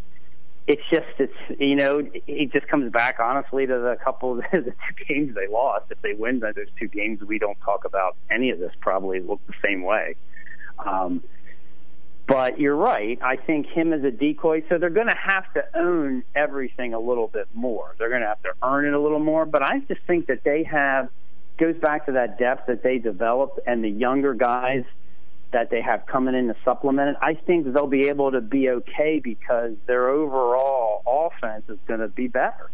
It's 0.65 0.81
just, 0.89 1.07
it's 1.19 1.59
you 1.59 1.75
know, 1.75 2.07
it 2.27 2.53
just 2.53 2.67
comes 2.67 2.91
back 2.91 3.19
honestly 3.19 3.65
to 3.67 3.73
the 3.73 3.97
couple 4.03 4.31
of 4.31 4.37
the 4.51 4.61
two 4.61 5.05
games 5.07 5.35
they 5.35 5.47
lost. 5.47 5.85
If 5.89 6.01
they 6.01 6.13
win 6.13 6.39
those 6.39 6.55
two 6.79 6.87
games, 6.87 7.21
we 7.21 7.39
don't 7.39 7.59
talk 7.61 7.85
about 7.85 8.15
any 8.31 8.49
of 8.49 8.59
this. 8.59 8.71
Probably 8.79 9.19
look 9.19 9.41
the 9.47 9.53
same 9.63 9.83
way. 9.83 10.15
Um, 10.79 11.23
but 12.25 12.57
you're 12.59 12.75
right. 12.75 13.19
I 13.21 13.35
think 13.35 13.67
him 13.67 13.91
as 13.91 14.03
a 14.03 14.11
decoy, 14.11 14.63
so 14.69 14.77
they're 14.77 14.89
going 14.89 15.07
to 15.07 15.15
have 15.15 15.51
to 15.55 15.65
own 15.77 16.23
everything 16.33 16.93
a 16.93 16.99
little 16.99 17.27
bit 17.27 17.47
more. 17.53 17.93
They're 17.97 18.09
going 18.09 18.21
to 18.21 18.27
have 18.27 18.41
to 18.43 18.53
earn 18.63 18.85
it 18.85 18.93
a 18.93 18.99
little 18.99 19.19
more. 19.19 19.45
But 19.45 19.63
I 19.63 19.79
just 19.79 20.01
think 20.07 20.27
that 20.27 20.43
they 20.43 20.63
have 20.63 21.09
goes 21.57 21.75
back 21.77 22.05
to 22.05 22.13
that 22.13 22.39
depth 22.39 22.67
that 22.67 22.81
they 22.81 22.97
developed 22.97 23.59
and 23.67 23.83
the 23.83 23.89
younger 23.89 24.33
guys 24.33 24.85
that 25.53 25.69
they 25.69 25.81
have 25.81 26.05
coming 26.05 26.35
in 26.35 26.47
to 26.47 26.55
supplement 26.63 27.11
it. 27.11 27.15
I 27.21 27.33
think 27.33 27.73
they'll 27.73 27.87
be 27.87 28.09
able 28.09 28.31
to 28.31 28.41
be 28.41 28.69
okay 28.69 29.19
because 29.23 29.73
their 29.87 30.09
overall 30.09 31.01
offense 31.05 31.63
is 31.69 31.79
going 31.87 32.01
to 32.01 32.07
be 32.07 32.27
better, 32.27 32.69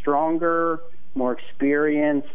stronger, 0.00 0.80
more 1.14 1.32
experienced 1.32 2.28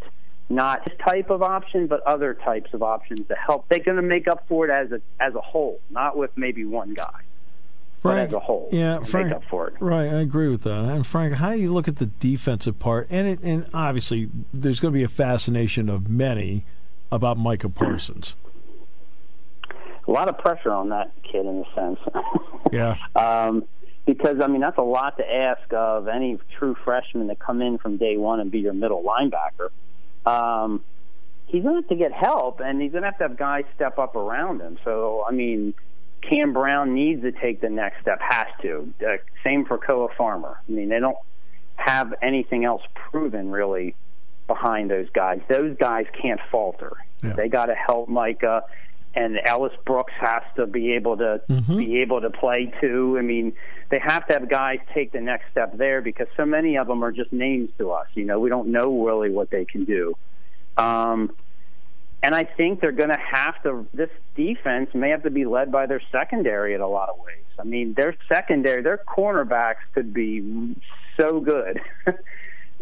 not 0.52 0.86
this 0.86 0.98
type 1.00 1.30
of 1.30 1.42
option, 1.42 1.88
but 1.88 2.02
other 2.02 2.34
types 2.34 2.74
of 2.74 2.84
options 2.84 3.28
to 3.30 3.36
help. 3.36 3.68
They're 3.70 3.80
going 3.80 3.98
to 3.98 4.04
make 4.04 4.28
up 4.28 4.48
for 4.48 4.70
it 4.70 4.72
as 4.72 4.92
a 4.92 5.02
as 5.20 5.34
a 5.34 5.42
whole, 5.42 5.80
not 5.90 6.18
with 6.18 6.32
maybe 6.36 6.66
one 6.66 6.94
guy, 6.94 7.22
Frank, 8.02 8.02
but 8.02 8.18
as 8.18 8.34
a 8.34 8.40
whole. 8.40 8.70
Yeah, 8.72 9.00
Frank, 9.00 9.28
make 9.28 9.36
up 9.38 9.44
for 9.50 9.70
it. 9.70 9.76
Right, 9.80 10.08
I 10.08 10.20
agree 10.20 10.50
with 10.50 10.64
that. 10.64 10.86
And 10.86 11.08
Frank, 11.08 11.36
how 11.36 11.54
do 11.54 11.60
you 11.60 11.72
look 11.72 11.88
at 11.88 11.98
the 11.98 12.08
defensive 12.08 12.80
part? 12.80 13.08
And 13.10 13.28
it, 13.28 13.40
and 13.44 13.68
obviously, 13.74 14.30
there's 14.54 14.80
going 14.80 14.94
to 14.94 14.98
be 14.98 15.04
a 15.04 15.10
fascination 15.10 15.90
of 15.90 16.10
many 16.10 16.66
about 17.12 17.38
Micah 17.38 17.70
Parsons. 17.70 18.36
A 20.08 20.12
lot 20.12 20.28
of 20.28 20.38
pressure 20.38 20.72
on 20.72 20.90
that 20.90 21.12
kid, 21.24 21.46
in 21.46 21.64
a 21.66 21.76
sense. 21.76 22.00
yeah. 22.72 22.98
Um, 23.16 23.66
because 24.06 24.42
I 24.42 24.48
mean 24.48 24.62
that's 24.62 24.80
a 24.80 24.84
lot 24.84 25.18
to 25.18 25.34
ask 25.34 25.62
of 25.72 26.08
any 26.08 26.40
true 26.58 26.76
freshman 26.84 27.28
to 27.28 27.36
come 27.36 27.62
in 27.62 27.78
from 27.78 27.98
day 27.98 28.18
one 28.18 28.40
and 28.40 28.50
be 28.50 28.60
your 28.60 28.74
middle 28.74 29.04
linebacker 29.04 29.70
um, 30.26 30.84
he's 31.48 31.64
going 31.64 31.76
to 31.76 31.82
have 31.82 31.90
to 31.90 31.96
get 31.96 32.12
help, 32.12 32.60
and 32.60 32.82
he's 32.82 32.92
going 32.92 33.04
to 33.04 33.10
have 33.10 33.18
to 33.20 33.24
have 33.28 33.38
guys 33.38 33.66
step 33.76 33.98
up 34.00 34.16
around 34.16 34.62
him. 34.62 34.78
So, 34.84 35.26
I 35.28 35.32
mean, 35.32 35.74
Cam 36.22 36.54
Brown 36.54 36.94
needs 36.94 37.22
to 37.24 37.32
take 37.32 37.62
the 37.62 37.70
next 37.70 38.02
step, 38.02 38.20
has 38.22 38.48
to. 38.62 38.94
Uh, 39.02 39.18
same 39.44 39.66
for 39.66 39.78
Koa 39.78 40.10
Farmer. 40.18 40.60
I 40.68 40.72
mean, 40.72 40.90
they 40.90 41.00
don't 41.00 41.18
have 41.76 42.14
anything 42.22 42.66
else 42.66 42.84
proven 42.94 43.50
really 43.50 43.96
behind 44.48 44.92
those 44.92 45.10
guys. 45.10 45.42
Those 45.50 45.76
guys 45.78 46.06
can't 46.20 46.40
falter. 46.52 46.94
Yeah. 47.24 47.34
They 47.34 47.50
got 47.50 47.68
to 47.68 47.76
help 47.76 48.10
Micah, 48.10 48.64
and 49.14 49.40
Ellis 49.44 49.74
Brooks 49.86 50.14
has 50.20 50.44
to 50.56 50.66
be 50.66 50.94
able 50.94 51.18
to 51.18 51.42
mm-hmm. 51.50 51.78
be 51.78 52.02
able 52.02 52.22
to 52.22 52.30
play 52.30 52.72
too. 52.80 53.18
I 53.18 53.22
mean, 53.22 53.54
they 53.90 54.00
have 54.00 54.26
to 54.28 54.34
have 54.34 54.50
guys 54.50 54.80
take 54.94 55.12
the 55.12 55.22
next 55.22 55.52
step 55.52 55.78
there 55.78 56.02
because 56.02 56.28
so 56.38 56.46
many 56.46 56.78
of 56.78 56.88
them 56.88 57.04
are 57.04 57.12
just 57.12 57.34
names 57.34 57.70
to 57.78 57.92
us. 57.92 58.08
You 58.14 58.26
know, 58.26 58.40
we 58.40 58.50
don't 58.50 58.70
know 58.70 59.04
really 59.04 59.30
what 59.30 59.50
they 59.50 59.66
can 59.66 59.84
do. 59.86 60.16
Um, 60.78 61.36
And 62.24 62.36
I 62.36 62.44
think 62.44 62.82
they're 62.82 62.92
going 62.92 63.10
to 63.10 63.20
have 63.20 63.62
to. 63.64 63.88
This 63.94 64.10
defense 64.36 64.92
may 64.94 65.10
have 65.10 65.24
to 65.24 65.32
be 65.32 65.46
led 65.46 65.72
by 65.72 65.88
their 65.88 66.02
secondary 66.12 66.74
in 66.74 66.82
a 66.82 66.88
lot 66.88 67.10
of 67.10 67.18
ways. 67.18 67.44
I 67.60 67.64
mean, 67.64 67.94
their 67.94 68.16
secondary, 68.30 68.82
their 68.82 68.98
cornerbacks 68.98 69.84
could 69.94 70.14
be 70.14 70.76
so 71.18 71.40
good. 71.40 71.82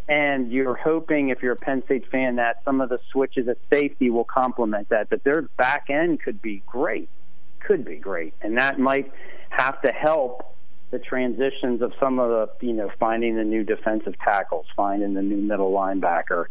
and 0.10 0.52
you're 0.52 0.76
hoping, 0.76 1.30
if 1.30 1.44
you're 1.44 1.54
a 1.54 1.58
Penn 1.58 1.84
State 1.86 2.10
fan, 2.10 2.38
that 2.38 2.64
some 2.66 2.82
of 2.82 2.90
the 2.90 3.00
switches 3.12 3.48
at 3.48 3.58
safety 3.70 4.10
will 4.10 4.24
complement 4.24 4.90
that. 4.90 5.10
That 5.12 5.24
their 5.24 5.44
back 5.44 5.90
end 5.90 6.22
could 6.22 6.42
be 6.42 6.64
great, 6.66 7.10
could 7.60 7.86
be 7.86 7.98
great, 7.98 8.34
and 8.42 8.58
that 8.58 8.80
might 8.80 9.12
have 9.50 9.82
to 9.84 9.92
help 9.92 10.56
the 10.92 10.98
transitions 10.98 11.84
of 11.84 11.94
some 12.00 12.18
of 12.18 12.30
the, 12.30 12.66
you 12.66 12.74
know, 12.74 12.92
finding 13.00 13.36
the 13.36 13.44
new 13.44 13.64
defensive 13.64 14.18
tackles, 14.18 14.66
finding 14.76 15.14
the 15.14 15.22
new 15.22 15.38
middle 15.38 15.72
linebacker. 15.72 16.46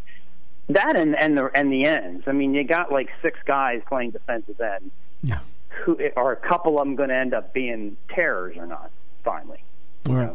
That 0.69 0.97
and 0.97 1.17
and 1.17 1.37
the 1.37 1.51
and 1.55 1.73
the 1.73 1.85
ends. 1.87 2.25
I 2.29 2.33
mean, 2.33 2.55
you 2.55 2.63
got 2.63 2.93
like 2.93 3.09
six 3.23 3.39
guys 3.45 3.83
playing 3.89 4.13
defensive 4.13 4.61
end. 4.61 4.93
Yeah. 5.23 5.41
Who 5.85 5.99
are 6.17 6.33
a 6.33 6.37
couple 6.37 6.79
of 6.79 6.87
them 6.87 6.95
going 6.95 7.09
to 7.09 7.17
end 7.17 7.35
up 7.35 7.53
being 7.53 7.97
terrors 8.09 8.57
or 8.57 8.67
not? 8.67 8.91
Finally. 9.25 9.63
Right. 10.07 10.31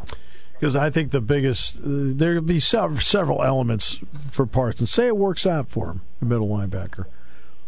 Because 0.64 0.76
I 0.76 0.88
think 0.88 1.10
the 1.10 1.20
biggest, 1.20 1.76
uh, 1.80 1.82
there'll 1.84 2.40
be 2.40 2.58
sev- 2.58 3.02
several 3.02 3.42
elements 3.42 3.98
for 4.30 4.46
Parsons. 4.46 4.90
Say 4.90 5.08
it 5.08 5.16
works 5.18 5.44
out 5.44 5.68
for 5.68 5.90
him, 5.90 6.00
the 6.20 6.24
middle 6.24 6.48
linebacker. 6.48 7.04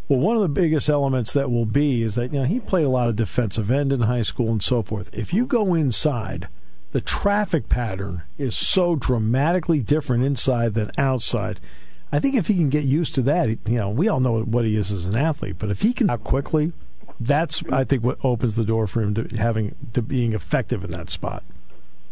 Well, 0.08 0.18
one 0.18 0.36
of 0.36 0.40
the 0.40 0.48
biggest 0.48 0.88
elements 0.88 1.34
that 1.34 1.50
will 1.50 1.66
be 1.66 2.02
is 2.02 2.14
that 2.14 2.32
you 2.32 2.38
know 2.38 2.46
he 2.46 2.58
played 2.58 2.86
a 2.86 2.88
lot 2.88 3.08
of 3.08 3.16
defensive 3.16 3.70
end 3.70 3.92
in 3.92 4.00
high 4.00 4.22
school 4.22 4.48
and 4.48 4.62
so 4.62 4.82
forth. 4.82 5.10
If 5.12 5.34
you 5.34 5.44
go 5.44 5.74
inside, 5.74 6.48
the 6.92 7.02
traffic 7.02 7.68
pattern 7.68 8.22
is 8.38 8.56
so 8.56 8.96
dramatically 8.96 9.80
different 9.80 10.24
inside 10.24 10.72
than 10.72 10.90
outside. 10.96 11.60
I 12.10 12.18
think 12.18 12.34
if 12.34 12.46
he 12.46 12.54
can 12.54 12.70
get 12.70 12.84
used 12.84 13.14
to 13.16 13.22
that, 13.24 13.50
you 13.50 13.76
know, 13.76 13.90
we 13.90 14.08
all 14.08 14.20
know 14.20 14.40
what 14.40 14.64
he 14.64 14.74
is 14.74 14.90
as 14.90 15.04
an 15.04 15.18
athlete, 15.18 15.56
but 15.58 15.68
if 15.68 15.82
he 15.82 15.92
can 15.92 16.08
out 16.08 16.24
quickly, 16.24 16.72
that's 17.20 17.62
I 17.70 17.84
think 17.84 18.02
what 18.02 18.16
opens 18.24 18.56
the 18.56 18.64
door 18.64 18.86
for 18.86 19.02
him 19.02 19.12
to 19.16 19.36
having 19.36 19.74
to 19.92 20.00
being 20.00 20.32
effective 20.32 20.82
in 20.82 20.92
that 20.92 21.10
spot. 21.10 21.44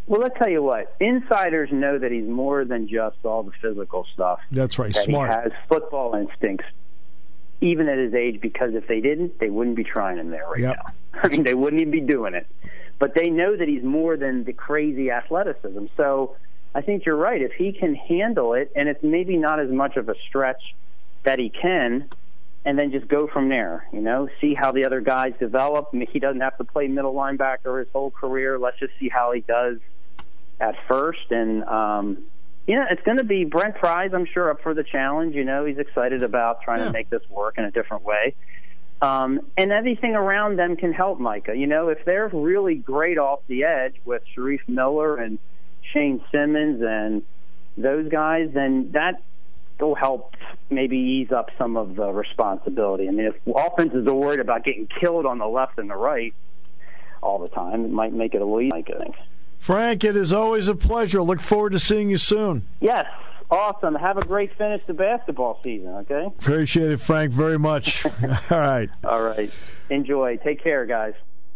Well, 0.06 0.20
let's 0.20 0.36
tell 0.38 0.50
you 0.50 0.62
what. 0.62 0.94
Insiders 1.00 1.70
know 1.72 1.98
that 1.98 2.12
he's 2.12 2.28
more 2.28 2.64
than 2.64 2.88
just 2.88 3.16
all 3.24 3.42
the 3.42 3.52
physical 3.62 4.06
stuff. 4.12 4.40
That's 4.50 4.78
right. 4.78 4.92
That 4.92 5.04
Smart. 5.04 5.30
He 5.30 5.34
has 5.34 5.52
football 5.68 6.14
instincts 6.14 6.66
even 7.60 7.88
at 7.88 7.98
his 7.98 8.14
age, 8.14 8.40
because 8.40 8.74
if 8.74 8.86
they 8.86 9.00
didn't, 9.00 9.38
they 9.38 9.48
wouldn't 9.48 9.76
be 9.76 9.84
trying 9.84 10.18
him 10.18 10.30
there 10.30 10.46
right 10.46 10.60
yep. 10.60 10.76
now. 10.76 11.20
I 11.22 11.28
mean, 11.28 11.44
they 11.44 11.54
wouldn't 11.54 11.80
even 11.80 11.90
be 11.90 12.00
doing 12.00 12.34
it. 12.34 12.46
But 12.98 13.14
they 13.14 13.30
know 13.30 13.56
that 13.56 13.66
he's 13.66 13.82
more 13.82 14.16
than 14.16 14.44
the 14.44 14.52
crazy 14.52 15.10
athleticism. 15.10 15.86
So 15.96 16.36
I 16.74 16.82
think 16.82 17.06
you're 17.06 17.16
right. 17.16 17.40
If 17.40 17.52
he 17.52 17.72
can 17.72 17.94
handle 17.94 18.54
it, 18.54 18.70
and 18.76 18.88
it's 18.88 19.02
maybe 19.02 19.36
not 19.36 19.60
as 19.60 19.70
much 19.70 19.96
of 19.96 20.08
a 20.08 20.14
stretch 20.28 20.62
that 21.24 21.38
he 21.38 21.48
can, 21.48 22.08
and 22.66 22.78
then 22.78 22.92
just 22.92 23.08
go 23.08 23.26
from 23.26 23.48
there. 23.48 23.86
You 23.92 24.00
know, 24.00 24.28
see 24.40 24.54
how 24.54 24.72
the 24.72 24.84
other 24.84 25.00
guys 25.00 25.32
develop. 25.38 25.90
I 25.92 25.96
mean, 25.96 26.08
he 26.10 26.18
doesn't 26.18 26.40
have 26.40 26.56
to 26.58 26.64
play 26.64 26.86
middle 26.86 27.14
linebacker 27.14 27.78
his 27.78 27.88
whole 27.92 28.10
career. 28.10 28.58
Let's 28.58 28.78
just 28.78 28.92
see 29.00 29.08
how 29.08 29.32
he 29.32 29.40
does 29.40 29.78
at 30.60 30.74
first, 30.88 31.30
and 31.30 31.64
um, 31.64 32.24
you 32.66 32.76
know 32.76 32.84
it's 32.90 33.02
going 33.02 33.18
to 33.18 33.24
be 33.24 33.44
Brent 33.44 33.76
Pry's, 33.76 34.12
I'm 34.14 34.26
sure, 34.26 34.50
up 34.50 34.62
for 34.62 34.74
the 34.74 34.84
challenge. 34.84 35.34
You 35.34 35.44
know, 35.44 35.64
he's 35.64 35.78
excited 35.78 36.22
about 36.22 36.62
trying 36.62 36.80
yeah. 36.80 36.86
to 36.86 36.92
make 36.92 37.10
this 37.10 37.22
work 37.28 37.58
in 37.58 37.64
a 37.64 37.70
different 37.70 38.04
way. 38.04 38.34
Um, 39.02 39.40
and 39.58 39.70
everything 39.70 40.14
around 40.14 40.58
them 40.58 40.76
can 40.76 40.92
help 40.92 41.20
Micah. 41.20 41.54
You 41.54 41.66
know, 41.66 41.88
if 41.88 42.04
they're 42.04 42.28
really 42.28 42.76
great 42.76 43.18
off 43.18 43.40
the 43.48 43.64
edge 43.64 43.96
with 44.04 44.22
Shareef 44.34 44.60
Miller 44.66 45.16
and 45.16 45.38
Shane 45.92 46.24
Simmons 46.32 46.82
and 46.82 47.22
those 47.76 48.08
guys, 48.08 48.50
then 48.54 48.92
that 48.92 49.20
will 49.80 49.94
help 49.94 50.34
maybe 50.70 50.96
ease 50.96 51.32
up 51.32 51.50
some 51.58 51.76
of 51.76 51.96
the 51.96 52.10
responsibility. 52.12 53.08
I 53.08 53.10
mean, 53.10 53.26
if 53.26 53.34
offenses 53.54 54.06
are 54.06 54.14
worried 54.14 54.40
about 54.40 54.64
getting 54.64 54.88
killed 55.00 55.26
on 55.26 55.38
the 55.38 55.46
left 55.46 55.78
and 55.78 55.90
the 55.90 55.96
right 55.96 56.34
all 57.22 57.38
the 57.38 57.48
time, 57.48 57.84
it 57.84 57.90
might 57.90 58.12
make 58.12 58.34
it 58.34 58.40
a 58.40 58.44
little 58.44 58.60
easier, 58.60 58.96
I 58.96 59.04
think. 59.04 59.16
Frank, 59.64 60.04
it 60.04 60.14
is 60.14 60.30
always 60.30 60.68
a 60.68 60.74
pleasure. 60.74 61.22
Look 61.22 61.40
forward 61.40 61.72
to 61.72 61.78
seeing 61.78 62.10
you 62.10 62.18
soon. 62.18 62.68
Yes. 62.80 63.06
Awesome. 63.50 63.94
Have 63.94 64.18
a 64.18 64.20
great 64.20 64.54
finish 64.58 64.84
to 64.88 64.92
basketball 64.92 65.58
season, 65.64 65.88
okay? 65.88 66.26
Appreciate 66.26 66.90
it, 66.90 67.00
Frank, 67.00 67.32
very 67.32 67.58
much. 67.58 68.04
All 68.50 68.58
right. 68.60 68.90
All 69.02 69.22
right. 69.22 69.50
Enjoy. 69.88 70.36
Take 70.36 70.62
care, 70.62 70.84
guys. 70.84 71.14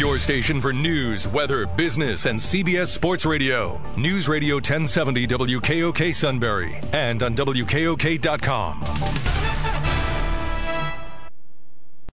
Your 0.00 0.18
station 0.18 0.62
for 0.62 0.72
news, 0.72 1.28
weather, 1.28 1.66
business, 1.66 2.24
and 2.24 2.38
CBS 2.38 2.86
Sports 2.86 3.26
Radio. 3.26 3.78
News 3.98 4.28
Radio 4.28 4.54
1070 4.54 5.26
WKOK 5.26 6.14
Sunbury 6.14 6.74
and 6.94 7.22
on 7.22 7.36
WKOK.com. 7.36 9.39